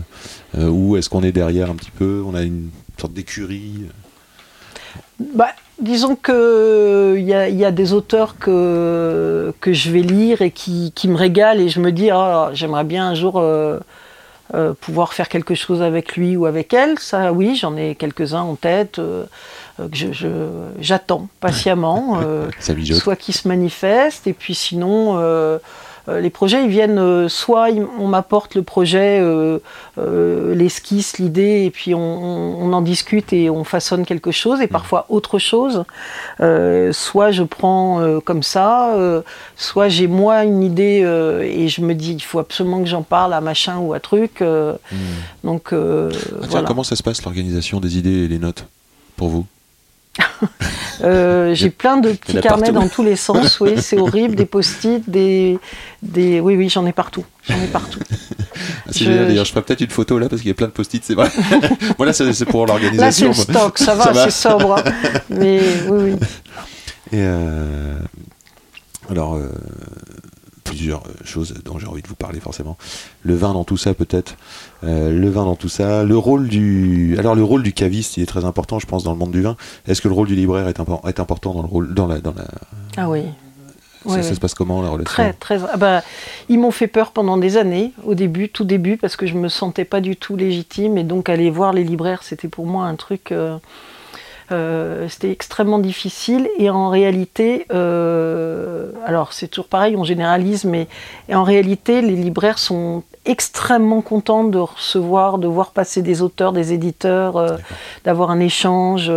euh, 0.56 0.68
Ou 0.68 0.96
est-ce 0.96 1.08
qu'on 1.08 1.22
est 1.22 1.32
derrière 1.32 1.70
un 1.70 1.74
petit 1.74 1.90
peu 1.90 2.22
On 2.26 2.34
a 2.34 2.42
une 2.42 2.70
sorte 2.98 3.12
d'écurie? 3.12 3.86
Bah, 5.18 5.48
disons 5.80 6.16
que 6.16 7.16
il 7.18 7.24
y 7.24 7.64
a, 7.64 7.70
des 7.70 7.92
auteurs 7.92 8.38
que, 8.38 9.52
je 9.66 9.90
vais 9.90 10.00
lire 10.00 10.42
et 10.42 10.50
qui, 10.50 10.92
me 11.06 11.16
régalent 11.16 11.60
et 11.60 11.68
je 11.68 11.80
me 11.80 11.92
dis 11.92 12.10
Ah, 12.10 12.50
j'aimerais 12.52 12.84
bien 12.84 13.08
un 13.08 13.14
jour 13.14 13.42
pouvoir 14.80 15.12
faire 15.12 15.28
quelque 15.28 15.54
chose 15.54 15.82
avec 15.82 16.16
lui 16.16 16.36
ou 16.36 16.46
avec 16.46 16.72
elle. 16.72 16.98
Ça, 16.98 17.32
oui, 17.32 17.56
j'en 17.56 17.76
ai 17.76 17.94
quelques-uns 17.94 18.42
en 18.42 18.54
tête 18.54 19.00
que 19.78 19.96
je- 19.96 20.12
je- 20.12 20.28
j'attends 20.80 21.28
patiemment. 21.40 22.18
euh, 22.22 22.48
soit 22.96 23.16
qui 23.16 23.32
se 23.32 23.48
manifestent, 23.48 24.26
et 24.26 24.32
puis 24.32 24.54
sinon, 24.54 25.16
euh, 25.18 25.58
euh, 26.06 26.20
les 26.20 26.28
projets, 26.28 26.62
ils 26.64 26.68
viennent, 26.70 26.98
euh, 26.98 27.30
soit 27.30 27.68
on 27.98 28.08
m'apporte 28.08 28.54
le 28.56 28.62
projet, 28.62 29.18
euh, 29.22 29.58
euh, 29.96 30.54
l'esquisse, 30.54 31.16
l'idée, 31.18 31.62
et 31.64 31.70
puis 31.70 31.94
on, 31.94 32.72
en 32.74 32.82
discute 32.82 33.32
et 33.32 33.48
on 33.48 33.64
façonne 33.64 34.04
quelque 34.04 34.30
chose, 34.30 34.60
et 34.60 34.66
parfois 34.66 35.06
autre 35.08 35.38
chose. 35.38 35.84
Euh, 36.40 36.92
soit 36.92 37.30
je 37.30 37.42
prends 37.42 38.00
euh, 38.02 38.20
comme 38.20 38.42
ça, 38.42 38.94
euh, 38.96 39.22
soit 39.56 39.88
j'ai 39.88 40.06
moi 40.06 40.44
une 40.44 40.62
idée 40.62 41.00
euh, 41.04 41.40
et 41.40 41.68
je 41.68 41.80
me 41.80 41.94
dis, 41.94 42.12
il 42.12 42.20
faut 42.22 42.38
absolument 42.38 42.80
que 42.82 42.88
j'en 42.88 43.02
parle 43.02 43.32
à 43.32 43.40
machin 43.40 43.78
ou 43.78 43.94
à 43.94 44.00
truc. 44.00 44.42
euh, 44.42 44.74
Hmm. 44.92 44.96
Donc 45.44 45.72
euh, 45.72 46.10
Ah, 46.12 46.18
tiens, 46.40 46.46
voilà. 46.48 46.66
Comment 46.68 46.84
ça 46.84 46.96
se 46.96 47.02
passe 47.02 47.22
l'organisation 47.24 47.80
des 47.80 47.96
idées 47.96 48.24
et 48.24 48.28
les 48.28 48.38
notes 48.38 48.66
pour 49.16 49.28
vous? 49.28 49.46
Euh, 51.02 51.54
j'ai 51.54 51.70
plein 51.70 51.96
de 51.96 52.12
petits 52.12 52.40
carnets 52.40 52.70
partout. 52.72 52.72
dans 52.72 52.88
tous 52.88 53.02
les 53.02 53.16
sens, 53.16 53.58
oui, 53.60 53.72
c'est 53.78 53.98
horrible, 53.98 54.36
des 54.36 54.46
post-it, 54.46 55.02
des, 55.10 55.58
des... 56.02 56.38
Oui, 56.40 56.54
oui, 56.56 56.68
j'en 56.68 56.86
ai 56.86 56.92
partout, 56.92 57.24
j'en 57.48 57.56
ai 57.60 57.66
partout. 57.66 57.98
Ah, 58.56 58.90
Je- 58.94 59.04
d'ailleurs, 59.10 59.44
je 59.44 59.50
ferai 59.50 59.62
peut-être 59.62 59.80
une 59.80 59.90
photo 59.90 60.18
là 60.18 60.28
parce 60.28 60.40
qu'il 60.40 60.48
y 60.48 60.52
a 60.52 60.54
plein 60.54 60.68
de 60.68 60.72
post-it, 60.72 61.04
c'est 61.04 61.14
vrai. 61.14 61.28
voilà, 61.98 62.12
c'est 62.12 62.24
pour 62.46 62.66
Là, 62.66 62.74
c'est 62.78 62.82
l'organisation. 62.84 63.28
le 63.28 63.34
stock, 63.34 63.78
ça 63.78 63.94
va, 63.96 64.04
Ça 64.04 64.12
va. 64.12 64.24
c'est 64.24 64.30
sobre. 64.30 64.76
hein. 64.78 64.84
Mais 65.30 65.60
oui, 65.90 66.12
oui. 66.12 66.16
Et 67.12 67.20
euh, 67.20 67.98
alors, 69.10 69.34
euh, 69.34 69.48
plusieurs 70.64 71.02
euh, 71.06 71.10
choses 71.24 71.54
dont 71.64 71.78
j'ai 71.78 71.86
envie 71.86 72.02
de 72.02 72.08
vous 72.08 72.14
parler 72.14 72.40
forcément. 72.40 72.76
Le 73.22 73.34
vin 73.34 73.52
dans 73.52 73.64
tout 73.64 73.76
ça 73.76 73.94
peut-être. 73.94 74.36
Euh, 74.82 75.12
le 75.12 75.28
vin 75.30 75.44
dans 75.44 75.56
tout 75.56 75.68
ça. 75.68 76.02
Le 76.04 76.16
rôle 76.18 76.48
du, 76.48 77.14
alors 77.18 77.34
le 77.34 77.44
rôle 77.44 77.62
du 77.62 77.72
caviste, 77.72 78.16
il 78.16 78.22
est 78.22 78.26
très 78.26 78.44
important, 78.44 78.78
je 78.78 78.86
pense, 78.86 79.04
dans 79.04 79.12
le 79.12 79.18
monde 79.18 79.30
du 79.32 79.42
vin. 79.42 79.56
Est-ce 79.86 80.00
que 80.02 80.08
le 80.08 80.14
rôle 80.14 80.26
du 80.26 80.34
libraire 80.34 80.66
est, 80.66 80.80
impor- 80.80 81.06
est 81.08 81.20
important 81.20 81.54
dans 81.54 81.62
le 81.62 81.68
rôle, 81.68 81.94
dans 81.94 82.06
la, 82.06 82.20
dans 82.20 82.32
la. 82.34 82.46
Ah 82.96 83.08
oui. 83.10 83.22
ça, 83.22 83.28
Oui, 84.06 84.22
ça 84.22 84.28
oui. 84.30 84.34
se 84.34 84.40
passe 84.40 84.54
comment 84.54 84.80
la 84.82 84.88
relation 84.88 85.04
Très, 85.12 85.32
très. 85.34 85.58
ah 85.72 85.76
bah, 85.76 86.02
ils 86.48 86.58
m'ont 86.58 86.70
fait 86.70 86.88
peur 86.88 87.12
pendant 87.12 87.36
des 87.36 87.56
années, 87.56 87.92
au 88.04 88.14
début, 88.14 88.48
tout 88.48 88.64
début, 88.64 88.96
parce 88.96 89.16
que 89.16 89.26
je 89.26 89.34
me 89.34 89.48
sentais 89.48 89.84
pas 89.84 90.00
du 90.00 90.16
tout 90.16 90.36
légitime, 90.36 90.96
et 90.98 91.04
donc 91.04 91.28
aller 91.28 91.50
voir 91.50 91.72
les 91.72 91.84
libraires, 91.84 92.22
c'était 92.22 92.48
pour 92.48 92.66
moi 92.66 92.86
un 92.86 92.96
truc. 92.96 93.32
euh, 93.32 93.58
euh, 94.52 95.08
c'était 95.08 95.30
extrêmement 95.30 95.78
difficile 95.78 96.48
et 96.58 96.68
en 96.68 96.88
réalité, 96.88 97.66
euh, 97.72 98.90
alors 99.06 99.32
c'est 99.32 99.48
toujours 99.48 99.68
pareil, 99.68 99.96
on 99.96 100.04
généralise, 100.04 100.64
mais 100.64 100.86
et 101.28 101.34
en 101.34 101.44
réalité, 101.44 102.02
les 102.02 102.16
libraires 102.16 102.58
sont 102.58 103.04
extrêmement 103.24 104.02
contents 104.02 104.44
de 104.44 104.58
recevoir, 104.58 105.38
de 105.38 105.46
voir 105.46 105.70
passer 105.70 106.02
des 106.02 106.20
auteurs, 106.20 106.52
des 106.52 106.74
éditeurs, 106.74 107.38
euh, 107.38 107.56
d'avoir 108.04 108.30
un 108.30 108.40
échange. 108.40 109.10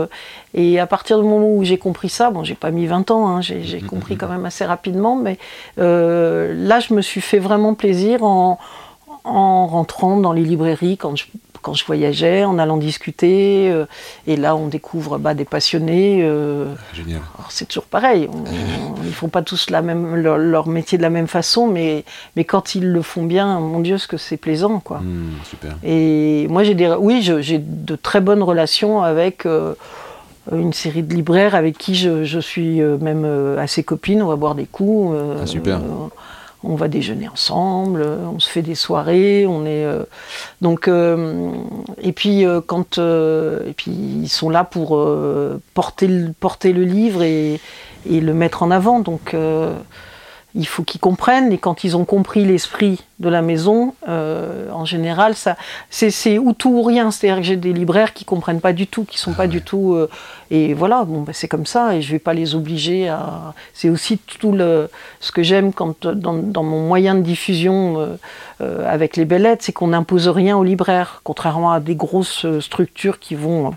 Et 0.54 0.80
à 0.80 0.88
partir 0.88 1.20
du 1.20 1.28
moment 1.28 1.54
où 1.54 1.64
j'ai 1.66 1.78
compris 1.78 2.08
ça, 2.08 2.32
bon, 2.32 2.46
j'ai 2.46 2.56
pas 2.56 2.72
mis 2.72 2.86
20 2.86 3.12
ans, 3.12 3.28
hein, 3.28 3.42
j'ai 3.42 3.64
j'ai 3.64 3.82
compris 3.82 4.16
quand 4.16 4.30
même 4.30 4.46
assez 4.46 4.64
rapidement, 4.64 5.18
mais 5.18 5.38
là, 5.76 6.80
je 6.80 6.94
me 6.94 7.02
suis 7.02 7.22
fait 7.22 7.40
vraiment 7.40 7.74
plaisir 7.74 8.24
en, 8.24 8.60
en 9.26 9.68
rentrant 9.68 10.18
dans 10.18 10.32
les 10.32 10.44
librairies 10.44 10.98
quand 10.98 11.18
je, 11.18 11.26
quand 11.68 11.74
je 11.74 11.84
voyageais, 11.86 12.46
en 12.46 12.60
allant 12.60 12.78
discuter. 12.78 13.70
euh, 13.70 13.86
et 14.26 14.38
là, 14.38 14.56
on 14.56 14.68
découvre 14.68 15.18
bah, 15.18 15.34
des 15.34 15.44
passionnés. 15.44 16.22
euh, 16.24 16.74
Génial. 16.94 17.20
alors, 17.38 17.52
c'est 17.52 17.66
toujours 17.66 17.84
pareil. 17.84 18.30
on- 18.32 18.38
on- 19.02 19.04
ils 19.04 19.12
font 19.14 19.28
pas 19.28 19.42
tous 19.42 19.70
la 19.70 19.82
même, 19.82 20.16
leur, 20.16 20.38
leur 20.38 20.68
métier 20.70 20.98
de 20.98 21.04
la 21.04 21.10
même 21.10 21.28
façon, 21.28 21.68
mais, 21.68 22.06
mais 22.38 22.46
quand 22.46 22.74
ils 22.76 22.90
le 22.90 23.02
font 23.02 23.24
bien, 23.24 23.60
mon 23.60 23.82
Dieu, 23.82 23.98
ce 23.98 24.08
que 24.08 24.16
c'est 24.16 24.38
plaisant, 24.38 24.80
quoi. 24.80 25.00
Hmm, 25.00 25.34
super. 25.44 25.76
Et 25.84 26.48
moi, 26.50 26.64
j'ai 26.64 26.74
des, 26.74 26.88
oui, 26.98 27.22
je- 27.22 27.42
j'ai 27.42 27.58
de 27.60 27.96
très 27.98 28.22
bonnes 28.22 28.44
relations 28.44 29.02
avec, 29.04 29.46
euh, 29.46 29.74
une 30.54 30.72
série 30.72 31.04
de 31.04 31.14
libraires 31.14 31.54
avec 31.56 31.78
qui 31.78 31.96
je, 31.96 32.24
je 32.24 32.40
suis 32.40 32.80
même 32.80 33.26
assez 33.60 33.84
copine. 33.84 34.22
On 34.22 34.28
va 34.28 34.38
boire 34.38 34.56
des 34.56 34.66
coups. 34.66 35.18
Ah, 35.44 35.46
super. 35.46 35.82
On 36.64 36.76
va 36.76 36.88
déjeuner 36.88 37.28
ensemble, 37.28 38.02
euh, 38.02 38.18
on 38.34 38.40
se 38.40 38.50
fait 38.50 38.62
des 38.62 38.76
soirées, 38.76 39.46
on 39.46 39.66
est 39.66 39.86
euh, 39.86 40.04
donc 40.62 40.88
euh, 40.88 41.52
et 42.02 42.12
puis 42.12 42.46
quand 42.66 42.98
et 42.98 43.74
puis 43.76 43.92
ils 43.92 44.30
sont 44.30 44.50
là 44.50 44.64
pour 44.64 45.00
porter 45.74 46.08
le, 46.08 46.34
porter 46.40 46.74
le 46.74 46.84
livre 46.84 47.24
et, 47.24 47.60
et 48.10 48.20
le 48.20 48.34
mettre 48.34 48.64
en 48.64 48.72
avant 48.72 49.00
donc 49.00 49.36
il 50.58 50.66
faut 50.66 50.84
qu'ils 50.84 51.00
comprennent 51.00 51.52
et 51.52 51.58
quand 51.58 51.84
ils 51.84 51.96
ont 51.96 52.04
compris 52.04 52.44
l'esprit 52.44 53.04
de 53.20 53.30
la 53.30 53.42
maison 53.42 53.94
euh, 54.08 54.70
en 54.72 54.86
général 54.86 55.36
ça 55.36 55.56
c'est 55.90 56.38
ou 56.38 56.54
tout 56.54 56.70
ou 56.70 56.82
rien. 56.82 57.12
C'est-à-dire 57.12 57.38
que 57.38 57.48
j'ai 57.48 57.56
des 57.56 57.74
libraires 57.74 58.14
qui 58.14 58.26
comprennent 58.26 58.60
pas 58.60 58.74
du 58.74 58.88
tout 58.88 59.06
qui 59.06 59.20
sont 59.20 59.34
pas 59.34 59.48
du 59.48 59.62
tout 59.62 59.94
euh, 59.94 60.10
et 60.50 60.74
voilà 60.74 61.04
bon 61.06 61.22
bah, 61.22 61.32
c'est 61.34 61.48
comme 61.48 61.66
ça 61.66 61.96
et 61.96 62.02
je 62.02 62.12
vais 62.12 62.20
pas 62.20 62.34
les 62.34 62.56
obliger 62.56 63.08
à 63.08 63.54
c'est 63.74 63.90
aussi 63.90 64.18
tout 64.18 64.52
le 64.52 64.90
ce 65.20 65.32
que 65.32 65.44
j'aime 65.44 65.72
quand 65.72 66.08
dans, 66.08 66.34
dans 66.34 66.64
mon 66.64 66.88
moyen 66.88 67.16
de 67.16 67.22
diffusion 67.22 68.18
euh, 68.62 68.86
avec 68.88 69.16
les 69.16 69.26
belles 69.26 69.44
lettres 69.44 69.64
c'est 69.64 69.74
qu'on 69.74 69.90
n'impose 69.90 70.28
rien 70.28 70.58
aux 70.58 70.64
libraires 70.64 71.22
contrairement 71.24 71.72
à 71.72 71.80
des 71.80 71.96
grosses 71.96 72.46
structures 72.60 73.20
qui 73.20 73.36
vont 73.36 73.74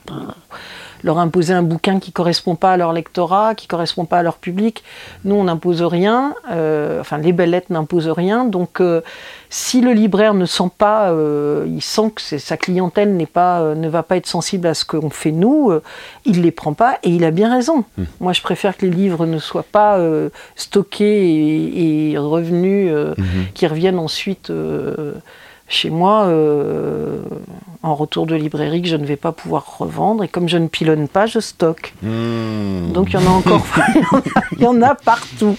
leur 1.02 1.18
imposer 1.18 1.54
un 1.54 1.62
bouquin 1.62 1.98
qui 2.00 2.12
correspond 2.12 2.54
pas 2.54 2.72
à 2.72 2.76
leur 2.76 2.92
lectorat, 2.92 3.54
qui 3.54 3.66
correspond 3.66 4.04
pas 4.04 4.18
à 4.18 4.22
leur 4.22 4.36
public. 4.36 4.82
Nous, 5.24 5.34
on 5.34 5.44
n'impose 5.44 5.82
rien. 5.82 6.34
euh, 6.50 7.00
enfin, 7.00 7.18
les 7.18 7.32
belles 7.32 7.50
lettres 7.50 7.72
n'imposent 7.72 8.08
rien. 8.08 8.44
Donc, 8.44 8.80
euh, 8.80 9.00
si 9.48 9.80
le 9.80 9.92
libraire 9.92 10.34
ne 10.34 10.46
sent 10.46 10.70
pas, 10.78 11.10
euh, 11.10 11.64
il 11.68 11.82
sent 11.82 12.12
que 12.14 12.38
sa 12.38 12.56
clientèle 12.56 13.14
n'est 13.16 13.26
pas, 13.26 13.74
ne 13.74 13.88
va 13.88 14.02
pas 14.02 14.16
être 14.16 14.26
sensible 14.26 14.66
à 14.68 14.74
ce 14.74 14.84
qu'on 14.84 15.10
fait 15.10 15.32
nous, 15.32 15.72
il 16.24 16.42
les 16.42 16.52
prend 16.52 16.72
pas 16.74 16.98
et 17.02 17.10
il 17.10 17.24
a 17.24 17.30
bien 17.30 17.52
raison. 17.52 17.84
Moi, 18.20 18.32
je 18.32 18.42
préfère 18.42 18.76
que 18.76 18.86
les 18.86 18.92
livres 18.92 19.26
ne 19.26 19.38
soient 19.38 19.64
pas 19.64 19.98
stockés 20.54 21.04
et, 21.06 22.10
et 22.12 22.18
revenus, 22.18 22.90
euh, 22.92 23.14
qui 23.54 23.66
reviennent 23.66 23.98
ensuite. 23.98 24.52
Chez 25.70 25.88
moi, 25.88 26.24
euh, 26.24 27.22
en 27.82 27.94
retour 27.94 28.26
de 28.26 28.34
librairie, 28.34 28.82
que 28.82 28.88
je 28.88 28.96
ne 28.96 29.06
vais 29.06 29.16
pas 29.16 29.32
pouvoir 29.32 29.78
revendre. 29.78 30.22
Et 30.24 30.28
comme 30.28 30.48
je 30.48 30.58
ne 30.58 30.66
pilonne 30.66 31.08
pas, 31.08 31.24
je 31.26 31.38
stocke. 31.38 31.94
Mmh. 32.02 32.92
Donc 32.92 33.08
il 33.12 33.14
y 33.14 33.16
en 33.16 33.26
a 33.26 33.30
encore, 33.30 33.64
il 33.94 34.02
y 34.02 34.04
en 34.04 34.18
a- 34.18 34.22
il 34.58 34.62
y 34.62 34.66
en 34.66 34.82
a 34.82 34.94
partout. 34.94 35.56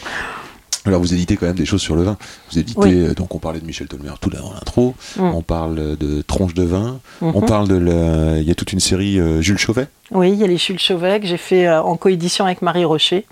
Alors 0.86 1.00
vous 1.00 1.14
éditez 1.14 1.38
quand 1.38 1.46
même 1.46 1.56
des 1.56 1.66
choses 1.66 1.82
sur 1.82 1.96
le 1.96 2.02
vin. 2.04 2.18
Vous 2.52 2.58
éditez, 2.60 2.80
Oui. 2.80 2.94
euh, 2.96 3.14
donc 3.14 3.34
on 3.36 3.38
parlait 3.38 3.60
de 3.60 3.66
Michel 3.66 3.88
Tolmer 3.88 4.12
tout 4.20 4.32
dans 4.32 4.52
l'intro, 4.52 4.96
Mm. 5.18 5.22
on 5.36 5.42
parle 5.44 5.96
de 5.96 6.22
Tronche 6.24 6.56
de 6.56 6.64
vin, 6.64 7.00
Mhm. 7.22 7.32
on 7.36 7.42
parle 7.42 7.68
de 7.68 7.76
la... 7.76 8.38
Il 8.40 8.48
y 8.48 8.52
a 8.52 8.56
toute 8.56 8.74
une 8.74 8.80
série 8.80 9.20
euh, 9.20 9.42
Jules 9.42 9.60
Chauvet. 9.60 9.88
Oui, 10.10 10.32
il 10.32 10.40
y 10.40 10.44
a 10.44 10.48
les 10.48 10.58
Jules 10.58 10.80
Chauvet 10.80 11.20
que 11.20 11.28
j'ai 11.28 11.38
fait 11.38 11.68
euh, 11.68 11.82
en 11.84 11.96
coédition 11.98 12.46
avec 12.46 12.62
Marie 12.64 12.84
Rocher. 12.86 13.26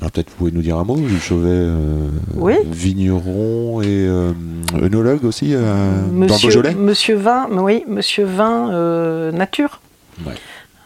Alors 0.00 0.12
peut-être 0.12 0.30
vous 0.30 0.36
pouvez 0.36 0.52
nous 0.52 0.62
dire 0.62 0.76
un 0.78 0.84
mot, 0.84 0.96
Jules 0.96 1.20
Chauvet, 1.20 1.48
euh, 1.50 2.08
Oui. 2.36 2.54
vigneron 2.64 3.82
et 3.82 3.86
euh, 3.88 4.32
œnologue 4.80 5.24
aussi, 5.24 5.54
euh, 5.54 6.02
dans 6.06 6.12
Monsieur, 6.12 6.48
Beaujolais 6.48 6.74
Monsieur 6.74 7.16
Vin, 7.16 7.48
oui, 7.50 7.82
Monsieur 7.88 8.24
Vin 8.24 8.70
euh, 8.72 9.32
Nature. 9.32 9.80
Ouais. 10.24 10.34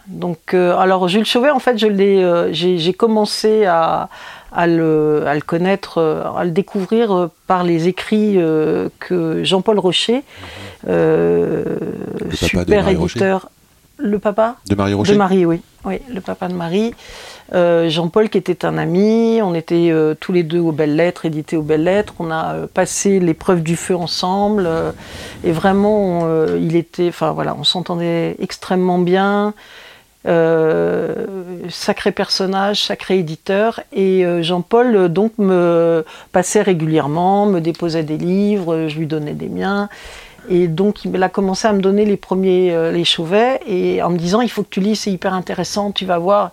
Donc, 0.07 0.55
euh, 0.55 0.75
alors 0.77 1.07
Jules 1.09 1.25
Chauvet, 1.25 1.51
en 1.51 1.59
fait, 1.59 1.77
je 1.77 1.85
l'ai, 1.85 2.51
j'ai, 2.53 2.93
commencé 2.93 3.65
à, 3.65 4.09
à 4.51 4.65
le, 4.65 5.23
à 5.27 5.35
le 5.35 5.41
connaître, 5.41 6.01
à 6.35 6.43
le 6.43 6.51
découvrir 6.51 7.29
par 7.45 7.63
les 7.63 7.87
écrits 7.87 8.39
que 8.99 9.43
Jean-Paul 9.43 9.77
Rocher, 9.77 10.23
super 12.33 12.65
Marie 12.67 12.95
Rocher. 12.95 13.37
Le 13.97 14.19
papa 14.19 14.55
De 14.67 14.75
Marie 14.75 14.93
Rocher 14.93 15.13
de 15.13 15.17
Marie, 15.17 15.45
oui. 15.45 15.61
Oui, 15.85 15.99
le 16.09 16.21
papa 16.21 16.47
de 16.47 16.53
Marie. 16.53 16.93
Euh, 17.53 17.89
Jean-Paul 17.89 18.29
qui 18.29 18.37
était 18.37 18.65
un 18.65 18.77
ami, 18.77 19.41
on 19.43 19.53
était 19.53 19.89
euh, 19.91 20.15
tous 20.17 20.31
les 20.31 20.43
deux 20.43 20.59
aux 20.59 20.71
Belles 20.71 20.95
Lettres, 20.95 21.25
édités 21.25 21.57
aux 21.57 21.61
Belles 21.61 21.83
Lettres, 21.83 22.13
on 22.19 22.31
a 22.31 22.53
euh, 22.53 22.67
passé 22.67 23.19
l'épreuve 23.19 23.61
du 23.61 23.75
feu 23.75 23.95
ensemble, 23.95 24.69
et 25.43 25.51
vraiment, 25.51 26.27
il 26.55 26.75
était, 26.75 27.09
enfin 27.09 27.31
voilà, 27.31 27.55
on 27.59 27.63
s'entendait 27.63 28.35
extrêmement 28.39 28.99
bien. 28.99 29.53
Sacré 31.69 32.11
personnage, 32.13 32.85
sacré 32.85 33.19
éditeur, 33.19 33.81
et 33.91 34.25
Jean-Paul 34.41 35.09
donc 35.09 35.33
me 35.37 36.05
passait 36.31 36.61
régulièrement, 36.61 37.45
me 37.45 37.59
déposait 37.59 38.03
des 38.03 38.17
livres, 38.17 38.87
je 38.87 38.97
lui 38.97 39.05
donnais 39.05 39.33
des 39.33 39.49
miens. 39.49 39.89
Et 40.49 40.67
donc, 40.67 41.05
il 41.05 41.23
a 41.23 41.29
commencé 41.29 41.67
à 41.67 41.73
me 41.73 41.81
donner 41.81 42.05
les 42.05 42.17
premiers, 42.17 42.73
euh, 42.73 42.91
les 42.91 43.03
Chauvets, 43.05 43.59
et 43.67 44.01
en 44.03 44.09
me 44.09 44.17
disant, 44.17 44.41
il 44.41 44.49
faut 44.49 44.63
que 44.63 44.69
tu 44.69 44.79
lis, 44.81 44.95
c'est 44.95 45.11
hyper 45.11 45.33
intéressant, 45.33 45.91
tu 45.91 46.05
vas 46.05 46.17
voir. 46.17 46.51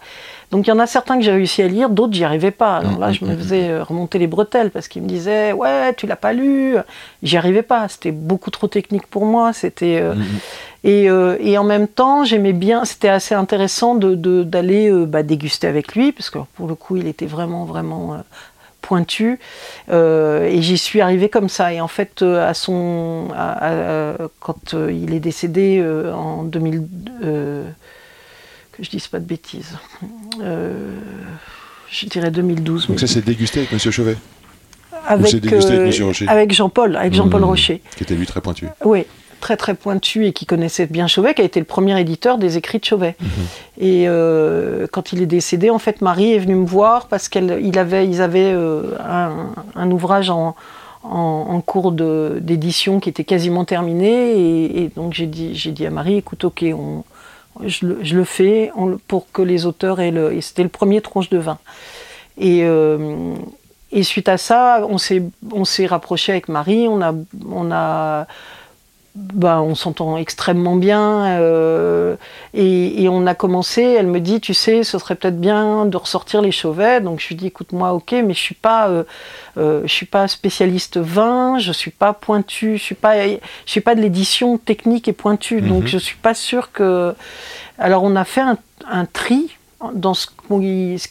Donc, 0.51 0.67
il 0.67 0.71
y 0.71 0.73
en 0.73 0.79
a 0.81 0.87
certains 0.87 1.17
que 1.17 1.23
j'ai 1.23 1.31
réussi 1.31 1.63
à 1.63 1.69
lire, 1.69 1.91
d'autres, 1.91 2.13
j'y 2.15 2.25
arrivais 2.25 2.51
pas. 2.51 2.77
Alors 2.79 2.99
là, 2.99 3.13
je 3.13 3.25
me 3.25 3.37
faisais 3.37 3.69
euh, 3.69 3.83
remonter 3.85 4.19
les 4.19 4.27
bretelles, 4.27 4.71
parce 4.71 4.89
qu'il 4.89 5.03
me 5.03 5.09
disait, 5.09 5.53
ouais, 5.53 5.95
tu 5.95 6.07
l'as 6.07 6.17
pas 6.17 6.33
lu. 6.33 6.75
J'y 7.23 7.37
arrivais 7.37 7.63
pas, 7.63 7.87
c'était 7.89 8.11
beaucoup 8.13 8.51
trop 8.51 8.67
technique 8.67 9.07
pour 9.07 9.25
moi. 9.25 9.53
C'était. 9.53 10.01
euh, 10.03 10.15
et, 10.83 11.11
euh, 11.11 11.37
et 11.41 11.59
en 11.59 11.65
même 11.65 11.87
temps, 11.87 12.25
j'aimais 12.25 12.55
bien, 12.55 12.85
c'était 12.85 13.09
assez 13.11 13.35
intéressant 13.35 13.95
de- 13.95 14.15
de- 14.15 14.43
d'aller 14.43 14.91
bah, 15.07 15.23
déguster 15.23 15.67
avec 15.67 15.95
lui, 15.95 16.11
parce 16.13 16.31
que 16.31 16.39
pour 16.55 16.67
le 16.67 16.75
coup, 16.75 16.97
il 16.97 17.07
était 17.07 17.27
vraiment, 17.27 17.65
vraiment 17.65 18.17
pointu. 18.91 19.39
Euh, 19.91 20.47
et 20.47 20.61
j'y 20.63 20.77
suis 20.79 21.01
arrivée 21.01 21.29
comme 21.29 21.49
ça. 21.49 21.73
Et 21.73 21.81
en 21.81 21.87
fait, 21.89 22.23
euh, 22.23 22.49
à 22.49 22.55
son, 22.55 23.29
à- 23.35 23.53
à- 23.53 24.11
à- 24.11 24.29
quand 24.41 24.75
euh, 24.75 24.91
il 24.93 25.15
est 25.15 25.21
décédé 25.21 25.79
euh, 25.81 26.13
en 26.13 26.43
2000, 26.43 26.83
euh, 27.25 27.65
que 28.73 28.83
je 28.83 28.91
dise 28.91 29.07
pas 29.07 29.21
de 29.21 29.25
bêtises, 29.27 29.77
euh, 30.43 30.73
je 31.89 32.07
dirais 32.07 32.31
2012. 32.33 32.89
Donc 32.89 32.97
mais 32.97 33.07
ça 33.07 33.13
c'est 33.15 33.25
dégusté 33.25 33.61
avec 33.61 33.73
Monsieur 33.73 33.93
Chauvet, 33.93 34.17
avec, 35.07 35.33
euh, 35.53 35.91
avec 36.27 36.53
Jean-Paul, 36.53 36.97
avec 36.97 37.15
Jean-Paul 37.15 37.43
Mmh. 37.43 37.45
Rocher. 37.45 37.83
qui 37.97 38.03
était 38.03 38.15
lui 38.17 38.27
très 38.27 38.41
pointu. 38.41 38.67
Oui, 38.85 39.07
très 39.41 39.57
très 39.57 39.75
pointu 39.75 40.27
et 40.27 40.33
qui 40.33 40.47
connaissait 40.47 40.87
bien 40.87 41.07
Chauvet, 41.09 41.35
qui 41.35 41.43
a 41.43 41.45
été 41.45 41.59
le 41.59 41.67
premier 41.67 41.99
éditeur 41.99 42.39
des 42.39 42.57
écrits 42.57 42.79
de 42.79 42.85
Chauvet. 42.85 43.17
Et 43.79 44.05
euh, 44.07 44.87
quand 44.93 45.13
il 45.13 45.23
est 45.23 45.27
décédé, 45.27 45.71
en 45.71 45.79
fait, 45.79 46.03
Marie 46.03 46.33
est 46.35 46.39
venue 46.39 46.55
me 46.55 46.67
voir 46.67 47.07
parce 47.09 47.29
qu'ils 47.29 47.79
avait, 47.79 48.07
ils 48.07 48.21
avaient 48.23 48.53
euh, 48.53 48.97
un, 49.03 49.49
un 49.75 49.91
ouvrage 49.91 50.31
en, 50.31 50.55
en, 51.03 51.47
en 51.51 51.61
cours 51.61 51.91
d'édition 51.93 53.01
qui 53.01 53.09
était 53.09 53.25
quasiment 53.25 53.65
terminé. 53.65 54.33
Et, 54.33 54.83
et 54.83 54.89
donc 54.95 55.15
j'ai 55.15 55.27
dit, 55.27 55.53
dit 55.73 55.87
à 55.87 55.91
Marie, 55.91 56.19
écoute, 56.19 56.45
ok, 56.45 56.65
on, 56.75 57.05
je, 57.67 57.87
le, 57.87 57.99
je 58.03 58.15
le 58.17 58.25
fais 58.25 58.71
on 58.77 58.99
pour 59.09 59.33
que 59.33 59.43
les 59.43 59.67
auteurs 59.67 60.01
aient 60.01 60.13
le... 60.13 60.35
Et 60.35 60.41
c'était 60.41 60.63
le 60.63 60.69
premier 60.69 61.01
tronche 61.01 61.31
de 61.31 61.39
vin. 61.39 61.59
Et, 62.39 62.61
euh, 62.65 63.35
et 63.93 64.03
suite 64.03 64.29
à 64.29 64.37
ça, 64.37 64.87
on 64.89 64.99
s'est, 64.99 65.23
on 65.53 65.65
s'est 65.65 65.87
rapproché 65.87 66.33
avec 66.33 66.49
Marie, 66.49 66.87
on 66.89 67.03
a, 67.03 67.13
on 67.51 67.73
a, 67.73 68.27
ben, 69.17 69.61
on 69.61 69.75
s'entend 69.75 70.17
extrêmement 70.17 70.77
bien, 70.77 71.41
euh, 71.41 72.17
et, 72.55 73.03
et 73.03 73.09
on 73.09 73.27
a 73.27 73.35
commencé. 73.35 73.83
Elle 73.83 74.07
me 74.07 74.21
dit, 74.21 74.41
tu 74.41 74.55
sais, 74.55 74.85
ce 74.85 74.99
serait 74.99 75.17
peut-être 75.17 75.41
bien 75.41 75.87
de 75.87 75.97
ressortir 75.97 76.43
les 76.43 76.53
Chauvets. 76.53 77.01
Donc 77.01 77.21
je 77.21 77.29
lui 77.29 77.35
dis, 77.35 77.49
écoute-moi, 77.49 77.93
ok, 77.93 78.13
mais 78.25 78.35
je 78.35 78.39
suis 78.39 78.55
pas, 78.55 78.89
euh, 78.89 79.05
euh, 79.59 79.83
je 79.85 79.93
suis 79.93 80.07
pas 80.07 80.29
spécialiste 80.29 80.99
vin, 80.99 81.59
je 81.59 81.73
suis 81.73 81.91
pas 81.91 82.13
pointu, 82.13 82.77
je 82.77 82.83
suis 82.83 82.95
pas, 82.95 83.27
je 83.27 83.39
suis 83.67 83.81
pas 83.81 83.95
de 83.95 84.01
l'édition 84.01 84.59
technique 84.59 85.09
et 85.09 85.13
pointue, 85.13 85.61
donc 85.61 85.87
je 85.87 85.99
suis 85.99 86.17
pas 86.17 86.35
sûre 86.35 86.73
que. 86.73 87.15
Alors 87.79 88.05
on 88.05 88.15
a 88.15 88.25
fait 88.25 88.43
un, 88.43 88.59
un 88.91 89.07
tri 89.07 89.57
dans 89.95 90.13
ce, 90.15 90.27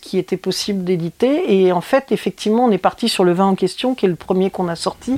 qui 0.01 0.17
était 0.17 0.37
possible 0.37 0.83
d'éditer. 0.83 1.61
Et 1.61 1.71
en 1.71 1.81
fait, 1.81 2.11
effectivement, 2.11 2.65
on 2.65 2.71
est 2.71 2.77
parti 2.77 3.09
sur 3.09 3.23
le 3.23 3.33
vin 3.33 3.45
en 3.47 3.55
question, 3.55 3.95
qui 3.95 4.05
est 4.05 4.09
le 4.09 4.15
premier 4.15 4.51
qu'on 4.51 4.67
a 4.67 4.75
sorti, 4.75 5.15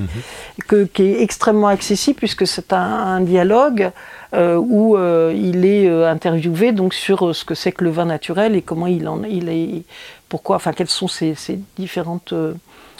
que- 0.68 0.84
qui 0.84 1.02
est 1.02 1.22
extrêmement 1.22 1.66
accessible 1.68 2.18
puisque 2.18 2.46
c'est 2.46 2.72
un, 2.72 2.78
un 2.78 3.20
dialogue 3.20 3.90
euh, 4.34 4.56
où 4.56 4.96
euh, 4.96 5.34
il 5.36 5.66
est 5.66 5.86
euh, 5.86 6.10
interviewé 6.10 6.72
donc 6.72 6.94
sur 6.94 7.34
ce 7.34 7.44
que 7.44 7.54
c'est 7.54 7.72
que 7.72 7.84
le 7.84 7.90
vin 7.90 8.06
naturel 8.06 8.56
et 8.56 8.62
comment 8.62 8.86
il 8.86 9.06
en 9.06 9.22
il 9.24 9.50
est, 9.50 9.82
pourquoi, 10.30 10.56
enfin 10.56 10.72
quelles 10.72 10.88
sont 10.88 11.08
ses, 11.08 11.34
ses 11.34 11.58
différentes 11.76 12.32
euh, 12.32 12.54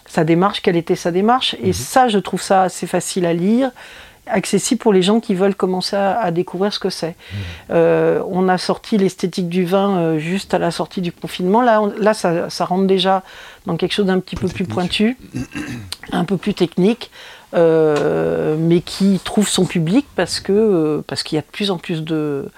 sa 0.06 0.24
démarche, 0.24 0.60
quelle 0.60 0.76
était 0.76 0.96
sa 0.96 1.10
démarche. 1.10 1.56
Et 1.62 1.72
ça, 1.72 2.08
je 2.08 2.18
trouve 2.18 2.42
ça 2.42 2.64
assez 2.64 2.86
facile 2.86 3.24
à 3.24 3.32
lire 3.32 3.70
accessible 4.26 4.78
pour 4.80 4.92
les 4.92 5.02
gens 5.02 5.18
qui 5.20 5.34
veulent 5.34 5.54
commencer 5.54 5.96
à, 5.96 6.18
à 6.20 6.30
découvrir 6.30 6.72
ce 6.72 6.78
que 6.78 6.90
c'est. 6.90 7.16
Euh, 7.70 8.22
on 8.28 8.48
a 8.48 8.56
sorti 8.56 8.96
l'esthétique 8.96 9.48
du 9.48 9.64
vin 9.64 9.98
euh, 9.98 10.18
juste 10.18 10.54
à 10.54 10.58
la 10.58 10.70
sortie 10.70 11.00
du 11.00 11.10
confinement. 11.12 11.60
Là, 11.60 11.82
on- 11.82 11.92
là 11.98 12.14
ça, 12.14 12.48
ça 12.48 12.64
rentre 12.64 12.86
déjà 12.86 13.22
dans 13.66 13.76
quelque 13.76 13.92
chose 13.92 14.06
d'un 14.06 14.20
petit 14.20 14.36
peu 14.36 14.46
plus 14.48 14.64
pointu, 14.64 15.16
un 16.12 16.24
peu 16.24 16.36
plus 16.36 16.54
technique, 16.54 17.10
euh, 17.54 18.56
mais 18.58 18.80
qui 18.80 19.20
trouve 19.24 19.48
son 19.48 19.66
public 19.66 20.06
parce 20.14 20.38
que 20.40 21.02
parce 21.06 21.22
qu'il 21.24 21.36
y 21.36 21.38
a 21.38 21.42
de 21.42 21.46
plus 21.50 21.70
en 21.70 21.78
plus 21.78 22.02
de, 22.04 22.48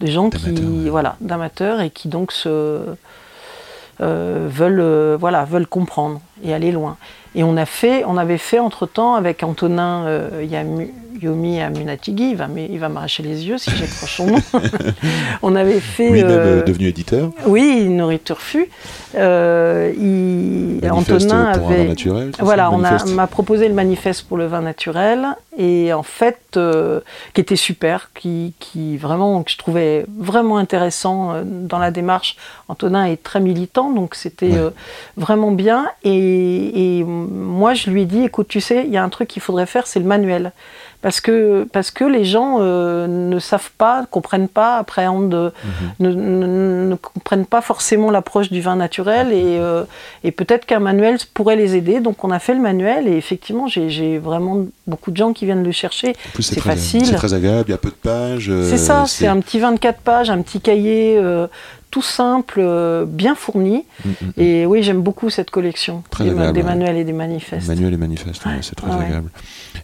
de 0.00 0.06
gens 0.06 0.30
qui 0.30 0.50
ouais. 0.50 0.88
voilà 0.90 1.16
d'amateurs 1.20 1.80
et 1.82 1.90
qui 1.90 2.08
donc 2.08 2.32
se 2.32 2.80
veulent 4.00 5.16
voilà 5.18 5.44
veulent 5.44 5.66
comprendre 5.66 6.20
et 6.42 6.54
aller 6.54 6.72
loin. 6.72 6.96
Et 7.34 7.44
on 7.44 7.56
a 7.56 7.66
fait, 7.66 8.04
on 8.06 8.16
avait 8.16 8.38
fait 8.38 8.58
entre 8.58 8.86
temps 8.86 9.14
avec 9.14 9.42
Antonin 9.44 10.04
euh, 10.06 10.44
Yamu- 10.44 10.90
Yomi 11.22 11.60
Amunatigui, 11.60 12.30
il 12.30 12.36
va, 12.36 12.48
il 12.56 12.78
va 12.78 12.88
m'arracher 12.88 13.22
les 13.22 13.46
yeux 13.46 13.58
si 13.58 13.70
j'accroche 13.70 14.16
son 14.16 14.26
nom. 14.26 14.38
on 15.42 15.54
avait 15.54 15.78
fait. 15.80 16.10
Lui-même 16.10 16.30
euh, 16.30 16.60
euh, 16.60 16.62
devenu 16.64 16.86
éditeur. 16.88 17.30
oui, 17.46 17.88
Nourriture 17.88 18.40
fut. 18.40 18.68
Euh, 19.14 19.92
il- 19.96 20.80
Manifeste 20.82 21.30
Antonin 21.30 21.52
pour 21.52 21.66
un 21.66 21.70
vin 21.70 21.74
avait. 21.74 21.88
naturel. 21.88 22.32
Voilà, 22.38 22.70
on 22.72 22.78
m'a 22.78 23.26
proposé 23.26 23.68
le 23.68 23.74
manifeste 23.74 24.22
pour 24.26 24.36
le 24.38 24.46
vin 24.46 24.62
naturel 24.62 25.26
et 25.58 25.92
en 25.92 26.02
fait, 26.02 26.38
euh, 26.56 27.00
qui 27.34 27.40
était 27.42 27.56
super, 27.56 28.10
qui, 28.14 28.54
qui 28.60 28.96
vraiment, 28.96 29.42
que 29.42 29.50
je 29.50 29.58
trouvais 29.58 30.06
vraiment 30.18 30.56
intéressant 30.56 31.34
dans 31.44 31.78
la 31.78 31.90
démarche. 31.90 32.36
Antonin 32.68 33.04
est 33.04 33.22
très 33.22 33.40
militant, 33.40 33.90
donc 33.90 34.14
c'était 34.14 34.50
Ouais. 34.50 34.70
vraiment 35.16 35.50
bien. 35.52 35.86
Et, 36.02 36.98
et 37.00 37.06
moi, 37.30 37.74
je 37.74 37.90
lui 37.90 38.02
ai 38.02 38.06
dit, 38.06 38.22
écoute, 38.24 38.48
tu 38.48 38.60
sais, 38.60 38.84
il 38.86 38.90
y 38.92 38.96
a 38.96 39.02
un 39.04 39.08
truc 39.08 39.28
qu'il 39.28 39.42
faudrait 39.42 39.66
faire, 39.66 39.86
c'est 39.86 39.98
le 40.00 40.06
manuel. 40.06 40.52
Parce 41.02 41.22
que, 41.22 41.66
parce 41.72 41.90
que 41.90 42.04
les 42.04 42.26
gens 42.26 42.58
euh, 42.60 43.06
ne 43.06 43.38
savent 43.38 43.70
pas, 43.78 44.04
comprennent 44.10 44.48
pas, 44.48 44.76
appréhendent, 44.76 45.32
euh, 45.34 45.50
Mhm. 45.64 45.90
ne, 46.00 46.12
ne- 46.12 46.88
ne 46.90 46.94
comprennent 46.96 47.46
pas 47.46 47.62
forcément 47.62 48.10
l'approche 48.10 48.50
du 48.50 48.60
vin 48.60 48.76
naturel 48.76 49.32
et, 49.32 49.56
euh, 49.58 49.84
et 50.24 50.30
peut-être 50.30 50.66
qu'un 50.66 50.78
manuel 50.80 51.16
pourrait 51.32 51.56
les 51.56 51.74
aider. 51.74 52.00
Donc 52.00 52.22
on 52.22 52.30
a 52.30 52.38
fait 52.38 52.52
le 52.52 52.60
manuel 52.60 53.08
et 53.08 53.16
effectivement 53.16 53.66
j'ai 53.66 54.18
vraiment 54.18 54.66
beaucoup 54.86 55.10
de 55.10 55.16
gens 55.16 55.32
qui 55.32 55.46
viennent 55.46 55.64
le 55.64 55.72
chercher. 55.72 56.14
C'est 56.38 56.60
facile. 56.60 57.06
c'est 57.06 57.14
très 57.14 57.32
agréable, 57.32 57.64
il 57.68 57.70
y 57.70 57.74
a 57.74 57.78
peu 57.78 57.88
de 57.88 57.94
pages. 57.94 58.50
euh, 58.50 58.68
c'est 58.68 58.76
ça, 58.76 59.04
c'est 59.06 59.26
un 59.26 59.40
petit 59.40 59.58
24 59.58 60.00
pages, 60.00 60.28
un 60.28 60.42
petit 60.42 60.60
cahier 60.60 61.18
tout 61.90 62.02
simple, 62.02 62.60
euh, 62.62 63.04
bien 63.06 63.34
fourni. 63.34 63.84
Mm, 64.04 64.08
mm, 64.08 64.12
mm. 64.26 64.32
Et 64.40 64.66
oui, 64.66 64.82
j'aime 64.82 65.02
beaucoup 65.02 65.30
cette 65.30 65.50
collection 65.50 66.02
Très 66.10 66.24
des, 66.24 66.30
agréable, 66.30 66.52
des 66.54 66.60
ouais. 66.62 66.66
manuels 66.66 66.96
et 66.96 67.04
des 67.04 67.12
manifestes. 67.12 67.68
Manuel 67.68 67.94
et 67.94 67.96
manifeste, 67.96 68.44
ouais, 68.46 68.52
Ouais. 68.52 68.58
c'est 68.62 68.74
très 68.76 68.90
agréable. 68.92 69.30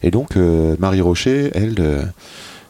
Et 0.03 0.11
donc, 0.11 0.37
euh, 0.37 0.77
Marie 0.79 1.01
Rocher, 1.01 1.51
elle, 1.55 1.75
euh, 1.81 2.03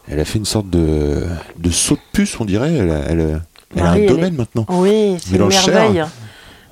elle 0.09 0.19
a 0.19 0.25
fait 0.25 0.39
une 0.39 0.45
sorte 0.45 0.69
de, 0.69 1.23
de 1.57 1.69
saut 1.69 1.95
de 1.95 2.01
puce, 2.13 2.39
on 2.39 2.45
dirait. 2.45 2.73
Elle 2.73 2.89
a, 2.91 2.99
elle, 3.09 3.41
a 3.79 3.91
un 3.91 4.05
domaine 4.05 4.35
maintenant. 4.35 4.65
Oui, 4.69 5.17
c'est 5.19 5.35
une 5.37 5.47
merveille. 5.47 6.03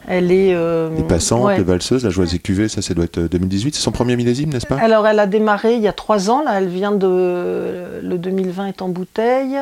Elle 0.07 0.31
est. 0.31 0.53
euh, 0.53 0.89
Les 0.95 1.01
passantes, 1.03 1.43
ouais. 1.45 1.57
les 1.57 1.63
valseuses, 1.63 2.03
la 2.03 2.11
joie 2.11 2.25
et 2.31 2.37
cuvée, 2.37 2.67
ça, 2.67 2.83
ça 2.83 2.93
doit 2.93 3.05
être 3.05 3.17
euh, 3.17 3.27
2018. 3.27 3.73
C'est 3.73 3.81
son 3.81 3.91
premier 3.91 4.15
millésime, 4.15 4.51
n'est-ce 4.53 4.67
pas? 4.67 4.75
Alors, 4.77 5.07
elle 5.07 5.17
a 5.19 5.25
démarré 5.25 5.77
il 5.77 5.81
y 5.81 5.87
a 5.87 5.93
trois 5.93 6.29
ans. 6.29 6.43
Là, 6.43 6.59
elle 6.59 6.67
vient 6.67 6.91
de. 6.91 7.99
Le 8.03 8.17
2020 8.19 8.67
est 8.67 8.81
en 8.83 8.89
bouteille. 8.89 9.57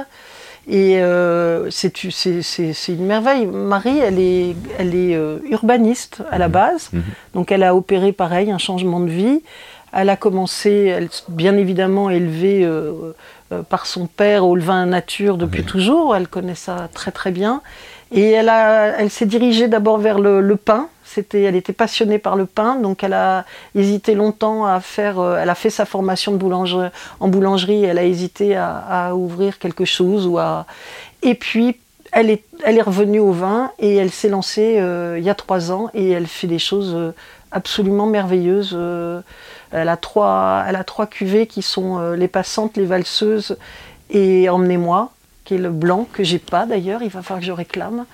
Et 0.68 1.02
euh, 1.02 1.70
c'est 1.72 1.92
une 2.88 3.06
merveille. 3.06 3.46
Marie, 3.46 4.00
elle 4.00 4.20
est, 4.20 4.56
elle 4.80 4.96
est 4.96 5.14
euh, 5.16 5.40
urbaniste 5.50 6.22
à 6.32 6.38
la 6.38 6.48
base. 6.48 6.90
Mhm. 6.94 7.04
Donc, 7.34 7.52
elle 7.52 7.64
a 7.64 7.76
opéré 7.76 8.12
pareil, 8.14 8.50
un 8.52 8.58
changement 8.58 9.00
de 9.02 9.10
vie. 9.10 9.42
Elle 9.92 10.10
a 10.10 10.16
commencé, 10.16 10.72
elle, 10.86 11.10
bien 11.28 11.58
évidemment, 11.58 12.10
élevée 12.10 12.64
euh, 12.64 13.12
par 13.70 13.86
son 13.86 14.08
père 14.08 14.46
au 14.46 14.56
levain 14.56 14.86
nature 14.86 15.38
depuis 15.38 15.64
toujours. 15.64 16.16
Elle 16.16 16.28
connaît 16.28 16.56
ça 16.56 16.90
très 16.94 17.12
très 17.12 17.32
bien. 17.32 17.62
Et 18.12 18.32
elle, 18.32 18.50
a- 18.50 18.98
elle 19.00 19.10
s'est 19.10 19.26
dirigée 19.28 19.68
d'abord 19.68 19.98
vers 19.98 20.18
le, 20.20 20.40
le 20.42 20.56
pain. 20.56 20.88
Elle 21.34 21.56
était 21.56 21.74
passionnée 21.74 22.20
par 22.20 22.36
le 22.36 22.46
pain, 22.46 22.76
donc 22.76 23.04
elle 23.04 23.14
a 23.14 23.46
hésité 23.76 24.16
longtemps 24.16 24.66
à 24.66 24.80
faire. 24.80 25.20
euh, 25.20 25.38
elle 25.42 25.50
a 25.50 25.56
fait 25.56 25.70
sa 25.70 25.86
formation 25.86 26.32
de 26.32 26.38
boulangerie, 26.38 26.90
en 27.20 27.28
boulangerie. 27.28 27.84
Elle 27.84 27.98
a 27.98 28.04
hésité 28.04 28.56
à, 28.56 29.16
ouvrir 29.16 29.60
quelque 29.60 29.86
chose 29.86 30.28
ou 30.28 30.38
à. 30.38 30.66
Et 31.22 31.36
puis 31.36 31.78
elle 32.12 32.30
est, 32.30 32.82
revenue 32.82 33.20
au 33.20 33.32
vin 33.32 33.72
et 33.80 33.96
elle 33.96 34.12
s'est 34.12 34.30
lancée 34.30 34.78
euh, 34.80 35.18
il 35.18 35.24
y 35.24 35.30
a 35.30 35.36
trois 35.36 35.72
ans 35.72 35.90
et 35.94 36.12
elle 36.12 36.28
fait 36.28 36.48
des 36.48 36.60
choses 36.60 36.94
euh, 36.94 37.12
absolument 37.52 38.06
merveilleuses. 38.06 38.78
elle 39.72 39.90
a 39.90 39.98
trois, 39.98 40.66
elle 40.68 40.76
a 40.76 40.84
trois 40.84 41.08
cuvées 41.08 41.48
qui 41.48 41.62
sont 41.62 42.14
les 42.14 42.28
passantes, 42.28 42.78
les 42.78 42.86
valseuses 42.86 43.58
et 44.10 44.50
Emmenez-moi 44.50 45.13
qui 45.46 45.56
est 45.56 45.58
le 45.58 45.70
blanc 45.70 46.08
que 46.12 46.24
j'ai 46.24 46.40
pas 46.40 46.66
d'ailleurs. 46.66 47.02
Il 47.04 47.10
va 47.10 47.22
falloir 47.22 47.40
que 47.42 47.46
je 47.46 47.52
réclame. 47.52 48.06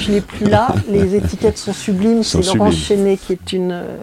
Je 0.00 0.10
l'ai 0.10 0.20
plus 0.20 0.46
là. 0.46 0.68
Les 0.88 1.14
étiquettes 1.16 1.58
sont 1.58 1.72
sublimes. 1.74 2.22
C'est 2.22 2.38
Laurence. 2.54 2.74
Chenet 2.76 3.16
qui 3.16 3.32
est 3.34 3.52
une 3.52 3.72
euh, 3.72 3.96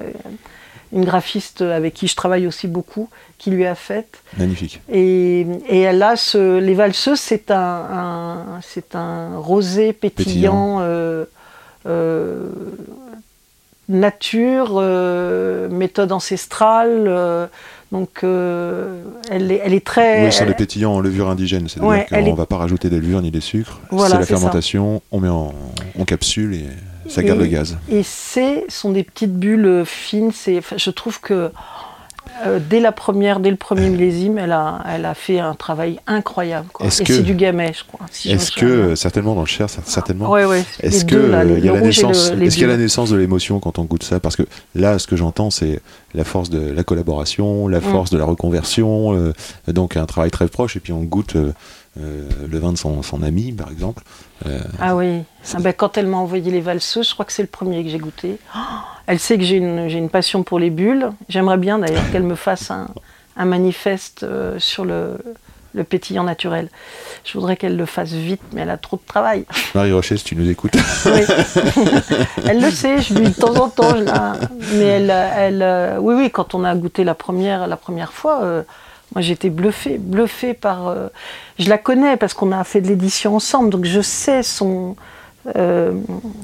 une 0.93 1.03
graphiste 1.03 1.61
avec 1.61 1.93
qui 1.93 2.07
je 2.07 2.15
travaille 2.15 2.47
aussi 2.47 2.67
beaucoup, 2.67 3.09
qui 3.37 3.49
lui 3.49 3.65
a 3.65 3.75
faite. 3.75 4.21
Magnifique. 4.37 4.81
Et, 4.89 5.41
et 5.67 5.81
elle 5.81 6.01
a 6.03 6.15
ce, 6.15 6.59
les 6.59 6.73
valseuses, 6.75 7.19
c'est 7.19 7.51
un, 7.51 7.57
un- 7.57 8.61
c'est 8.61 8.95
un 8.95 9.35
rosé 9.37 9.91
pétillant, 9.91 10.77
euh, 10.81 11.25
euh, 11.85 12.47
nature, 13.89 14.73
euh, 14.77 15.69
méthode 15.69 16.11
ancestrale. 16.11 17.07
Donc 17.99 18.23
euh, 18.23 19.01
elle, 19.31 19.51
est, 19.51 19.61
elle 19.63 19.73
est 19.73 19.85
très. 19.85 20.25
Oui, 20.25 20.31
sur 20.31 20.45
les 20.45 20.53
pétillants 20.53 20.93
en 20.93 20.99
levure 20.99 21.29
indigène. 21.29 21.69
C'est-à-dire 21.69 21.89
Ouais, 21.89 22.05
qu'on 22.09 22.21
ne 22.21 22.27
est- 22.27 22.33
va 22.33 22.45
pas 22.45 22.57
rajouter 22.57 22.89
des 22.89 22.99
levures 22.99 23.21
ni 23.21 23.31
des 23.31 23.39
sucres. 23.41 23.79
Voilà, 23.89 24.15
c'est 24.15 24.19
la 24.19 24.25
c'est 24.25 24.33
ça. 24.33 24.39
fermentation, 24.39 25.01
on 25.11 25.19
met 25.21 25.29
en, 25.29 25.53
capsule 26.05 26.55
et 26.55 26.65
ça 27.09 27.23
garde 27.23 27.39
Et- 27.39 27.43
le 27.43 27.49
gaz. 27.49 27.77
Et 27.89 28.03
c'est 28.03 28.65
sont 28.69 28.91
des 28.91 29.03
petites 29.03 29.33
bulles 29.37 29.83
fines. 29.85 30.31
C'est, 30.33 30.61
je 30.75 30.89
trouve 30.89 31.21
que 31.21 31.51
euh, 32.45 32.59
dès 32.69 32.79
la 32.79 32.91
première, 32.91 33.39
dès 33.39 33.49
le 33.49 33.55
premier 33.55 33.89
millésime, 33.89 34.37
elle 34.37 34.51
a, 34.51 34.83
elle 34.87 35.05
a 35.05 35.13
fait 35.13 35.39
un 35.39 35.53
travail 35.53 35.99
incroyable. 36.07 36.67
quoi. 36.73 36.85
Est-ce 36.85 37.01
Et 37.01 37.05
que- 37.05 37.13
c'est 37.13 37.23
du 37.23 37.33
gamay, 37.35 37.71
je 37.73 37.83
crois. 37.85 38.05
si 38.11 38.29
je 38.29 38.33
me 38.35 38.39
Est-ce 38.39 38.51
que, 38.51 38.65
bien. 38.65 38.75
euh, 38.75 38.95
certainement 38.95 39.35
dans 39.35 39.41
le 39.41 39.47
Cher, 39.47 39.67
cer- 39.67 39.79
certainement, 39.85 40.29
Ouais, 40.29 40.45
ouais. 40.45 40.63
Est-ce 40.81 41.05
euh, 41.15 41.43
les- 41.43 41.57
il 41.59 41.65
y 41.65 41.69
a 41.69 41.73
la 41.73 41.79
le- 41.79 41.85
naissance 41.85 42.31
Est-ce 42.31 42.53
qu'il 42.55 42.61
y 42.61 42.65
a 42.65 42.67
la 42.67 42.77
naissance 42.77 43.09
de 43.09 43.15
l'émotion 43.17 43.59
quand 43.59 43.79
on 43.79 43.83
goûte 43.85 44.03
ça? 44.03 44.19
Parce 44.19 44.35
que 44.35 44.43
là, 44.75 44.99
ce 44.99 45.07
que 45.07 45.15
j'entends, 45.15 45.49
c'est 45.49 45.79
la 46.13 46.23
force 46.23 46.49
de 46.49 46.59
la 46.71 46.83
collaboration, 46.83 47.67
Mm. 47.67 47.71
la 47.71 47.81
force 47.81 48.09
de 48.09 48.17
la 48.17 48.25
reconversion, 48.25 49.13
euh, 49.15 49.33
donc 49.67 49.97
un 49.97 50.05
travail 50.05 50.31
très 50.31 50.47
proche. 50.47 50.75
Et 50.75 50.79
puis 50.79 50.93
on 50.93 51.03
goûte 51.03 51.35
euh, 51.35 51.51
le 51.97 52.59
vin 52.59 52.73
de 52.73 52.77
son, 52.77 53.01
son 53.03 53.23
ami, 53.23 53.53
par 53.53 53.71
exemple. 53.71 54.03
Euh, 54.45 54.59
Ah 54.81 54.95
oui. 54.95 55.23
Ah 55.53 55.59
ben, 55.59 55.73
quand 55.73 55.97
elle 55.97 56.07
m'a 56.07 56.17
envoyé 56.17 56.51
les 56.51 56.61
valseuses, 56.61 57.07
je 57.09 57.13
crois 57.13 57.25
que 57.25 57.31
c'est 57.33 57.41
le 57.43 57.47
premier 57.47 57.83
que 57.83 57.89
j'ai 57.89 57.97
goûté. 57.99 58.37
Oh, 58.55 58.59
elle 59.07 59.19
sait 59.19 59.37
que 59.37 59.43
j'ai 59.43 59.57
une, 59.57 59.89
une 59.89 60.09
passion 60.09 60.43
pour 60.43 60.59
les 60.59 60.69
bulles. 60.69 61.09
J'aimerais 61.29 61.57
bien 61.57 61.79
d'ailleurs 61.79 62.09
qu'elle 62.11 62.23
me 62.23 62.35
fasse 62.35 62.71
un, 62.71 62.87
un 63.37 63.45
manifeste 63.45 64.23
euh, 64.23 64.59
sur 64.59 64.83
le, 64.83 65.17
le 65.73 65.83
pétillant 65.83 66.23
naturel. 66.23 66.69
Je 67.23 67.33
voudrais 67.33 67.55
qu'elle 67.55 67.77
le 67.77 67.85
fasse 67.85 68.11
vite, 68.11 68.41
mais 68.53 68.61
elle 68.61 68.69
a 68.71 68.77
trop 68.77 68.97
de 68.97 69.03
travail. 69.07 69.45
Marie 69.73 69.93
Rocher, 69.93 70.17
si 70.17 70.23
tu 70.25 70.35
nous 70.35 70.49
écoutes, 70.49 70.73
Oui. 71.05 71.21
elle 72.47 72.61
le 72.61 72.71
sait, 72.71 73.01
je 73.01 73.13
lui 73.13 73.25
dis 73.27 73.31
de 73.31 73.39
temps 73.39 73.55
en 73.55 73.69
temps. 73.69 73.95
je 73.95 74.03
la- 74.03 74.33
Mais 74.73 74.83
elle, 74.85 75.09
elle, 75.09 75.61
euh, 75.61 75.97
oui, 75.99 76.15
oui, 76.15 76.31
quand 76.31 76.55
on 76.55 76.63
a 76.63 76.75
goûté 76.75 77.03
la 77.03 77.15
première, 77.15 77.67
la 77.67 77.77
première 77.77 78.11
fois, 78.13 78.43
moi 79.15 79.21
j'étais 79.21 79.49
bluffée, 79.49 79.97
bluffée 79.97 80.53
par. 80.53 80.87
euh, 80.87 81.07
je 81.57 81.69
la 81.69 81.77
connais 81.77 82.17
parce 82.17 82.33
qu'on 82.33 82.51
a 82.51 82.63
fait 82.63 82.81
de 82.81 82.87
l'édition 82.87 83.35
ensemble, 83.35 83.69
donc 83.69 83.85
je 83.85 84.01
sais 84.01 84.43
son. 84.43 84.95
euh, 85.55 85.93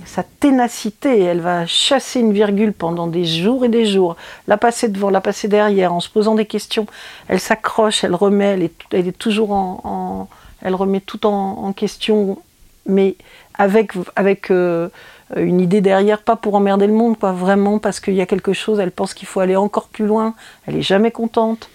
sa 0.05 0.23
ténacité, 0.23 1.21
elle 1.21 1.39
va 1.41 1.65
chasser 1.65 2.19
une 2.19 2.33
virgule 2.33 2.71
pendant 2.71 3.07
des 3.07 3.25
jours 3.25 3.65
et 3.65 3.69
des 3.69 3.85
jours, 3.85 4.15
la 4.47 4.57
passer 4.57 4.89
devant, 4.89 5.09
la 5.09 5.21
passer 5.21 5.47
derrière, 5.47 5.91
en 5.93 5.99
se 5.99 6.09
posant 6.09 6.35
des 6.35 6.45
questions. 6.45 6.85
Elle 7.27 7.39
s'accroche, 7.39 8.03
elle 8.03 8.13
remet, 8.15 8.45
elle 8.45 8.63
est, 8.63 8.73
elle 8.91 9.07
est 9.07 9.17
toujours 9.17 9.51
en, 9.53 10.27
elle 10.61 10.75
remet 10.75 11.01
tout 11.01 11.25
en, 11.25 11.65
en 11.65 11.73
question, 11.73 12.37
mais 12.85 13.15
avec, 13.55 13.93
avec 14.15 14.51
euh, 14.51 14.89
une 15.35 15.59
idée 15.61 15.81
derrière, 15.81 16.21
pas 16.21 16.35
pour 16.35 16.53
emmerder 16.53 16.85
le 16.85 16.93
monde, 16.93 17.17
quoi, 17.17 17.31
vraiment 17.31 17.79
parce 17.79 17.99
qu'il 17.99 18.13
y 18.13 18.21
a 18.21 18.27
quelque 18.27 18.53
chose, 18.53 18.79
elle 18.79 18.91
pense 18.91 19.15
qu'il 19.15 19.27
faut 19.27 19.39
aller 19.39 19.55
encore 19.55 19.87
plus 19.87 20.05
loin, 20.05 20.35
elle 20.67 20.75
est 20.75 20.83
jamais 20.83 21.09
contente, 21.09 21.69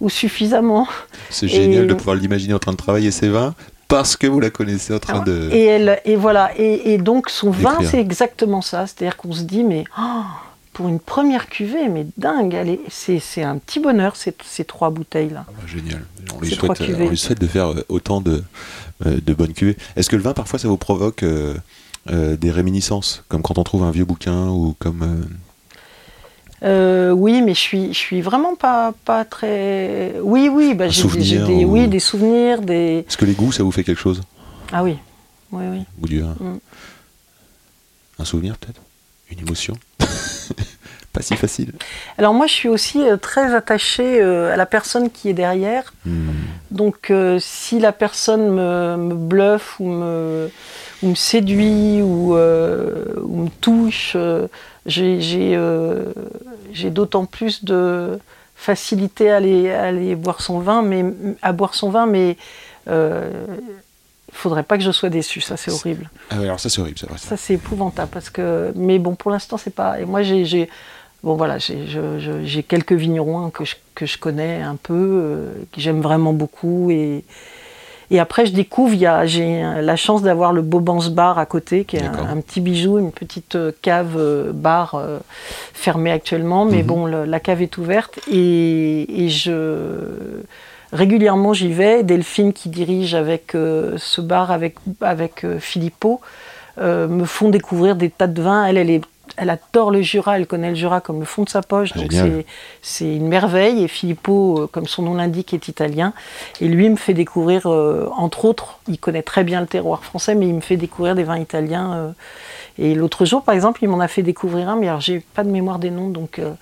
ou 0.00 0.08
suffisamment. 0.10 0.86
c'est 1.30 1.46
Et- 1.46 1.48
génial 1.48 1.86
de 1.86 1.94
pouvoir 1.94 2.16
l'imaginer 2.16 2.54
en 2.54 2.58
train 2.58 2.72
de 2.72 2.76
travailler 2.76 3.10
ses 3.10 3.28
vins 3.28 3.54
parce 3.88 4.16
que 4.16 4.26
vous 4.26 4.40
la 4.40 4.50
connaissez 4.50 4.92
en 4.94 4.98
train 4.98 5.22
de. 5.22 5.48
Et, 5.52 5.64
elle, 5.64 6.00
et 6.04 6.16
voilà, 6.16 6.50
et, 6.58 6.92
et 6.94 6.98
donc 6.98 7.30
son 7.30 7.50
vin, 7.50 7.78
c'est 7.88 8.00
exactement 8.00 8.60
ça, 8.62 8.86
c'est-à-dire 8.86 9.16
qu'on 9.16 9.32
se 9.32 9.42
dit, 9.42 9.62
mais 9.62 9.84
oh, 9.98 10.22
pour 10.72 10.88
une 10.88 10.98
première 11.00 11.46
cuvée, 11.48 11.88
mais 11.88 12.04
dingue, 12.18 12.78
c'est, 12.88 13.20
c'est 13.20 13.42
un 13.44 13.58
petit 13.58 13.78
bonheur, 13.80 14.16
ces, 14.16 14.34
ces 14.44 14.64
trois 14.64 14.90
bouteilles-là. 14.90 15.44
Ah, 15.48 15.52
Génial. 15.66 16.04
On 16.34 16.40
lui, 16.40 16.50
souhaite, 16.50 16.80
euh, 16.80 16.96
on 16.98 17.08
lui 17.10 17.16
souhaite 17.16 17.40
de 17.40 17.46
faire 17.46 17.68
euh, 17.68 17.84
autant 17.88 18.20
de, 18.20 18.42
euh, 19.06 19.18
de 19.24 19.32
bonnes 19.34 19.52
cuvées. 19.54 19.76
Est-ce 19.94 20.10
que 20.10 20.16
le 20.16 20.22
vin, 20.22 20.32
parfois, 20.34 20.58
ça 20.58 20.66
vous 20.68 20.76
provoque 20.76 21.22
euh, 21.22 21.54
euh, 22.10 22.36
des 22.36 22.50
réminiscences 22.50 23.22
Comme 23.28 23.40
quand 23.42 23.56
on 23.56 23.64
trouve 23.64 23.84
un 23.84 23.90
vieux 23.92 24.04
bouquin 24.04 24.48
ou 24.48 24.74
comme. 24.80 25.02
euh, 25.02 25.24
Euh, 26.62 27.10
oui, 27.10 27.42
mais 27.42 27.54
je 27.54 27.60
suis, 27.60 27.88
je 27.92 27.98
suis 27.98 28.20
vraiment 28.22 28.54
pas, 28.56 28.94
pas 29.04 29.24
très. 29.24 30.14
Oui, 30.22 30.48
oui, 30.50 30.74
bah, 30.74 30.88
j'ai, 30.88 31.02
des- 31.08 31.64
ou- 31.64 31.72
oui, 31.72 31.88
des 31.88 32.00
souvenirs, 32.00 32.62
des. 32.62 33.04
Est-ce 33.06 33.16
que 33.16 33.24
les 33.26 33.34
goûts, 33.34 33.52
ça 33.52 33.62
vous 33.62 33.72
fait 33.72 33.84
quelque 33.84 34.00
chose? 34.00 34.22
Ah 34.72 34.82
oui, 34.82 34.96
oui, 35.52 35.64
oui. 35.70 35.80
Goût 35.98 36.08
du 36.08 36.20
vin 36.20 36.34
Mm. 36.40 36.58
Un 38.18 38.24
souvenir, 38.24 38.56
peut-être? 38.56 38.80
Une 39.30 39.40
émotion? 39.40 39.74
Pas 41.16 41.22
si 41.22 41.34
facile. 41.34 41.72
Alors 42.18 42.34
moi, 42.34 42.46
je 42.46 42.52
suis 42.52 42.68
aussi 42.68 43.00
euh, 43.00 43.16
très 43.16 43.54
attachée 43.54 44.20
euh, 44.20 44.52
à 44.52 44.56
la 44.56 44.66
personne 44.66 45.10
qui 45.10 45.30
est 45.30 45.32
derrière. 45.32 45.94
Hmm. 46.04 46.28
Donc 46.70 47.10
euh, 47.10 47.38
si 47.40 47.78
la 47.78 47.92
personne 47.92 48.50
me, 48.50 48.96
me 48.98 49.14
bluffe 49.14 49.80
ou 49.80 49.88
me, 49.88 50.50
ou 51.02 51.08
me 51.08 51.14
séduit 51.14 52.02
ou, 52.02 52.36
euh, 52.36 53.14
ou 53.22 53.44
me 53.44 53.48
touche, 53.48 54.12
euh, 54.14 54.46
j'ai 54.84 55.56
d'autant 56.90 57.24
plus 57.24 57.64
de 57.64 58.18
facilité 58.54 59.30
à 59.30 59.36
aller, 59.36 59.70
à 59.70 59.84
aller 59.84 60.16
boire 60.16 60.42
son 60.42 60.58
vin, 60.58 60.82
mais 60.82 61.02
à 61.40 61.52
boire 61.52 61.74
son 61.74 61.88
vin, 61.88 62.04
mais 62.04 62.36
il 62.86 62.92
faudrait 64.32 64.64
pas 64.64 64.76
que 64.76 64.84
je 64.84 64.92
sois 64.92 65.08
déçue, 65.08 65.40
ça 65.40 65.56
c'est 65.56 65.70
horrible. 65.70 66.10
Ah 66.30 66.36
ouais, 66.36 66.44
alors 66.44 66.60
ça 66.60 66.68
c'est 66.68 66.82
horrible, 66.82 66.98
c'est 66.98 67.08
vrai. 67.08 67.16
Ça. 67.16 67.30
Ça 67.30 67.36
c'est 67.38 67.54
épouvantable 67.54 68.10
parce 68.12 68.28
que 68.28 68.70
mais 68.74 68.98
bon 68.98 69.14
pour 69.14 69.30
l'instant 69.30 69.56
c'est 69.56 69.74
pas 69.74 69.98
et 69.98 70.04
moi 70.04 70.20
j'ai 70.22 70.68
bon 71.22 71.34
voilà 71.34 71.56
j'ai 71.58 72.62
quelques 72.62 72.92
vignerons 72.92 73.50
que 73.50 73.64
je, 73.64 73.74
que 73.94 74.06
je 74.06 74.18
connais 74.18 74.62
un 74.62 74.76
peu 74.76 74.94
euh, 74.94 75.50
que 75.72 75.80
j'aime 75.80 76.00
vraiment 76.00 76.32
beaucoup 76.32 76.90
et 76.90 77.24
et 78.12 78.20
après 78.20 78.46
je 78.46 78.52
découvre 78.52 78.94
il 78.94 79.00
y 79.00 79.06
a 79.06 79.26
j'ai 79.26 79.62
la 79.82 79.96
chance 79.96 80.22
d'avoir 80.22 80.52
le 80.52 80.62
Bobans 80.62 81.08
Bar 81.10 81.38
à 81.40 81.46
côté 81.46 81.84
qui 81.84 81.96
est 81.96 82.04
un, 82.04 82.40
petit 82.40 82.60
bijou 82.60 82.98
une 82.98 83.10
petite 83.10 83.56
euh, 83.56 83.72
cave 83.82 84.14
euh, 84.16 84.52
bar 84.52 84.94
euh, 84.94 85.18
fermée 85.74 86.12
actuellement 86.12 86.64
mais 86.64 86.82
Mhm. 86.82 86.86
bon 86.86 87.06
le- 87.06 87.24
la 87.24 87.40
cave 87.40 87.62
est 87.62 87.76
ouverte 87.78 88.20
et, 88.30 89.24
et 89.24 89.28
je 89.28 89.50
régulièrement 90.92 91.52
j'y 91.52 91.72
vais. 91.72 92.04
Delphine 92.04 92.52
qui 92.52 92.68
dirige 92.68 93.14
avec 93.14 93.54
euh, 93.56 93.94
ce 93.98 94.20
bar 94.20 94.52
avec, 94.52 94.76
avec 95.00 95.44
euh, 95.44 95.58
Philippot 95.58 96.20
euh, 96.78 97.08
me 97.08 97.24
font 97.24 97.48
découvrir 97.48 97.96
des 97.96 98.10
tas 98.10 98.26
de 98.28 98.40
vins. 98.40 98.64
Elle, 98.66 98.76
elle, 98.76 98.90
est, 98.90 99.00
elle 99.36 99.50
adore 99.50 99.90
le 99.90 100.02
Jura, 100.02 100.38
elle 100.38 100.46
connaît 100.46 100.70
le 100.70 100.74
Jura 100.76 101.00
comme 101.00 101.18
le 101.20 101.24
fond 101.26 101.42
de 101.44 101.48
sa 101.48 101.60
poche, 101.62 101.92
donc 101.92 102.12
c'est- 102.38 102.46
c'est 102.82 103.16
une 103.16 103.28
merveille. 103.28 103.82
Et 103.84 103.88
Philippot, 103.88 104.60
euh, 104.62 104.66
comme 104.66 104.86
son 104.86 105.02
nom 105.02 105.14
l'indique, 105.14 105.52
est 105.54 105.68
italien. 105.68 106.12
Et 106.60 106.68
lui 106.68 106.88
me 106.88 106.96
fait 106.96 107.14
découvrir, 107.14 107.66
euh, 107.66 108.08
entre 108.16 108.44
autres, 108.44 108.78
il 108.88 108.98
connaît 108.98 109.22
très 109.22 109.44
bien 109.44 109.60
le 109.60 109.66
terroir 109.66 110.04
français, 110.04 110.34
mais 110.34 110.46
il 110.48 110.54
me 110.54 110.60
fait 110.60 110.76
découvrir 110.76 111.14
des 111.14 111.24
vins 111.24 111.38
italiens. 111.38 111.92
euh. 111.94 112.10
et 112.78 112.94
l'autre 112.94 113.24
jour, 113.24 113.42
par 113.42 113.54
exemple, 113.54 113.80
il 113.82 113.88
m'en 113.88 114.00
a 114.00 114.08
fait 114.08 114.22
découvrir 114.22 114.68
un, 114.68 114.76
mais 114.76 114.86
alors 114.88 115.00
j'ai 115.00 115.20
pas 115.20 115.44
de 115.44 115.50
mémoire 115.50 115.78
des 115.78 115.90
noms, 115.90 116.08
donc 116.10 116.38
euh, 116.38 116.52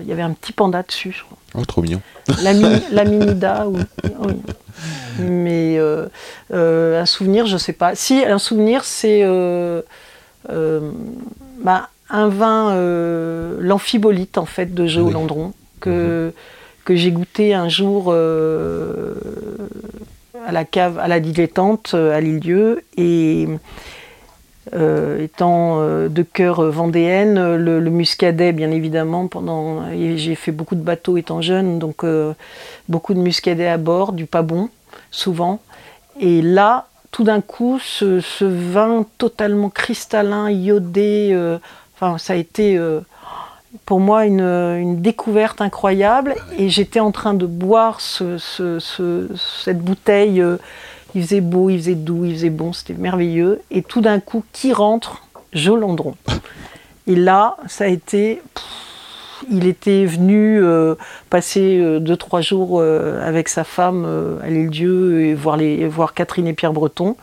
il 0.00 0.06
y 0.06 0.12
avait 0.12 0.22
un 0.22 0.32
petit 0.32 0.52
panda 0.52 0.82
dessus, 0.82 1.12
je 1.12 1.22
crois. 1.24 1.36
Oh, 1.54 1.64
trop 1.64 1.82
mignon. 1.82 2.00
La, 2.42 2.52
mi- 2.54 2.82
la 2.92 3.04
Minida, 3.04 3.66
oui. 3.66 3.80
oui. 4.20 4.34
Mais 5.18 5.78
un 6.52 7.06
souvenir, 7.06 7.46
je 7.46 7.56
sais 7.56 7.72
pas. 7.72 7.94
Si, 7.94 8.24
un 8.24 8.38
souvenir, 8.38 8.84
c'est 8.84 9.22
bah, 10.48 11.88
un 12.08 12.28
vin, 12.28 12.72
euh, 12.72 13.56
l'amphibolite, 13.60 14.38
en 14.38 14.46
fait, 14.46 14.74
de 14.74 14.86
Joe 14.86 15.06
Oui. 15.06 15.12
Landron, 15.12 15.52
que, 15.80 16.32
que 16.84 16.96
j'ai 16.96 17.12
goûté 17.12 17.54
un 17.54 17.68
jour 17.68 18.06
euh, 18.08 19.14
à 20.46 20.52
la 20.52 20.64
cave, 20.64 20.98
à 20.98 21.08
la 21.08 21.20
dilettante, 21.20 21.92
euh, 21.94 22.16
à 22.16 22.20
Lilieu. 22.20 22.82
Et 22.96 23.48
euh, 24.74 25.22
étant 25.22 25.80
euh, 25.80 26.08
de 26.08 26.22
cœur 26.22 26.60
euh, 26.60 26.70
vendéenne, 26.70 27.38
euh, 27.38 27.56
le, 27.56 27.80
le 27.80 27.90
muscadet, 27.90 28.52
bien 28.52 28.70
évidemment, 28.70 29.26
pendant 29.26 29.84
j'ai 29.90 30.34
fait 30.34 30.52
beaucoup 30.52 30.74
de 30.74 30.82
bateaux 30.82 31.16
étant 31.16 31.40
jeune, 31.40 31.78
donc 31.78 32.04
euh, 32.04 32.34
beaucoup 32.88 33.14
de 33.14 33.18
muscadet 33.18 33.66
à 33.66 33.78
bord, 33.78 34.12
du 34.12 34.26
pas 34.26 34.42
bon, 34.42 34.68
souvent. 35.10 35.60
Et 36.20 36.42
là, 36.42 36.89
tout 37.10 37.24
d'un 37.24 37.40
coup, 37.40 37.78
ce, 37.82 38.20
vin 38.44 39.04
totalement 39.18 39.68
cristallin, 39.70 40.50
iodé, 40.50 41.30
euh, 41.32 41.58
ça 42.18 42.32
a 42.34 42.36
été 42.36 42.78
euh, 42.78 43.00
pour 43.84 44.00
moi 44.00 44.26
une, 44.26 44.40
découverte 45.00 45.60
incroyable. 45.60 46.34
Et 46.58 46.68
j'étais 46.68 47.00
en 47.00 47.10
train 47.12 47.34
de 47.34 47.46
boire 47.46 48.00
ce- 48.00 48.38
ce- 48.38 48.78
ce- 48.78 49.28
cette 49.64 49.80
bouteille. 49.80 50.40
euh, 50.40 50.56
il 51.16 51.22
faisait 51.24 51.40
beau, 51.40 51.70
il 51.70 51.78
faisait 51.78 51.96
doux, 51.96 52.24
il 52.24 52.34
faisait 52.34 52.50
bon, 52.50 52.72
c'était 52.72 52.94
merveilleux. 52.94 53.60
Et 53.72 53.82
tout 53.82 54.00
d'un 54.00 54.20
coup, 54.20 54.44
qui 54.52 54.72
rentre? 54.72 55.22
Jolandron. 55.52 56.14
Et 57.08 57.16
là, 57.16 57.56
ça 57.66 57.84
a 57.84 57.88
été. 57.88 58.40
Il 59.50 59.66
était 59.66 60.04
venu 60.04 60.62
euh, 60.62 60.94
passer 61.28 61.78
euh, 61.78 62.00
deux, 62.00 62.16
trois 62.16 62.40
jours 62.40 62.80
euh, 62.80 63.20
avec 63.26 63.48
sa 63.48 63.64
femme 63.64 64.04
euh, 64.06 64.38
à 64.42 64.48
l'île-dieu 64.48 65.22
et 65.22 65.34
voir, 65.34 65.56
les, 65.56 65.86
voir 65.86 66.14
Catherine 66.14 66.46
et 66.46 66.52
Pierre 66.54 66.72
Breton. 66.72 67.16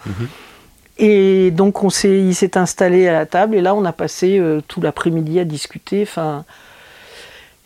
Et 1.00 1.52
donc, 1.52 1.84
on 1.84 1.90
s'est, 1.90 2.20
il 2.20 2.34
s'est 2.34 2.58
installé 2.58 3.08
à 3.08 3.14
la 3.14 3.26
table 3.26 3.56
et 3.56 3.62
là, 3.62 3.76
on 3.76 3.86
a 3.86 3.92
passé 3.92 4.40
euh, 4.40 4.62
tout 4.68 4.82
l'après-midi 4.82 5.40
à 5.40 5.46
discuter. 5.46 6.02
Enfin, 6.04 6.44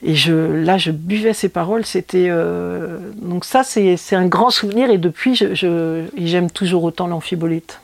et 0.04 0.16
je, 0.16 0.34
là, 0.34 0.78
je 0.78 0.92
buvais 0.92 1.34
ses 1.34 1.50
paroles. 1.50 1.86
C'était 1.86 2.28
euh, 2.30 2.98
donc 3.22 3.46
ça, 3.46 3.64
c'est, 3.64 3.98
c'est 3.98 4.16
un 4.16 4.28
grand 4.28 4.50
souvenir. 4.50 4.90
Et 4.90 4.98
depuis, 4.98 5.36
je, 5.36 6.06
j'aime 6.18 6.50
toujours 6.50 6.84
autant 6.84 7.08
l'amphibolite. 7.08 7.81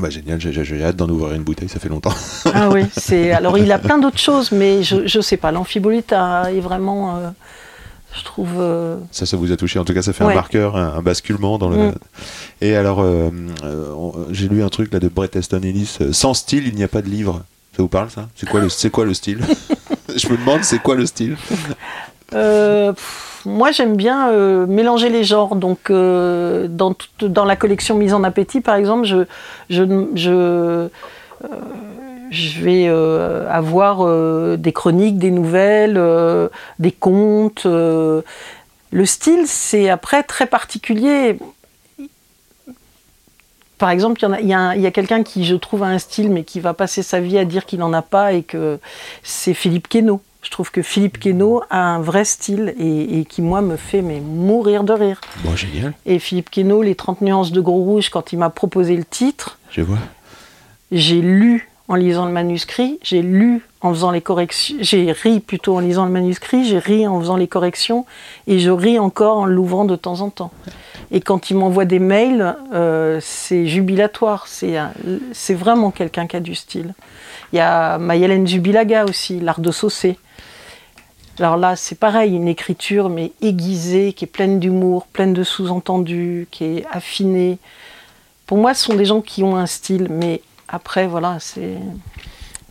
Bah 0.00 0.10
génial, 0.10 0.40
j'ai- 0.40 0.82
hâte 0.84 0.96
d'en 0.96 1.08
ouvrir 1.08 1.34
une 1.34 1.42
bouteille, 1.42 1.68
ça 1.68 1.78
fait 1.78 1.88
longtemps. 1.88 2.14
Ah 2.54 2.68
oui, 2.70 2.84
c'est 2.96 3.30
alors 3.32 3.58
il 3.58 3.70
a 3.72 3.78
plein 3.78 3.98
d'autres 3.98 4.18
choses, 4.18 4.50
mais 4.52 4.82
je, 4.82 5.06
je 5.06 5.20
sais 5.20 5.36
pas. 5.36 5.52
L'amphibolite 5.52 6.12
est 6.12 6.60
vraiment, 6.60 7.16
euh, 7.16 7.30
je 8.16 8.24
trouve. 8.24 8.50
euh, 8.58 8.96
Ça, 9.10 9.26
ça 9.26 9.36
vous 9.36 9.52
a 9.52 9.56
touché. 9.56 9.78
En 9.78 9.84
tout 9.84 9.94
cas, 9.94 10.02
ça 10.02 10.12
fait 10.12 10.24
un 10.24 10.28
marqueur, 10.34 10.76
un, 10.76 10.94
un 10.98 11.02
basculement 11.02 11.58
dans 11.58 11.68
le. 11.68 11.76
Mm. 11.76 11.94
Et 12.62 12.74
alors, 12.76 13.00
euh, 13.02 13.30
j'ai 14.30 14.48
lu 14.48 14.62
un 14.62 14.68
truc 14.68 14.92
là 14.92 14.98
de 15.00 15.08
Bret 15.08 15.30
Easton 15.34 15.60
Ellis. 15.62 15.98
Sans 16.12 16.34
style, 16.34 16.66
il 16.66 16.74
n'y 16.74 16.82
a 16.84 16.88
pas 16.88 17.02
de 17.02 17.08
livre. 17.08 17.42
Ça 17.76 17.82
vous 17.82 17.88
parle 17.88 18.10
ça? 18.10 18.28
C'est 18.34 18.48
quoi 18.48 18.60
le, 18.60 18.68
c'est 18.68 18.90
quoi 18.90 19.04
le 19.04 19.14
style? 19.14 19.40
Je 20.16 20.28
me 20.28 20.36
demande, 20.36 20.64
c'est 20.64 20.80
quoi 20.82 20.96
le 20.96 21.06
style? 21.06 21.36
Euh, 22.34 22.92
moi, 23.44 23.70
j'aime 23.70 23.96
bien 23.96 24.30
euh, 24.30 24.66
mélanger 24.66 25.08
les 25.08 25.24
genres. 25.24 25.56
Donc, 25.56 25.90
euh, 25.90 26.68
dans, 26.68 27.44
la 27.44 27.56
collection 27.56 27.96
Mise 27.96 28.14
en 28.14 28.24
appétit, 28.24 28.60
par 28.60 28.76
exemple, 28.76 29.06
je, 29.68 30.88
vais 32.60 32.88
avoir 33.48 34.56
des 34.56 34.72
chroniques, 34.72 35.18
des 35.18 35.30
nouvelles, 35.30 36.00
des 36.78 36.92
contes. 36.92 37.66
Le 37.66 39.06
style, 39.06 39.46
c'est 39.46 39.88
après 39.88 40.22
très 40.22 40.46
particulier. 40.46 41.38
Par 43.78 43.88
exemple, 43.88 44.20
il 44.42 44.46
y, 44.46 44.52
a- 44.52 44.90
quelqu'un 44.90 45.22
qui, 45.22 45.46
je 45.46 45.56
trouve, 45.56 45.84
a 45.84 45.86
un 45.86 45.98
style, 45.98 46.30
mais 46.30 46.44
qui 46.44 46.60
va 46.60 46.74
passer 46.74 47.02
sa 47.02 47.18
vie 47.18 47.38
à 47.38 47.46
dire 47.46 47.64
qu'il 47.64 47.78
n'en 47.78 47.94
a 47.94 48.02
pas, 48.02 48.34
et 48.34 48.42
que 48.42 48.78
c'est 49.22 49.54
Philippe 49.54 49.88
Queneau. 49.88 50.20
Je 50.42 50.50
trouve 50.50 50.70
que 50.70 50.82
Philippe 50.82 51.18
Queneau 51.20 51.62
a 51.68 51.80
un 51.80 52.00
vrai 52.00 52.24
style 52.24 52.74
et, 52.78 53.20
et 53.20 53.24
qui, 53.24 53.42
moi, 53.42 53.60
me 53.60 53.76
fait 53.76 54.00
mais, 54.02 54.20
mourir 54.20 54.84
de 54.84 54.92
rire. 54.92 55.20
Bon, 55.44 55.54
génial, 55.54 55.92
Et 56.06 56.18
Philippe 56.18 56.50
Queneau, 56.50 56.82
Les 56.82 56.94
30 56.94 57.20
nuances 57.20 57.52
de 57.52 57.60
gros 57.60 57.82
rouge, 57.82 58.08
quand 58.08 58.32
il 58.32 58.38
m'a 58.38 58.50
proposé 58.50 58.96
le 58.96 59.04
titre, 59.04 59.58
je 59.70 59.82
vois. 59.82 59.98
j'ai 60.92 61.20
lu 61.20 61.68
en 61.88 61.96
lisant 61.96 62.24
le 62.24 62.32
manuscrit, 62.32 63.00
j'ai 63.02 63.20
lu 63.20 63.62
en 63.80 63.92
faisant 63.92 64.12
les 64.12 64.20
corrections, 64.20 64.76
j'ai 64.80 65.10
ri 65.10 65.40
plutôt 65.40 65.76
en 65.76 65.80
lisant 65.80 66.04
le 66.04 66.10
manuscrit, 66.12 66.64
j'ai 66.64 66.78
ri 66.78 67.06
en 67.08 67.18
faisant 67.18 67.36
les 67.36 67.48
corrections, 67.48 68.06
et 68.46 68.60
je 68.60 68.70
ris 68.70 68.98
encore 68.98 69.38
en 69.38 69.46
l'ouvrant 69.46 69.84
de 69.84 69.96
temps 69.96 70.20
en 70.20 70.30
temps. 70.30 70.52
Et 71.10 71.20
quand 71.20 71.50
il 71.50 71.56
m'envoie 71.56 71.86
des 71.86 71.98
mails, 71.98 72.54
euh, 72.72 73.18
c'est 73.20 73.66
jubilatoire, 73.66 74.46
c'est 74.46 75.54
vraiment 75.54 75.90
quelqu'un 75.90 76.28
qui 76.28 76.36
a 76.36 76.40
du 76.40 76.54
style. 76.54 76.94
Il 77.52 77.56
y 77.56 77.60
a 77.60 77.98
Mayelen 77.98 78.46
Jubilaga 78.46 79.04
aussi, 79.04 79.40
l'art 79.40 79.60
de 79.60 79.72
saucer. 79.72 80.16
Alors 81.40 81.56
là, 81.56 81.74
c'est 81.74 81.94
pareil, 81.98 82.34
une 82.34 82.48
écriture 82.48 83.08
mais 83.08 83.32
aiguisée, 83.40 84.12
qui 84.12 84.24
est 84.26 84.28
pleine 84.28 84.60
d'humour, 84.60 85.06
pleine 85.06 85.32
de 85.32 85.42
sous-entendus, 85.42 86.46
qui 86.50 86.64
est 86.64 86.84
affinée. 86.92 87.58
Pour 88.46 88.58
moi, 88.58 88.74
ce 88.74 88.84
sont 88.84 88.94
des 88.94 89.06
gens 89.06 89.22
qui 89.22 89.42
ont 89.42 89.56
un 89.56 89.64
style, 89.66 90.08
mais 90.10 90.42
après, 90.68 91.06
voilà, 91.06 91.38
c'est. 91.40 91.78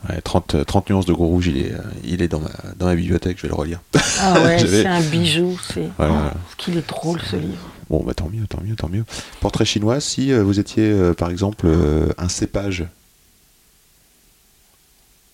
Ouais, 0.08 0.22
30, 0.22 0.56
euh, 0.56 0.64
30 0.64 0.90
nuances 0.92 1.06
de 1.08 1.14
gros 1.14 1.26
rouge, 1.26 1.48
il 1.48 1.58
est, 1.58 1.74
euh, 1.74 1.80
il 2.06 2.22
est 2.22 2.28
dans, 2.28 2.40
ma, 2.40 2.52
dans 2.78 2.86
ma 2.86 2.96
bibliothèque, 2.96 3.38
je 3.38 3.42
vais 3.44 3.48
le 3.50 3.56
relire. 3.56 3.82
Ah 4.22 4.40
ouais, 4.44 4.60
c'est 4.66 4.86
un 4.86 5.02
bijou, 5.02 5.60
c'est. 5.74 5.90
Voilà, 5.98 6.32
Oh, 6.36 6.38
qu'il 6.58 6.78
est 6.78 6.88
drôle 6.88 7.20
ce 7.22 7.36
livre. 7.38 7.68
Bon, 7.90 8.04
bah 8.04 8.14
tant 8.14 8.30
mieux, 8.32 8.46
tant 8.48 8.62
mieux, 8.62 8.76
tant 8.76 8.88
mieux. 8.88 9.04
Portrait 9.42 9.66
chinois, 9.66 10.00
si 10.00 10.32
euh, 10.32 10.44
vous 10.44 10.60
étiez, 10.60 10.84
euh, 10.92 11.14
par 11.14 11.32
exemple, 11.32 11.66
euh, 11.68 12.10
un 12.18 12.30
cépage, 12.30 12.86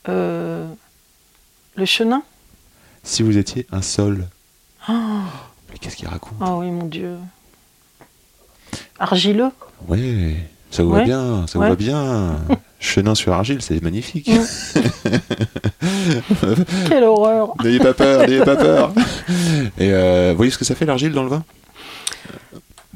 Euh, 0.08 0.68
le 1.76 1.86
chenin? 1.86 2.22
Si 3.06 3.24
vous 3.24 3.38
étiez 3.38 3.66
un 3.72 3.82
sol, 3.82 4.28
Oh, 4.90 4.94
mais 5.72 5.78
qu'est-ce 5.80 5.96
qu'il 5.96 6.08
raconte 6.08 6.34
Ah 6.42 6.56
oui, 6.58 6.70
mon 6.70 6.86
Dieu. 6.86 7.16
Argileux? 9.00 9.50
Ouais, 9.88 10.36
ça 10.70 10.84
vous 10.84 10.92
va 10.92 11.04
bien, 11.04 11.48
ça 11.48 11.58
vous 11.58 11.66
va 11.66 11.76
bien. 11.76 12.38
Chenin 12.80 13.16
sur 13.16 13.34
argile, 13.34 13.62
c'est 13.64 13.82
magnifique. 13.82 14.30
Quelle 16.88 17.04
horreur 17.04 17.54
n'ayez 17.64 17.80
pas 17.80 17.94
peur, 17.94 18.28
n'ayez 18.28 18.44
pas 18.44 18.56
peur. 18.56 18.94
Et 19.80 19.92
euh, 19.92 20.32
vous 20.32 20.38
voyez 20.38 20.52
ce 20.52 20.58
que 20.58 20.66
ça 20.66 20.76
fait 20.76 20.86
l'argile 20.86 21.12
dans 21.14 21.24
le 21.24 21.30
vin? 21.30 21.44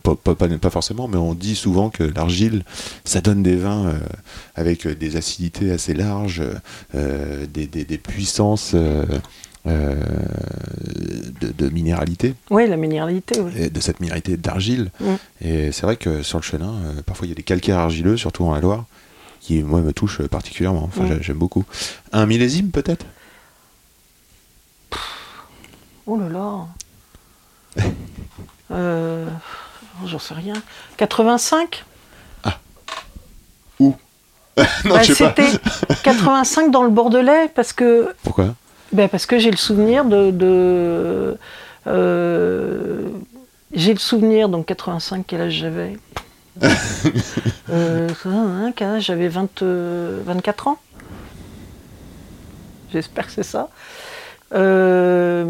Pas, 0.03 0.15
pas- 0.15 0.35
pas- 0.35 0.47
pas 0.47 0.69
forcément, 0.69 1.07
mais 1.07 1.17
on 1.17 1.33
dit 1.33 1.55
souvent 1.55 1.89
que 1.89 2.03
l'argile, 2.03 2.63
ça 3.03 3.19
donne 3.21 3.41
des 3.43 3.55
vins 3.55 3.87
euh, 3.87 3.99
avec 4.55 4.87
des 4.87 5.15
acidités 5.17 5.71
assez 5.71 5.93
larges, 5.93 6.43
euh, 6.95 7.45
des, 7.47 7.65
des- 7.67 7.83
des 7.83 7.97
puissances 7.97 8.75
euh, 9.69 9.95
de, 11.41 11.51
de 11.51 11.69
minéralité, 11.69 12.35
Oui, 12.49 12.67
la 12.67 12.75
minéralité, 12.77 13.39
oui. 13.39 13.51
et 13.55 13.69
de 13.69 13.79
cette 13.79 13.99
minéralité 13.99 14.35
d'argile. 14.37 14.91
Et 15.41 15.71
c'est 15.71 15.83
vrai 15.83 15.95
que 15.97 16.23
sur 16.23 16.37
le 16.39 16.43
chenin, 16.43 16.73
euh, 16.85 17.01
parfois 17.05 17.27
il 17.27 17.29
y 17.29 17.33
a 17.33 17.35
des 17.35 17.43
calcaires 17.43 17.77
argileux, 17.79 18.17
surtout 18.17 18.43
en 18.45 18.57
Loire, 18.59 18.85
qui 19.41 19.61
moi 19.63 19.81
me 19.81 19.93
touchent 19.93 20.21
particulièrement. 20.23 20.83
Enfin, 20.83 21.05
j'ai- 21.07 21.21
j'aime 21.23 21.37
beaucoup. 21.37 21.63
Un 22.11 22.25
millésime 22.25 22.71
peut-être? 22.71 23.05
Oh 26.05 26.17
là 26.17 26.29
là. 26.29 26.67
Euh, 28.71 29.27
J'en 30.05 30.19
sais 30.19 30.35
rien. 30.35 30.53
85 30.97 31.83
Non, 33.79 33.95
Bah, 34.85 35.01
je 35.03 35.13
sais 35.13 35.23
pas. 35.33 35.33
C'était 35.47 35.59
85 36.03 36.69
dans 36.69 36.83
le 36.83 36.89
Bordelais 36.89 37.49
parce 37.55 37.73
que 37.73 38.13
Pourquoi? 38.23 38.53
Ben 38.91 39.07
parce 39.07 39.25
que 39.25 39.37
j'ai 39.39 39.51
le 39.51 39.57
souvenir 39.57 40.05
de. 40.05 40.31
de 40.31 41.37
euh, 41.87 43.07
j'ai 43.73 43.93
le 43.93 43.99
souvenir, 43.99 44.49
donc 44.49 44.65
85, 44.65 45.23
quel 45.27 45.41
âge 45.41 45.53
j'avais? 45.53 45.97
Euh, 47.71 48.07
hein, 48.25 48.73
J'avais? 48.99 49.27
20, 49.27 49.61
euh, 49.61 50.21
24 50.25 50.67
ans? 50.69 50.77
J'espère 52.91 53.27
que 53.27 53.31
c'est 53.31 53.43
ça. 53.43 53.69
Euh, 54.55 55.45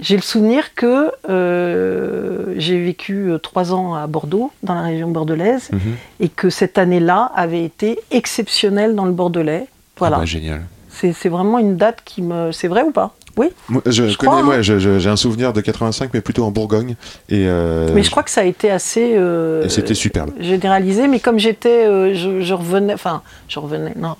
j'ai 0.00 0.16
le 0.16 0.22
souvenir 0.22 0.74
que 0.74 1.12
euh, 1.28 2.54
j'ai 2.56 2.82
vécu 2.84 3.30
trois 3.44 3.72
ans 3.72 3.94
à 3.94 4.08
Bordeaux, 4.08 4.50
dans 4.64 4.74
la 4.74 4.82
région 4.82 5.08
bordelaise, 5.12 5.68
Mhm. 5.72 5.94
et 6.18 6.28
que 6.28 6.50
cette 6.50 6.78
année-là 6.78 7.30
avait 7.36 7.62
été 7.64 8.00
exceptionnelle 8.10 8.96
dans 8.96 9.04
le 9.04 9.12
Bordelais. 9.12 9.66
Voilà. 9.98 10.16
Ah 10.16 10.20
bah, 10.20 10.24
Génial. 10.26 10.62
C'est 10.90 11.28
vraiment 11.28 11.58
une 11.58 11.76
date 11.76 12.02
qui 12.04 12.22
me. 12.22 12.52
C'est 12.52 12.68
vrai 12.68 12.82
ou 12.82 12.90
pas? 12.90 13.14
Oui. 13.36 13.46
Je, 13.86 14.08
Je 14.08 14.18
connais, 14.18 14.42
moi, 14.42 14.56
hein. 14.56 14.60
j'ai 14.62 15.08
un 15.08 15.16
souvenir 15.16 15.52
de 15.52 15.60
85, 15.60 16.10
mais 16.12 16.20
plutôt 16.20 16.42
en 16.44 16.50
Bourgogne. 16.50 16.96
Et, 17.28 17.44
euh, 17.46 17.88
mais 17.94 18.02
je 18.02 18.10
crois 18.10 18.24
que 18.24 18.30
ça 18.30 18.40
a 18.40 18.44
été 18.44 18.70
assez. 18.72 19.16
euh, 19.16 19.68
c'était 19.68 19.94
superbe. 19.94 20.30
généralisé, 20.40 21.06
mais 21.06 21.20
comme 21.20 21.38
j'étais, 21.38 21.86
euh, 21.86 22.12
je, 22.12 22.40
je 22.40 22.54
revenais, 22.54 22.92
enfin, 22.92 23.22
je 23.48 23.60
revenais, 23.60 23.94
non, 23.96 24.16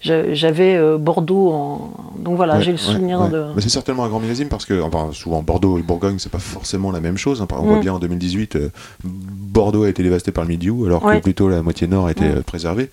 j'avais 0.00 0.78
Bordeaux 0.98 1.50
en, 1.52 1.90
donc 2.18 2.36
voilà, 2.36 2.56
Ouais, 2.56 2.62
j'ai 2.62 2.72
le 2.72 2.78
souvenir 2.78 3.20
ouais. 3.20 3.28
de. 3.30 3.44
C'est 3.58 3.68
certainement 3.68 4.04
un 4.04 4.08
grand 4.08 4.20
millésime 4.20 4.48
parce 4.48 4.64
que, 4.64 4.80
enfin, 4.80 5.10
souvent 5.12 5.42
Bordeaux 5.42 5.78
et 5.78 5.82
Bourgogne, 5.82 6.18
c'est 6.18 6.32
pas 6.32 6.38
forcément 6.38 6.90
la 6.90 7.00
même 7.00 7.18
chose. 7.18 7.42
hein. 7.42 7.46
On 7.50 7.62
voit 7.62 7.76
Mm. 7.76 7.80
bien 7.80 7.92
en 7.92 7.98
2018, 7.98 8.56
euh, 8.56 8.70
Bordeaux 9.04 9.84
a 9.84 9.88
été 9.88 10.02
dévasté 10.02 10.32
par 10.32 10.44
le 10.44 10.48
Mildiou, 10.48 10.86
alors 10.86 11.02
que 11.02 11.18
plutôt 11.20 11.48
la 11.48 11.62
moitié 11.62 11.86
nord 11.86 12.08
était 12.10 12.36
Mm. 12.36 12.42
préservée. 12.42 12.90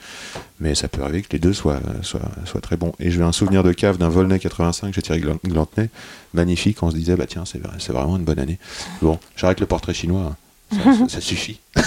Mais 0.59 0.73
ça 0.73 0.87
peut 0.87 1.01
arriver 1.01 1.21
que 1.21 1.33
les 1.33 1.39
deux 1.39 1.51
soient, 1.53 1.81
soient, 2.01 2.21
soient 2.45 2.61
très 2.61 2.77
bons. 2.77 2.93
Et 2.99 3.11
j'ai 3.11 3.21
un 3.21 3.33
souvenir 3.33 3.61
de 3.63 3.73
cave 3.73 3.97
d'un 3.97 4.07
Volnay 4.09 4.39
85 4.39 4.89
que 4.89 4.95
j'ai 4.95 5.01
tiré 5.01 5.19
Glan- 5.19 5.37
Glantenay, 5.43 5.89
magnifique. 6.33 6.81
On 6.81 6.89
se 6.91 6.95
disait, 6.95 7.15
bah 7.17 7.25
tiens, 7.27 7.43
c'est 7.45 7.57
vrai- 7.61 7.75
c'est 7.79 7.91
vraiment 7.91 8.15
une 8.15 8.23
bonne 8.23 8.39
année. 8.39 8.57
Bon, 9.01 9.19
j'arrête 9.35 9.59
le 9.59 9.65
portrait 9.65 9.93
chinois. 9.93 10.31
hein. 10.31 10.35
Ça, 10.71 10.83
ça- 10.99 11.09
ça 11.09 11.21
suffit. 11.21 11.59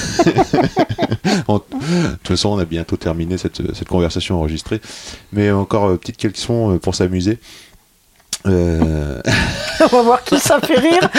En- 1.49 1.57
de 1.59 1.61
toute 2.17 2.29
façon, 2.29 2.51
on 2.51 2.59
a 2.59 2.65
bientôt 2.65 2.97
terminé 2.97 3.39
cette, 3.39 3.75
cette 3.75 3.89
conversation 3.89 4.37
enregistrée. 4.37 4.81
Mais 5.33 5.51
encore 5.51 5.87
euh, 5.89 5.97
petite 5.97 6.17
question 6.19 6.75
euh, 6.75 6.79
pour 6.79 6.95
s'amuser. 6.95 7.39
Euh, 8.47 9.21
On 9.81 9.87
va 9.87 10.03
voir 10.03 10.25
qui 10.25 10.39
ça 10.39 10.61
fait 10.61 10.79
rire. 10.79 11.11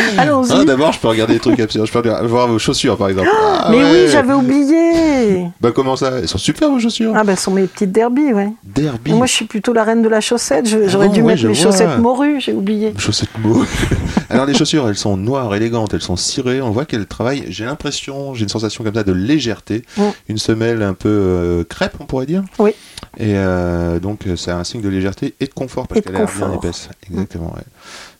Allons-y. 0.18 0.52
ah, 0.52 0.64
D'abord, 0.64 0.92
je 0.92 0.98
peux 1.00 1.08
regarder 1.08 1.34
des 1.34 1.40
trucs 1.40 1.60
absurdes. 1.60 1.86
Je 1.86 1.92
peux 1.92 1.98
regarder- 1.98 2.26
voir 2.28 2.48
vos 2.48 2.58
chaussures, 2.58 2.96
par 2.96 3.08
exemple. 3.08 3.28
Ah, 3.32 3.68
mais 3.70 3.78
ouais. 3.78 3.90
oui, 3.92 4.08
j'avais 4.10 4.32
oublié. 4.34 5.46
Bah, 5.60 5.70
comment 5.74 5.96
ça? 5.96 6.18
Elles 6.18 6.28
sont 6.28 6.38
super, 6.38 6.70
vos 6.70 6.78
chaussures. 6.78 7.12
Ah 7.14 7.24
ben, 7.24 7.36
ce 7.36 7.44
sont 7.44 7.50
mes 7.52 7.66
petites 7.66 7.92
derbies, 7.92 8.32
ouais. 8.32 8.52
Derby. 8.64 9.12
Moi, 9.12 9.26
je 9.26 9.32
suis 9.32 9.44
plutôt 9.44 9.72
la 9.72 9.84
reine 9.84 10.02
de 10.02 10.08
la 10.08 10.20
chaussette. 10.20 10.66
J'aurais 10.88 11.08
bon, 11.08 11.12
dû 11.12 11.22
ouais, 11.22 11.34
mettre 11.34 11.46
mes 11.46 11.52
vois. 11.52 11.62
chaussettes 11.62 11.98
morues, 11.98 12.40
j'ai 12.40 12.52
oublié. 12.52 12.94
Chaussettes 12.98 13.30
mou. 13.42 13.64
Alors, 14.30 14.46
les 14.46 14.54
chaussures, 14.54 14.88
elles 14.88 14.96
sont 14.96 15.16
noires, 15.16 15.54
élégantes, 15.54 15.92
elles 15.94 16.00
sont 16.02 16.16
cirées. 16.16 16.62
On 16.62 16.70
voit 16.70 16.84
qu'elles 16.86 17.06
travaillent. 17.06 17.44
J'ai 17.48 17.64
l'impression, 17.64 18.34
j'ai 18.34 18.44
une 18.44 18.48
sensation 18.48 18.82
comme 18.84 18.94
ça 18.94 19.04
de 19.04 19.12
légèreté. 19.12 19.84
Mm. 19.96 20.02
Une 20.28 20.38
semelle 20.38 20.82
un 20.82 20.94
peu 20.94 21.08
euh, 21.08 21.64
crêpe, 21.64 21.94
on 22.00 22.06
pourrait 22.06 22.26
dire. 22.26 22.42
Oui. 22.58 22.70
Et 23.18 23.34
euh, 23.36 23.98
donc, 24.00 24.20
c'est 24.36 24.50
un 24.50 24.64
signe 24.64 24.80
de 24.80 24.88
légèreté 24.88 25.34
et 25.40 25.46
de 25.46 25.52
confort 25.52 25.86
parce 25.86 26.00
qu'elle 26.00 26.14
l'air 26.14 26.26
bien 26.36 26.52
épaisse. 26.54 26.88
Exactement, 27.10 27.52
ouais. 27.54 27.62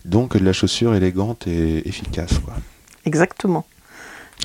Donc, 0.04 0.36
de 0.36 0.44
la 0.44 0.52
chaussure 0.52 0.94
élégante 0.94 1.46
et 1.46 1.86
efficace, 1.88 2.38
quoi. 2.44 2.54
Exactement. 3.04 3.64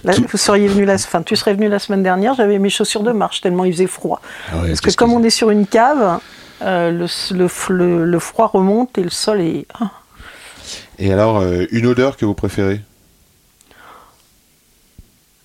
Là, 0.03 0.13
vous 0.29 0.37
seriez 0.37 0.67
venu 0.67 0.85
la, 0.85 0.93
enfin, 0.95 1.23
tu 1.23 1.35
serais 1.35 1.53
venu 1.55 1.67
la 1.69 1.79
semaine 1.79 2.03
dernière, 2.03 2.35
j'avais 2.35 2.59
mes 2.59 2.69
chaussures 2.69 3.01
de 3.03 3.11
marche 3.11 3.41
tellement 3.41 3.65
il 3.65 3.73
faisait 3.73 3.87
froid. 3.87 4.21
Ah 4.51 4.59
ouais, 4.61 4.67
Parce 4.69 4.81
que 4.81 4.91
comme 4.93 5.09
que 5.11 5.15
on 5.15 5.23
est 5.23 5.31
sur 5.31 5.49
une 5.49 5.65
cave, 5.65 6.19
euh, 6.61 6.91
le, 6.91 7.07
le, 7.35 7.47
le- 7.73 8.05
le 8.05 8.19
froid 8.19 8.47
remonte 8.47 8.97
et 8.99 9.03
le 9.03 9.09
sol 9.09 9.41
est. 9.41 9.65
ah. 9.79 9.89
Et 10.99 11.11
alors, 11.11 11.37
euh, 11.39 11.65
une 11.71 11.87
odeur 11.87 12.17
que 12.17 12.25
vous 12.25 12.33
préférez? 12.35 12.81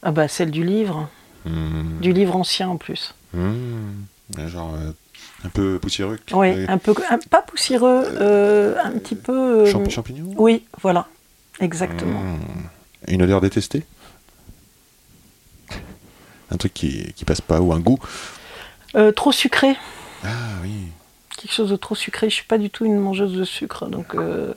Ah 0.03 0.11
bah 0.11 0.29
celle 0.29 0.51
du 0.51 0.65
livre, 0.65 1.09
Hmm. 1.45 1.99
du 2.01 2.13
livre 2.13 2.37
ancien 2.37 2.69
en 2.69 2.77
plus. 2.77 3.15
Hmm. 3.35 4.05
Genre 4.49 4.75
euh, 4.77 4.93
un 5.45 5.49
peu 5.49 5.79
poussiéreux. 5.79 6.19
Oui, 6.33 6.49
euh, 6.51 6.67
un 6.69 6.79
peu, 6.79 6.95
un- 7.11 7.19
pas 7.31 7.43
poussiéreux, 7.43 8.05
euh, 8.21 8.77
un 8.83 8.93
petit 8.93 9.15
peu. 9.17 9.63
euh, 9.63 9.67
champ- 9.67 9.89
champignons? 9.91 10.33
Oui, 10.37 10.65
voilà, 10.81 11.07
exactement. 11.61 12.21
Hmm. 12.21 12.39
Une 13.09 13.23
odeur 13.23 13.41
détestée? 13.41 13.85
Un 16.51 16.57
truc 16.57 16.75
qui, 16.75 17.13
qui 17.15 17.25
passe 17.25 17.41
pas 17.41 17.61
ou 17.61 17.73
un 17.73 17.81
goût? 17.81 17.99
Euh, 18.95 19.11
trop 19.11 19.33
sucré, 19.33 19.75
Ah 20.23 20.29
oui. 20.63 20.71
quelque 21.39 21.53
chose 21.53 21.71
de 21.71 21.77
trop 21.77 21.95
sucré. 21.95 22.29
Je 22.29 22.35
suis 22.35 22.45
pas 22.45 22.59
du 22.59 22.69
tout 22.69 22.85
une 22.85 22.99
mangeuse 22.99 23.33
de 23.33 23.45
sucre, 23.45 23.87
donc 23.87 24.15
euh, 24.15 24.53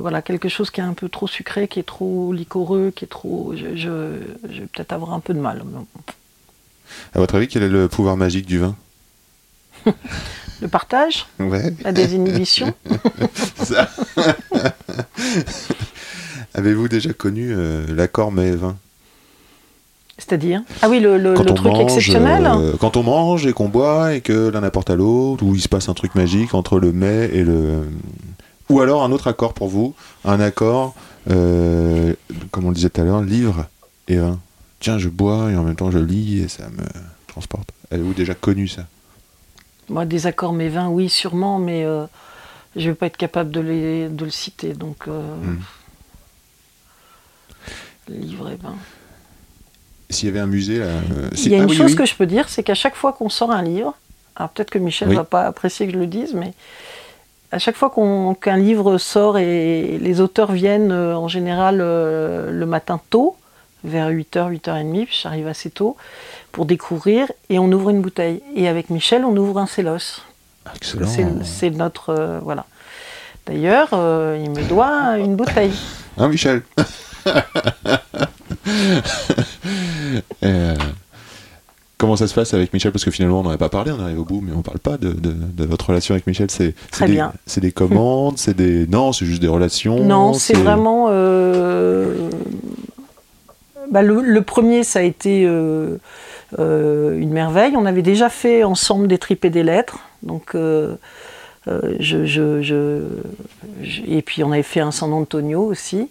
voilà, 0.00 0.20
quelque 0.20 0.48
chose 0.48 0.70
qui 0.70 0.80
est 0.80 0.84
un 0.84 0.94
peu 0.94 1.08
trop 1.08 1.28
sucré, 1.28 1.68
qui 1.68 1.78
est 1.78 1.84
trop 1.84 2.32
liquoreux, 2.32 2.92
qui 2.94 3.04
est 3.04 3.08
trop. 3.08 3.54
Je, 3.56 3.76
je, 3.76 4.18
je 4.50 4.60
vais 4.62 4.66
peut-être 4.66 4.92
avoir 4.92 5.12
un 5.12 5.20
peu 5.20 5.32
de 5.32 5.38
mal. 5.38 5.62
À 7.14 7.18
votre 7.20 7.36
avis, 7.36 7.46
quel 7.46 7.62
est 7.62 7.68
le 7.68 7.88
pouvoir 7.88 8.16
magique 8.16 8.46
du 8.46 8.58
vin? 8.58 8.74
Le 10.62 10.68
partage, 10.68 11.26
Ouais. 11.40 11.74
la 11.82 11.92
désinhibition. 11.92 12.72
Ça. 13.62 13.90
Avez-vous 16.54 16.88
déjà 16.88 17.12
connu 17.12 17.52
euh, 17.52 17.84
l'accord 17.94 18.30
mets-vin 18.32 18.76
C'est-à-dire? 20.16 20.62
Ah 20.80 20.88
oui, 20.88 21.00
le, 21.00 21.34
truc 21.34 21.60
mange, 21.64 21.80
exceptionnel? 21.80 22.46
euh, 22.46 22.72
quand 22.78 22.96
on 22.96 23.02
mange 23.02 23.46
et 23.46 23.52
qu'on 23.52 23.68
boit 23.68 24.14
et 24.14 24.20
que 24.20 24.48
l'un 24.48 24.62
apporte 24.62 24.90
à 24.90 24.94
l'autre, 24.96 25.44
où 25.44 25.54
il 25.54 25.60
se 25.60 25.68
passe 25.68 25.88
un 25.88 25.94
truc 25.94 26.14
magique 26.14 26.54
entre 26.54 26.78
le 26.78 26.92
mets 26.92 27.28
et 27.32 27.42
le. 27.42 27.82
Ou 28.70 28.80
alors 28.80 29.02
un 29.02 29.12
autre 29.12 29.26
accord 29.26 29.52
pour 29.52 29.68
vous, 29.68 29.94
un 30.24 30.40
accord, 30.40 30.94
euh, 31.30 32.14
comme 32.52 32.64
on 32.64 32.68
le 32.68 32.74
disait 32.74 32.88
tout 32.90 33.00
à 33.00 33.04
l'heure, 33.04 33.20
livre 33.22 33.66
et 34.08 34.16
vin. 34.16 34.38
Tiens, 34.80 34.98
je 34.98 35.08
bois 35.08 35.50
et 35.50 35.56
en 35.56 35.64
même 35.64 35.76
temps 35.76 35.90
je 35.90 35.98
lis 35.98 36.38
et 36.38 36.48
ça 36.48 36.68
me 36.70 36.84
transporte. 37.26 37.68
Avez-vous 37.90 38.14
déjà 38.14 38.34
connu 38.34 38.68
ça? 38.68 38.86
Moi, 39.88 40.04
des 40.06 40.26
accords, 40.26 40.52
mes 40.52 40.68
vins, 40.68 40.88
oui, 40.88 41.08
sûrement, 41.08 41.58
mais 41.58 41.84
euh, 41.84 42.04
je 42.76 42.88
vais 42.88 42.94
pas 42.94 43.06
être 43.06 43.16
capable 43.16 43.50
de, 43.50 43.60
les, 43.60 44.08
de 44.08 44.24
le 44.24 44.30
citer. 44.30 44.72
Donc, 44.72 45.08
euh, 45.08 45.20
Hmm. 45.36 45.60
livre 48.08 48.50
vin. 48.62 48.76
S'il 50.10 50.28
y 50.28 50.30
avait 50.30 50.40
un 50.40 50.46
musée 50.46 50.78
là. 50.78 50.84
euh, 50.86 51.30
Il 51.36 51.48
y 51.48 51.54
a 51.54 51.58
ah 51.58 51.62
une 51.62 51.70
oui, 51.70 51.76
chose 51.76 51.92
oui. 51.92 51.96
que 51.96 52.04
je 52.06 52.14
peux 52.14 52.26
dire, 52.26 52.48
c'est 52.48 52.62
qu'à 52.62 52.74
chaque 52.74 52.94
fois 52.94 53.12
qu'on 53.12 53.28
sort 53.30 53.50
un 53.50 53.62
livre, 53.62 53.94
alors 54.36 54.50
peut-être 54.50 54.70
que 54.70 54.78
Michel 54.78 55.08
Oui. 55.08 55.16
va 55.16 55.24
pas 55.24 55.42
apprécier 55.46 55.86
que 55.86 55.92
je 55.92 55.98
le 55.98 56.06
dise, 56.06 56.34
mais 56.34 56.52
à 57.52 57.58
chaque 57.58 57.76
fois 57.76 57.88
qu'on- 57.90 58.34
qu'un 58.34 58.56
livre 58.56 58.98
sort 58.98 59.38
et 59.38 59.98
les 59.98 60.20
auteurs 60.20 60.52
viennent 60.52 60.92
euh, 60.92 61.16
en 61.16 61.28
général 61.28 61.78
le 61.78 62.64
matin 62.66 63.00
tôt, 63.10 63.36
vers 63.82 64.08
8h, 64.08 64.48
8h30, 64.50 65.06
puis 65.06 65.18
j'arrive 65.22 65.46
assez 65.46 65.70
tôt, 65.70 65.96
pour 66.54 66.66
découvrir, 66.66 67.26
et 67.50 67.58
on 67.58 67.70
ouvre 67.72 67.90
une 67.90 68.00
bouteille. 68.00 68.40
Et 68.54 68.68
avec 68.68 68.88
Michel, 68.88 69.24
on 69.24 69.36
ouvre 69.36 69.58
un 69.58 69.66
Célos. 69.66 70.22
Excellent. 70.76 71.08
C'est 71.42 71.70
notre. 71.70 72.10
euh, 72.10 72.38
voilà. 72.42 72.64
D'ailleurs, 73.46 73.88
euh, 73.92 74.40
il 74.42 74.50
me 74.50 74.62
doit 74.68 75.18
une 75.18 75.34
bouteille. 75.36 75.72
Hein, 76.16 76.28
Michel 76.28 76.62
Euh, 80.44 80.74
Comment 81.96 82.16
ça 82.16 82.26
se 82.28 82.34
passe 82.34 82.52
avec 82.54 82.72
Michel? 82.72 82.92
Parce 82.92 83.04
que 83.04 83.10
finalement, 83.10 83.40
on 83.40 83.44
n'en 83.44 83.50
a 83.50 83.56
pas 83.58 83.68
parlé, 83.68 83.90
on 83.92 84.00
arrive 84.00 84.20
au 84.20 84.24
bout, 84.24 84.40
mais 84.42 84.52
on 84.54 84.62
parle 84.62 84.78
pas 84.78 84.96
de, 84.98 85.12
de- 85.12 85.32
de 85.32 85.64
votre 85.64 85.86
relation 85.88 86.12
avec 86.14 86.26
Michel. 86.26 86.50
C'est 86.50 86.74
des, 87.00 87.06
bien. 87.12 87.32
C'est 87.46 87.60
des 87.60 87.72
commandes, 87.72 88.36
c'est 88.36 88.54
des. 88.54 88.86
Non, 88.86 89.12
c'est 89.12 89.24
juste 89.26 89.40
des 89.40 89.48
relations. 89.48 90.00
Non, 90.04 90.34
c'est 90.34 90.56
vraiment. 90.56 91.06
bah, 93.90 94.02
le, 94.02 94.20
le 94.22 94.42
premier, 94.42 94.82
ça 94.84 94.98
a 94.98 95.02
été 95.02 95.48
une 96.58 97.30
merveille. 97.30 97.74
On 97.76 97.86
avait 97.86 98.02
déjà 98.02 98.28
fait 98.28 98.64
ensemble 98.64 99.08
des 99.08 99.18
tripes 99.18 99.44
et 99.44 99.50
des 99.50 99.62
lettres. 99.62 99.98
Donc, 100.22 100.54
euh, 100.54 100.94
euh, 101.68 101.96
je, 102.00 102.26
je- 102.26 103.02
et 104.06 104.22
puis 104.22 104.44
on 104.44 104.52
avait 104.52 104.62
fait 104.62 104.80
un 104.80 104.90
San 104.90 105.12
Antonio 105.12 105.62
aussi. 105.62 106.08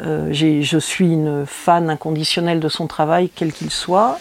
Euh, 0.00 0.28
je 0.32 0.78
suis 0.78 1.12
une 1.12 1.44
fan 1.46 1.90
inconditionnelle 1.90 2.60
de 2.60 2.68
son 2.68 2.86
travail, 2.86 3.30
quel 3.34 3.52
qu'il 3.52 3.70
soit. 3.70 4.18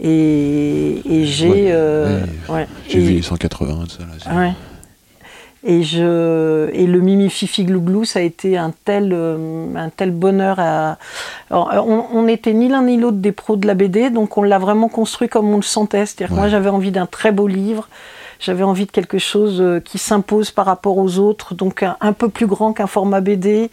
Et, 0.00 1.00
et 1.08 1.24
j'ai. 1.24 1.48
Ouais, 1.48 1.64
euh, 1.70 2.20
ouais. 2.48 2.54
ouais. 2.54 2.66
J'ai 2.88 2.98
vu 2.98 3.12
les 3.14 3.22
180 3.22 3.84
de 3.84 3.90
ça. 3.90 3.98
Là. 4.34 4.52
Et, 5.66 5.82
je, 5.82 6.68
et 6.74 6.86
le 6.86 7.00
Mimi 7.00 7.30
Fifi 7.30 7.64
Glouglou, 7.64 8.04
ça 8.04 8.18
a 8.18 8.22
été 8.22 8.58
un 8.58 8.70
tel, 8.84 9.12
euh, 9.14 9.74
un 9.74 9.88
tel 9.88 10.10
bonheur. 10.10 10.56
À... 10.58 10.98
Alors, 11.50 11.72
euh, 11.72 11.78
on 12.12 12.24
n'était 12.24 12.52
ni 12.52 12.68
l'un 12.68 12.82
ni 12.82 12.98
l'autre 12.98 13.16
des 13.16 13.32
pros 13.32 13.56
de 13.56 13.66
la 13.66 13.72
BD, 13.72 14.10
donc 14.10 14.36
on 14.36 14.42
l'a 14.42 14.58
vraiment 14.58 14.88
construit 14.88 15.30
comme 15.30 15.48
on 15.50 15.56
le 15.56 15.62
sentait. 15.62 16.04
C'est-à-dire 16.04 16.34
que 16.34 16.38
moi, 16.38 16.48
j'avais 16.48 16.68
envie 16.68 16.90
d'un 16.90 17.06
très 17.06 17.32
beau 17.32 17.46
livre. 17.46 17.88
J'avais 18.40 18.62
envie 18.62 18.84
de 18.84 18.90
quelque 18.90 19.16
chose 19.16 19.58
euh, 19.62 19.80
qui 19.80 19.96
s'impose 19.96 20.50
par 20.50 20.66
rapport 20.66 20.98
aux 20.98 21.16
autres, 21.16 21.54
donc 21.54 21.82
un, 21.82 21.96
un 22.02 22.12
peu 22.12 22.28
plus 22.28 22.46
grand 22.46 22.74
qu'un 22.74 22.86
format 22.86 23.22
BD, 23.22 23.70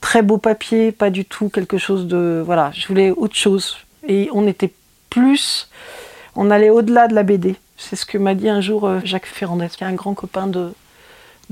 très 0.00 0.22
beau 0.22 0.38
papier, 0.38 0.92
pas 0.92 1.10
du 1.10 1.24
tout 1.24 1.48
quelque 1.48 1.76
chose 1.76 2.06
de 2.06 2.40
voilà. 2.46 2.70
Je 2.72 2.86
voulais 2.86 3.10
autre 3.10 3.34
chose 3.34 3.78
et 4.06 4.28
on 4.32 4.46
était 4.46 4.72
plus, 5.10 5.68
on 6.36 6.52
allait 6.52 6.70
au-delà 6.70 7.08
de 7.08 7.16
la 7.16 7.24
BD. 7.24 7.56
C'est 7.76 7.96
ce 7.96 8.06
que 8.06 8.16
m'a 8.16 8.34
dit 8.34 8.48
un 8.48 8.60
jour 8.60 8.88
Jacques 9.02 9.26
Ferrandez, 9.26 9.66
qui 9.70 9.82
est 9.82 9.88
un 9.88 9.94
grand 9.94 10.14
copain 10.14 10.46
de 10.46 10.72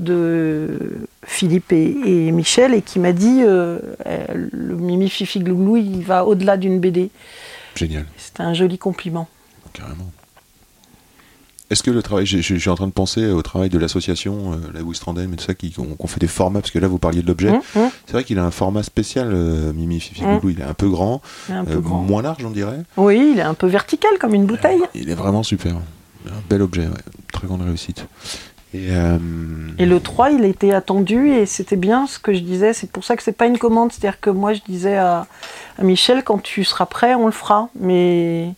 de 0.01 0.77
Philippe 1.23 1.71
et, 1.71 1.95
et 2.27 2.31
Michel 2.31 2.73
et 2.73 2.81
qui 2.81 2.99
m'a 2.99 3.13
dit 3.13 3.41
euh, 3.43 3.79
euh, 4.05 4.25
le 4.51 4.75
Mimi 4.75 5.09
Fifi 5.09 5.39
Glouglou 5.39 5.77
il 5.77 6.03
va 6.03 6.25
au-delà 6.25 6.57
d'une 6.57 6.79
BD. 6.79 7.09
Génial, 7.75 8.05
C'était 8.17 8.43
un 8.43 8.53
joli 8.53 8.77
compliment. 8.77 9.27
carrément. 9.73 10.11
Est-ce 11.69 11.83
que 11.83 11.91
le 11.91 12.03
travail, 12.03 12.25
je, 12.25 12.39
je- 12.39 12.55
je 12.55 12.59
suis 12.59 12.69
en 12.69 12.75
train 12.75 12.87
de 12.87 12.91
penser 12.91 13.27
au 13.31 13.41
travail 13.41 13.69
de 13.69 13.77
l'association, 13.77 14.51
euh, 14.51 14.57
la 14.73 14.81
Wistrandem 14.83 15.31
et 15.31 15.37
tout 15.37 15.45
ça, 15.45 15.53
qui 15.53 15.71
qu'on 15.71 15.85
qu'on 15.95 16.07
fait 16.07 16.19
des 16.19 16.27
formats, 16.27 16.59
parce 16.59 16.71
que 16.71 16.79
là 16.79 16.89
vous 16.89 16.97
parliez 16.99 17.21
de 17.21 17.27
l'objet. 17.27 17.47
Hum, 17.49 17.61
hum, 17.77 17.89
C'est 18.05 18.11
vrai 18.11 18.25
qu'il 18.25 18.37
a 18.39 18.43
un 18.43 18.51
format 18.51 18.83
spécial, 18.83 19.29
euh, 19.31 19.71
Mimi 19.71 20.01
Fifi. 20.01 20.21
Goulou, 20.21 20.49
il 20.49 20.59
est 20.59 20.63
un 20.65 20.73
peu 20.73 20.89
grand, 20.89 21.21
il 21.47 21.55
est 21.55 21.57
un 21.59 21.63
peu 21.63 21.79
grand. 21.79 21.99
moins 22.01 22.21
large 22.21 22.43
on 22.43 22.49
dirait. 22.49 22.81
Oui, 22.97 23.31
il 23.33 23.39
est 23.39 23.43
un 23.43 23.53
peu 23.53 23.67
vertical 23.67 24.11
comme 24.19 24.33
une 24.33 24.45
bouteille. 24.47 24.81
Il 24.95 25.09
est 25.09 25.15
vraiment 25.15 25.43
super. 25.43 25.75
Un 26.27 26.31
bel 26.49 26.61
objet, 26.61 26.83
ouais. 26.87 26.93
très 27.31 27.47
grande 27.47 27.61
réussite. 27.61 28.05
Et, 28.73 28.87
euh, 28.91 29.17
Et 29.77 29.85
le 29.85 29.99
3, 29.99 30.31
il 30.31 30.45
était 30.45 30.71
attendu 30.71 31.29
et 31.31 31.45
c'était 31.45 31.75
bien 31.75 32.07
ce 32.07 32.19
que 32.19 32.33
je 32.33 32.39
disais. 32.39 32.73
C'est 32.73 32.89
pour 32.91 33.03
ça 33.03 33.15
que 33.17 33.23
c'est 33.23 33.31
pas 33.33 33.45
une 33.47 33.57
commande. 33.57 33.91
C'est-à-dire 33.91 34.19
que 34.19 34.29
moi, 34.29 34.53
je 34.53 34.61
disais 34.67 34.95
à, 34.97 35.27
à 35.77 35.83
Michel, 35.83 36.23
quand 36.23 36.41
tu 36.41 36.63
seras 36.63 36.85
prêt, 36.85 37.13
on 37.15 37.25
le 37.25 37.31
fera. 37.31 37.69
Mais 37.79 38.53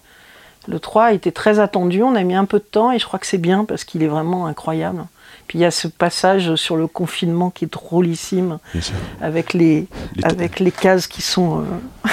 le 0.68 0.80
3 0.80 1.06
a 1.06 1.12
été 1.14 1.32
très 1.32 1.60
attendu. 1.60 2.04
On 2.04 2.16
a 2.16 2.24
mis 2.24 2.36
un 2.36 2.46
peu 2.46 2.60
de 2.60 2.64
temps 2.64 2.92
et 2.92 3.00
je 3.00 3.06
crois 3.06 3.20
que 3.20 3.26
c'est 3.28 3.38
bien 3.40 3.66
parce 3.66 3.84
qu'il 3.84 4.04
est 4.04 4.08
vraiment 4.08 4.46
incroyable. 4.46 5.06
Puis 5.48 5.60
il 5.60 5.62
y 5.62 5.66
a 5.66 5.72
ce 5.72 5.88
passage 5.90 6.56
sur 6.56 6.78
le 6.78 6.88
confinement 6.88 7.50
qui 7.50 7.66
est 7.66 7.74
drôlissime 7.74 8.60
avec 9.20 9.54
les, 9.54 9.88
Les- 10.16 10.24
avec 10.24 10.60
les 10.60 10.72
cases 10.72 11.08
qui 11.08 11.22
sont 11.22 11.60
euh, 11.60 12.10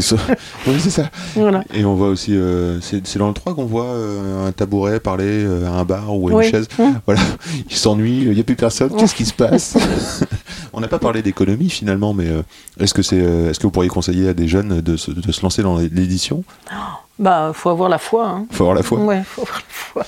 sont- 0.00 0.16
oui, 0.66 0.76
c'est 0.80 0.90
ça. 0.90 1.10
Voilà. 1.36 1.62
Et 1.74 1.84
on 1.84 1.94
voit 1.94 2.08
aussi, 2.08 2.34
euh, 2.36 2.80
c'est 2.80 3.16
dans 3.18 3.28
le 3.28 3.34
3 3.34 3.54
qu'on 3.54 3.64
voit 3.66 3.84
euh, 3.84 4.46
un 4.46 4.52
tabouret 4.52 5.00
parler 5.00 5.24
euh, 5.44 5.66
à 5.66 5.70
un 5.72 5.84
bar 5.84 6.14
ou 6.16 6.28
à 6.28 6.32
une 6.32 6.38
Oui. 6.38 6.50
chaise. 6.50 6.66
Mmh. 6.78 6.82
Voilà, 7.06 7.20
il 7.70 7.76
s'ennuie, 7.76 8.22
il 8.22 8.30
n'y 8.32 8.40
a 8.40 8.44
plus 8.44 8.56
personne, 8.56 8.94
qu'est-ce 8.96 9.14
qui 9.14 9.24
se 9.26 9.32
passe 9.34 9.76
On 10.72 10.80
n'a 10.80 10.88
pas 10.88 10.98
parlé 10.98 11.22
d'économie 11.22 11.70
finalement, 11.70 12.14
mais 12.14 12.26
euh, 12.28 12.42
est-ce 12.78 12.94
que, 12.94 13.02
c'est, 13.02 13.16
est-ce 13.16 13.58
que 13.58 13.64
vous 13.64 13.70
pourriez 13.70 13.88
conseiller 13.88 14.28
à 14.28 14.34
des 14.34 14.48
jeunes 14.48 14.80
de 14.80 14.96
se, 14.96 15.10
de 15.10 15.32
se 15.32 15.42
lancer 15.42 15.62
dans 15.62 15.76
l'édition? 15.78 16.44
Bah, 17.18 17.52
faut 17.54 17.70
avoir 17.70 17.88
la 17.88 17.98
foi. 17.98 18.26
Hein. 18.28 18.46
Il 18.50 18.56
faut 18.56 18.64
avoir 18.64 18.76
la 18.76 18.82
foi. 18.82 18.98
Ouais, 19.00 19.22
faut 19.26 19.42
avoir 19.42 19.58
la 19.58 19.64
foi. 19.68 20.06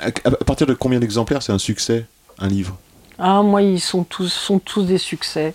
À, 0.00 0.06
à 0.28 0.44
partir 0.44 0.66
de 0.66 0.74
combien 0.74 1.00
d'exemplaires 1.00 1.42
c'est 1.42 1.52
un 1.52 1.58
succès, 1.58 2.06
un 2.38 2.48
livre? 2.48 2.76
Ah, 3.18 3.42
moi, 3.42 3.62
ils 3.62 3.80
sont 3.80 4.04
tous, 4.04 4.28
sont 4.32 4.60
tous 4.60 4.84
des 4.84 4.98
succès. 4.98 5.54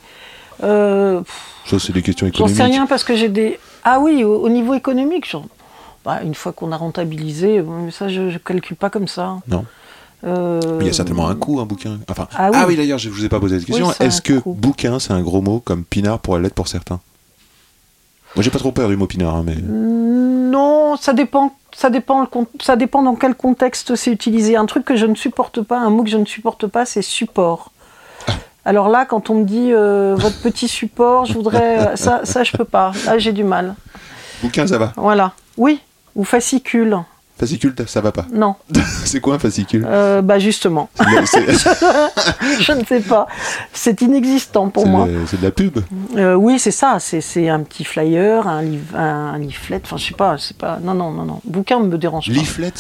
Euh, 0.64 1.22
Ça, 1.66 1.80
c'est 1.80 1.94
des 1.94 2.02
questions 2.02 2.28
J'en 2.28 2.32
économiques. 2.46 2.56
sais 2.58 2.64
rien 2.64 2.86
parce 2.86 3.04
que 3.04 3.16
j'ai 3.16 3.30
des. 3.30 3.60
Ah 3.84 4.00
oui, 4.00 4.24
au, 4.24 4.36
au 4.42 4.50
niveau 4.50 4.74
économique, 4.74 5.30
genre, 5.30 5.46
bah, 6.06 6.22
une 6.24 6.36
fois 6.36 6.52
qu'on 6.52 6.72
a 6.72 6.78
rentabilisé, 6.78 7.60
euh, 7.60 7.92
ça 7.92 8.08
je 8.10 8.22
ne 8.22 8.38
calcule 8.38 8.78
pas 8.78 8.90
comme 8.90 9.08
ça. 9.08 9.38
Non. 9.48 9.66
Euh, 10.26 10.62
Mais 10.78 10.86
il 10.86 10.88
y 10.88 10.90
a 10.90 10.94
certainement 10.94 11.28
un 11.28 11.36
coût, 11.36 11.60
un 11.60 11.66
bouquin. 11.66 12.00
Enfin, 12.10 12.28
Ah 12.36 12.50
ah 12.54 12.60
oui. 12.62 12.66
oui, 12.70 12.76
d'ailleurs, 12.78 12.98
je 13.00 13.10
ne 13.10 13.14
vous 13.14 13.26
ai 13.26 13.30
pas 13.30 13.40
posé 13.42 13.58
cette 13.60 13.68
question. 13.68 13.88
Oui, 13.88 13.94
Est-ce 14.00 14.22
que 14.22 14.40
coût. 14.40 14.54
bouquin, 14.54 15.00
c'est 15.00 15.12
un 15.12 15.22
gros 15.22 15.42
mot 15.42 15.60
comme 15.60 15.84
pinard 15.84 16.20
pourrait 16.20 16.40
l'être 16.42 16.54
pour 16.54 16.70
certains? 16.70 17.02
Moi, 18.36 18.42
j'ai 18.44 18.50
pas 18.50 18.58
trop 18.60 18.72
peur 18.72 18.88
du 18.90 18.96
mot 18.96 19.06
pinard, 19.06 19.36
hein, 19.36 19.44
mais. 19.46 19.56
Non, 19.58 20.96
ça 20.96 21.14
dépend. 21.14 21.54
Ça 21.76 21.90
dépend, 21.90 22.28
ça 22.62 22.76
dépend 22.76 23.02
dans 23.02 23.16
quel 23.16 23.34
contexte 23.36 23.96
c'est 23.96 24.12
utilisé. 24.12 24.56
Un 24.56 24.66
truc 24.68 24.86
que 24.86 24.96
je 24.96 25.08
ne 25.08 25.16
supporte 25.16 25.62
pas, 25.64 25.80
un 25.80 25.90
mot 25.90 26.04
que 26.04 26.10
je 26.10 26.18
ne 26.18 26.26
supporte 26.26 26.68
pas, 26.68 26.86
c'est 26.86 27.02
support. 27.02 27.72
Alors 28.66 28.88
là, 28.90 29.06
quand 29.06 29.30
on 29.30 29.36
me 29.36 29.44
dit 29.44 29.72
euh, 29.74 30.16
votre 30.18 30.40
petit 30.40 30.68
support, 30.68 31.26
je 31.26 31.34
voudrais. 31.34 31.80
euh, 31.80 31.96
ça, 31.96 32.22
ça, 32.24 32.44
je 32.44 32.52
peux 32.56 32.66
pas. 32.66 32.92
Là, 33.06 33.18
j'ai 33.18 33.34
du 33.34 33.44
mal. 33.44 33.76
Bouquin, 34.42 34.66
ça 34.68 34.78
va. 34.78 34.94
Voilà. 34.96 35.34
Oui. 35.58 35.80
Ou 36.16 36.24
fascicule. 36.24 36.98
Fascicule, 37.38 37.74
ça 37.88 38.00
va 38.00 38.12
pas. 38.12 38.26
Non. 38.32 38.56
c'est 39.06 39.20
quoi 39.20 39.36
un 39.36 39.40
fascicule? 39.40 39.86
Euh, 39.90 40.22
bah 40.22 40.38
justement. 40.40 40.90
Je 42.60 42.72
ne 42.72 42.86
sais 42.86 43.00
pas. 43.02 43.28
C'est 43.74 44.02
inexistant 44.02 44.70
pour 44.70 44.86
moi. 44.86 45.08
c'est 45.26 45.40
de 45.40 45.46
la 45.46 45.52
pub. 45.52 45.80
Euh, 46.16 46.36
oui, 46.36 46.60
c'est 46.60 46.72
ça. 46.72 46.98
C'est, 47.00 47.22
c'est 47.22 47.50
un 47.50 47.62
petit 47.62 47.84
flyer, 47.84 48.48
un, 48.48 48.62
liv- 48.62 48.96
un, 48.96 49.34
un 49.34 49.38
leaflet. 49.40 49.82
Enfin, 49.84 49.98
je 49.98 50.06
sais 50.06 50.14
pas. 50.14 50.38
C'est 50.38 50.56
pas. 50.56 50.78
Non, 50.82 50.94
non, 50.94 51.12
non, 51.12 51.24
non. 51.26 51.42
Bouquin 51.44 51.80
me 51.80 51.98
dérange 51.98 52.28
pas. 52.28 52.34
Leaflet, 52.34 52.72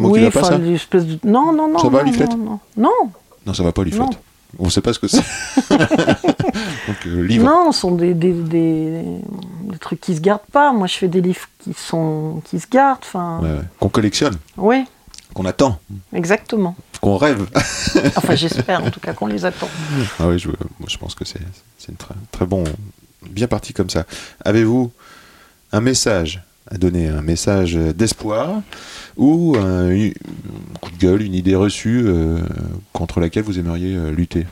mot 0.00 0.08
qui 0.08 0.14
oui, 0.20 0.24
va 0.24 0.30
pas, 0.30 0.42
ça? 0.44 0.58
de. 0.58 1.18
Non, 1.24 1.52
non, 1.52 1.68
non. 1.70 1.78
Ça 1.78 1.88
va, 1.88 1.98
non, 1.98 2.04
leaflet? 2.10 2.26
non, 2.26 2.36
non. 2.38 2.58
Non, 2.76 2.90
Non, 3.46 3.54
ça 3.54 3.62
va 3.62 3.72
pas, 3.72 3.84
leaflet. 3.84 4.06
On 4.58 4.70
sait 4.70 4.80
pas 4.80 4.92
ce 4.92 4.98
que 4.98 5.08
c'est. 5.08 5.18
Donc, 5.70 7.06
euh, 7.06 7.22
livre. 7.26 7.44
non, 7.44 7.72
ce 7.72 7.80
sont 7.80 7.94
des, 7.94 8.14
des, 8.14 8.32
des, 8.32 9.02
des 9.70 9.78
trucs 9.78 10.00
qui 10.00 10.14
se 10.14 10.20
gardent 10.20 10.40
pas. 10.52 10.72
Moi, 10.72 10.86
je 10.86 10.94
fais 10.94 11.08
des 11.08 11.20
livres 11.20 11.46
qui 11.62 11.72
sont 11.74 12.42
qui 12.44 12.60
se 12.60 12.66
gardent. 12.68 13.00
Enfin, 13.02 13.40
Ouais, 13.42 13.50
ouais. 13.50 13.62
Qu'on 13.80 13.88
collectionne, 13.88 14.36
oui, 14.56 14.84
qu'on 15.34 15.44
attend, 15.46 15.78
exactement. 16.12 16.76
qu'on 17.00 17.16
rêve. 17.16 17.46
Enfin, 18.16 18.34
j'espère 18.34 18.84
en 18.84 18.90
tout 18.90 19.00
cas 19.00 19.12
qu'on 19.12 19.26
les 19.26 19.44
attend. 19.44 19.68
Ah 20.20 20.28
oui, 20.28 20.38
je, 20.38 20.48
moi, 20.48 20.88
je 20.88 20.96
pense 20.96 21.14
que 21.14 21.24
c'est 21.24 21.40
c'est 21.78 21.88
une 21.90 21.96
très, 21.96 22.14
très 22.30 22.46
bon, 22.46 22.64
bien 23.28 23.46
parti 23.48 23.72
comme 23.72 23.90
ça. 23.90 24.04
Avez-vous 24.44 24.92
un 25.72 25.80
message 25.80 26.42
à 26.70 26.78
donner, 26.78 27.08
un 27.08 27.22
message 27.22 27.74
d'espoir 27.74 28.62
ou 29.16 29.56
un, 29.56 29.90
coup 30.80 30.90
de 30.90 30.98
gueule, 30.98 31.22
une 31.22 31.34
idée 31.34 31.54
reçue 31.54 32.02
euh, 32.06 32.38
contre 32.92 33.20
laquelle 33.20 33.44
vous 33.44 33.58
aimeriez 33.58 33.96
euh, 33.96 34.10
lutter 34.10 34.46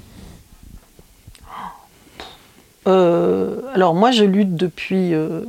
Euh, 2.88 3.60
alors 3.74 3.94
moi, 3.94 4.10
je 4.10 4.24
lutte 4.24 4.56
depuis 4.56 5.14
euh, 5.14 5.42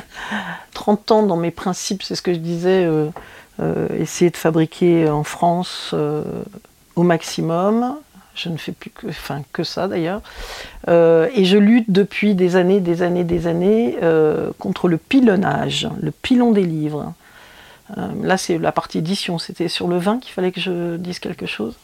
30 0.72 1.10
ans 1.10 1.22
dans 1.22 1.36
mes 1.36 1.50
principes, 1.50 2.02
c'est 2.02 2.14
ce 2.14 2.22
que 2.22 2.32
je 2.32 2.38
disais, 2.38 2.88
essayer 3.98 4.30
de 4.30 4.36
fabriquer 4.36 5.08
en 5.08 5.24
France 5.24 5.94
au 6.96 7.02
maximum. 7.02 7.96
Je 8.34 8.48
ne 8.48 8.56
fais 8.56 8.72
plus 8.72 8.90
que, 8.90 9.06
enfin, 9.08 9.42
que 9.52 9.62
ça 9.62 9.86
d'ailleurs. 9.88 10.20
Euh, 10.88 11.28
et 11.34 11.44
je 11.44 11.56
lutte 11.56 11.90
depuis 11.90 12.34
des 12.34 12.56
années, 12.56 12.80
des 12.80 13.02
années, 13.02 13.24
des 13.24 13.46
années 13.46 13.96
euh, 14.02 14.50
contre 14.58 14.88
le 14.88 14.98
pilonnage, 14.98 15.88
le 16.00 16.10
pilon 16.10 16.50
des 16.50 16.64
livres. 16.64 17.14
Euh, 17.96 18.08
là, 18.22 18.36
c'est 18.36 18.58
la 18.58 18.72
partie 18.72 18.98
édition. 18.98 19.38
C'était 19.38 19.68
sur 19.68 19.86
le 19.86 19.98
vin 19.98 20.18
qu'il 20.18 20.32
fallait 20.32 20.52
que 20.52 20.60
je 20.60 20.96
dise 20.96 21.20
quelque 21.20 21.46
chose. 21.46 21.76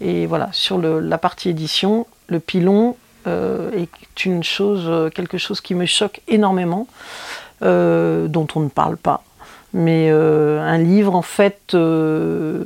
Et 0.00 0.26
voilà, 0.26 0.48
sur 0.52 0.78
la 0.78 1.18
partie 1.18 1.50
édition, 1.50 2.06
le 2.28 2.40
pilon 2.40 2.96
est 3.26 4.24
une 4.24 4.42
chose, 4.42 5.10
quelque 5.12 5.36
chose 5.36 5.60
qui 5.60 5.74
me 5.74 5.84
choque 5.84 6.22
énormément, 6.26 6.86
dont 7.60 8.46
on 8.54 8.60
ne 8.60 8.70
parle 8.70 8.96
pas. 8.96 9.22
Mais 9.72 10.08
euh, 10.10 10.60
un 10.60 10.78
livre, 10.78 11.14
en 11.14 11.22
fait, 11.22 11.74
euh, 11.74 12.64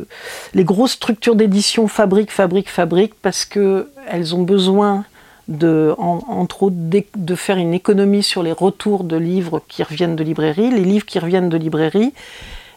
les 0.55 0.64
grosses 0.64 0.92
structures 0.92 1.36
d'édition 1.36 1.86
fabriquent, 1.86 2.30
fabriquent, 2.30 2.70
fabriquent 2.70 3.14
parce 3.20 3.44
que 3.44 3.88
elles 4.09 4.34
ont 4.34 4.42
besoin 4.42 5.05
entre 5.46 6.62
autres, 6.62 6.76
de 7.16 7.34
faire 7.34 7.59
une 7.59 7.74
économie 7.74 8.22
sur 8.22 8.42
les 8.42 8.52
retours 8.52 9.05
de 9.05 9.18
livres 9.18 9.61
qui 9.68 9.82
reviennent 9.82 10.16
de 10.16 10.24
librairie. 10.24 10.70
Les 10.70 10.84
livres 10.84 11.05
qui 11.05 11.18
reviennent 11.18 11.50
de 11.50 11.59
librairie, 11.59 12.14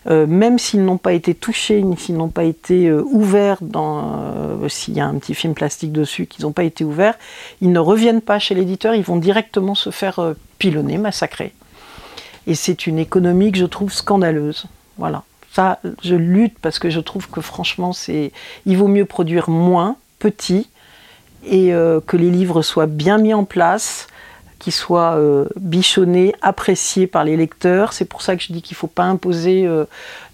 euh, 0.10 0.28
même 0.28 0.60
s'ils 0.60 0.84
n'ont 0.84 0.98
pas 0.98 1.14
été 1.14 1.34
touchés, 1.34 1.82
s'ils 1.98 2.18
n'ont 2.18 2.28
pas 2.28 2.44
été 2.44 2.92
ouverts, 2.92 3.60
s'il 4.68 4.96
y 4.96 5.00
a 5.00 5.06
un 5.06 5.16
petit 5.16 5.34
film 5.34 5.54
plastique 5.54 5.94
dessus, 5.94 6.26
qu'ils 6.26 6.44
n'ont 6.44 6.52
pas 6.52 6.66
été 6.66 6.84
ouverts, 6.84 7.16
ils 7.62 7.72
ne 7.72 7.80
reviennent 7.80 8.20
pas 8.20 8.38
chez 8.38 8.54
l'éditeur, 8.54 8.96
ils 8.96 9.04
vont 9.04 9.16
directement 9.16 9.74
se 9.74 9.90
faire 9.90 10.34
pilonner, 10.60 10.98
massacrer. 10.98 11.54
Et 12.48 12.56
c'est 12.56 12.88
une 12.88 12.98
économie 12.98 13.52
que 13.52 13.60
je 13.60 13.66
trouve 13.66 13.92
scandaleuse. 13.92 14.66
Voilà. 14.98 15.24
Ça, 15.52 15.80
je 16.02 16.16
lutte 16.16 16.58
parce 16.62 16.80
que 16.80 16.90
je 16.90 17.02
trouve 17.02 17.30
que 17.30 17.42
franchement, 17.42 17.92
c'est, 17.92 18.32
il 18.66 18.78
vaut 18.78 18.88
mieux 18.88 19.06
produire 19.06 19.50
moins, 19.50 19.98
petit, 20.20 20.70
et 21.46 21.74
euh, 21.74 22.00
que 22.00 22.16
les 22.16 22.30
livres 22.30 22.62
soient 22.62 22.86
bien 22.86 23.18
mis 23.18 23.34
en 23.34 23.44
place, 23.44 24.08
qui 24.60 24.72
soit 24.72 25.16
euh, 25.16 25.46
bichonné, 25.60 26.34
apprécié 26.42 27.06
par 27.06 27.24
les 27.24 27.38
lecteurs. 27.38 27.94
C'est 27.94 28.06
pour 28.06 28.22
ça 28.22 28.36
que 28.36 28.42
je 28.42 28.54
dis 28.54 28.62
qu'il 28.62 28.76
ne 28.76 28.80
faut 28.80 28.88
pas 28.88 29.04
imposer 29.04 29.68
euh, 29.68 29.86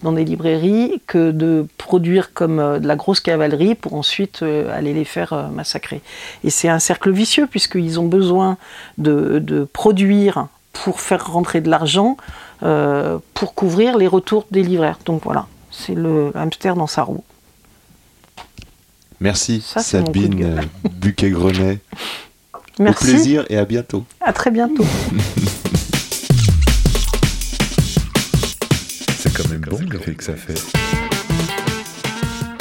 dans 0.02 0.12
des 0.12 0.24
librairies 0.24 1.02
que 1.06 1.30
de 1.30 1.66
produire 1.78 2.32
comme 2.32 2.56
de 2.56 2.86
la 2.86 2.96
grosse 2.96 3.20
cavalerie 3.20 3.74
pour 3.74 3.94
ensuite 3.94 4.42
aller 4.42 4.94
les 4.94 5.04
faire 5.04 5.50
massacrer. 5.52 6.00
Et 6.42 6.50
c'est 6.50 6.68
un 6.68 6.78
cercle 6.78 7.10
vicieux 7.10 7.46
puisqu'ils 7.46 7.98
ont 8.00 8.06
besoin 8.06 8.56
de 8.98 9.68
produire 9.72 10.48
pour 10.74 11.00
faire 11.00 11.26
rentrer 11.32 11.60
de 11.62 11.70
l'argent 11.70 12.16
euh, 12.62 13.18
pour 13.32 13.54
couvrir 13.54 13.96
les 13.96 14.06
retours 14.06 14.46
des 14.50 14.62
libraires. 14.62 14.98
Donc 15.06 15.22
voilà, 15.24 15.46
c'est 15.70 15.94
le 15.94 16.30
hamster 16.34 16.76
dans 16.76 16.86
sa 16.86 17.02
roue. 17.02 17.24
Merci 19.20 19.62
Ça, 19.66 19.80
Sabine 19.80 20.60
Buquet-Grenet. 20.90 21.78
Au 22.52 22.82
Merci, 22.82 23.04
plaisir 23.04 23.44
et 23.48 23.56
à 23.56 23.64
bientôt. 23.64 24.04
à 24.20 24.32
très 24.32 24.50
bientôt. 24.50 24.84
C'est 29.18 29.32
quand 29.32 29.48
même 29.48 29.62
bon 29.62 29.78
l'effet 29.90 30.14
que 30.14 30.24
ça 30.24 30.34
fait. 30.34 30.60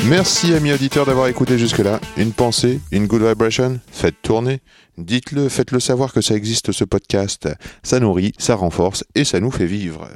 Merci 0.06 0.54
amis 0.54 0.72
auditeurs 0.74 1.06
d'avoir 1.06 1.28
écouté 1.28 1.58
jusque-là. 1.58 2.00
Une 2.18 2.32
pensée, 2.32 2.80
une 2.92 3.08
good 3.08 3.24
vibration, 3.24 3.80
faites 3.92 4.22
tourner. 4.22 4.60
Dites-le, 4.98 5.50
faites-le 5.50 5.80
savoir 5.80 6.14
que 6.14 6.22
ça 6.22 6.36
existe 6.36 6.72
ce 6.72 6.84
podcast. 6.84 7.50
Ça 7.82 8.00
nourrit, 8.00 8.34
ça 8.38 8.56
renforce 8.56 9.04
et 9.16 9.24
ça 9.24 9.40
nous 9.40 9.52
fait 9.52 9.66
vivre. 9.66 10.08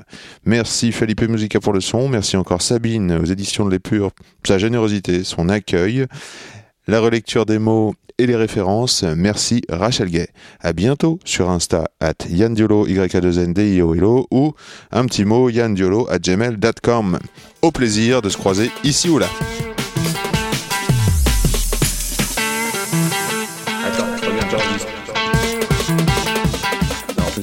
Merci 0.46 0.92
Felipe 0.92 1.22
Musica 1.24 1.60
pour 1.60 1.74
le 1.74 1.82
son. 1.82 2.10
Merci 2.10 2.38
encore 2.38 2.62
Sabine 2.62 3.14
aux 3.14 3.26
éditions 3.26 3.66
de 3.66 3.72
l'Épure, 3.72 4.12
sa 4.46 4.58
générosité, 4.60 5.24
son 5.24 5.50
accueil, 5.50 6.06
la 6.88 7.00
relecture 7.00 7.46
des 7.46 7.60
mots 7.60 7.96
et 8.20 8.28
les 8.28 8.36
références. 8.36 9.04
Merci 9.04 9.62
Rachel 9.70 10.10
Gay. 10.10 10.28
À 10.60 10.74
bientôt 10.74 11.20
sur 11.26 11.50
Insta 11.50 11.86
at 12.00 12.26
yandiolo, 12.30 12.88
y 12.88 13.00
a 13.00 13.08
2 13.08 13.40
n 13.40 13.54
d 13.54 13.82
ou 13.82 14.54
un 14.92 15.06
petit 15.06 15.26
mot 15.26 15.50
yandiolo 15.50 16.08
at 16.10 16.20
gmail.com. 16.20 17.20
Au 17.62 17.72
plaisir 17.72 18.22
de 18.22 18.30
se 18.30 18.38
croiser 18.38 18.72
ici 18.84 19.10
ou 19.10 19.20
là. 19.20 19.28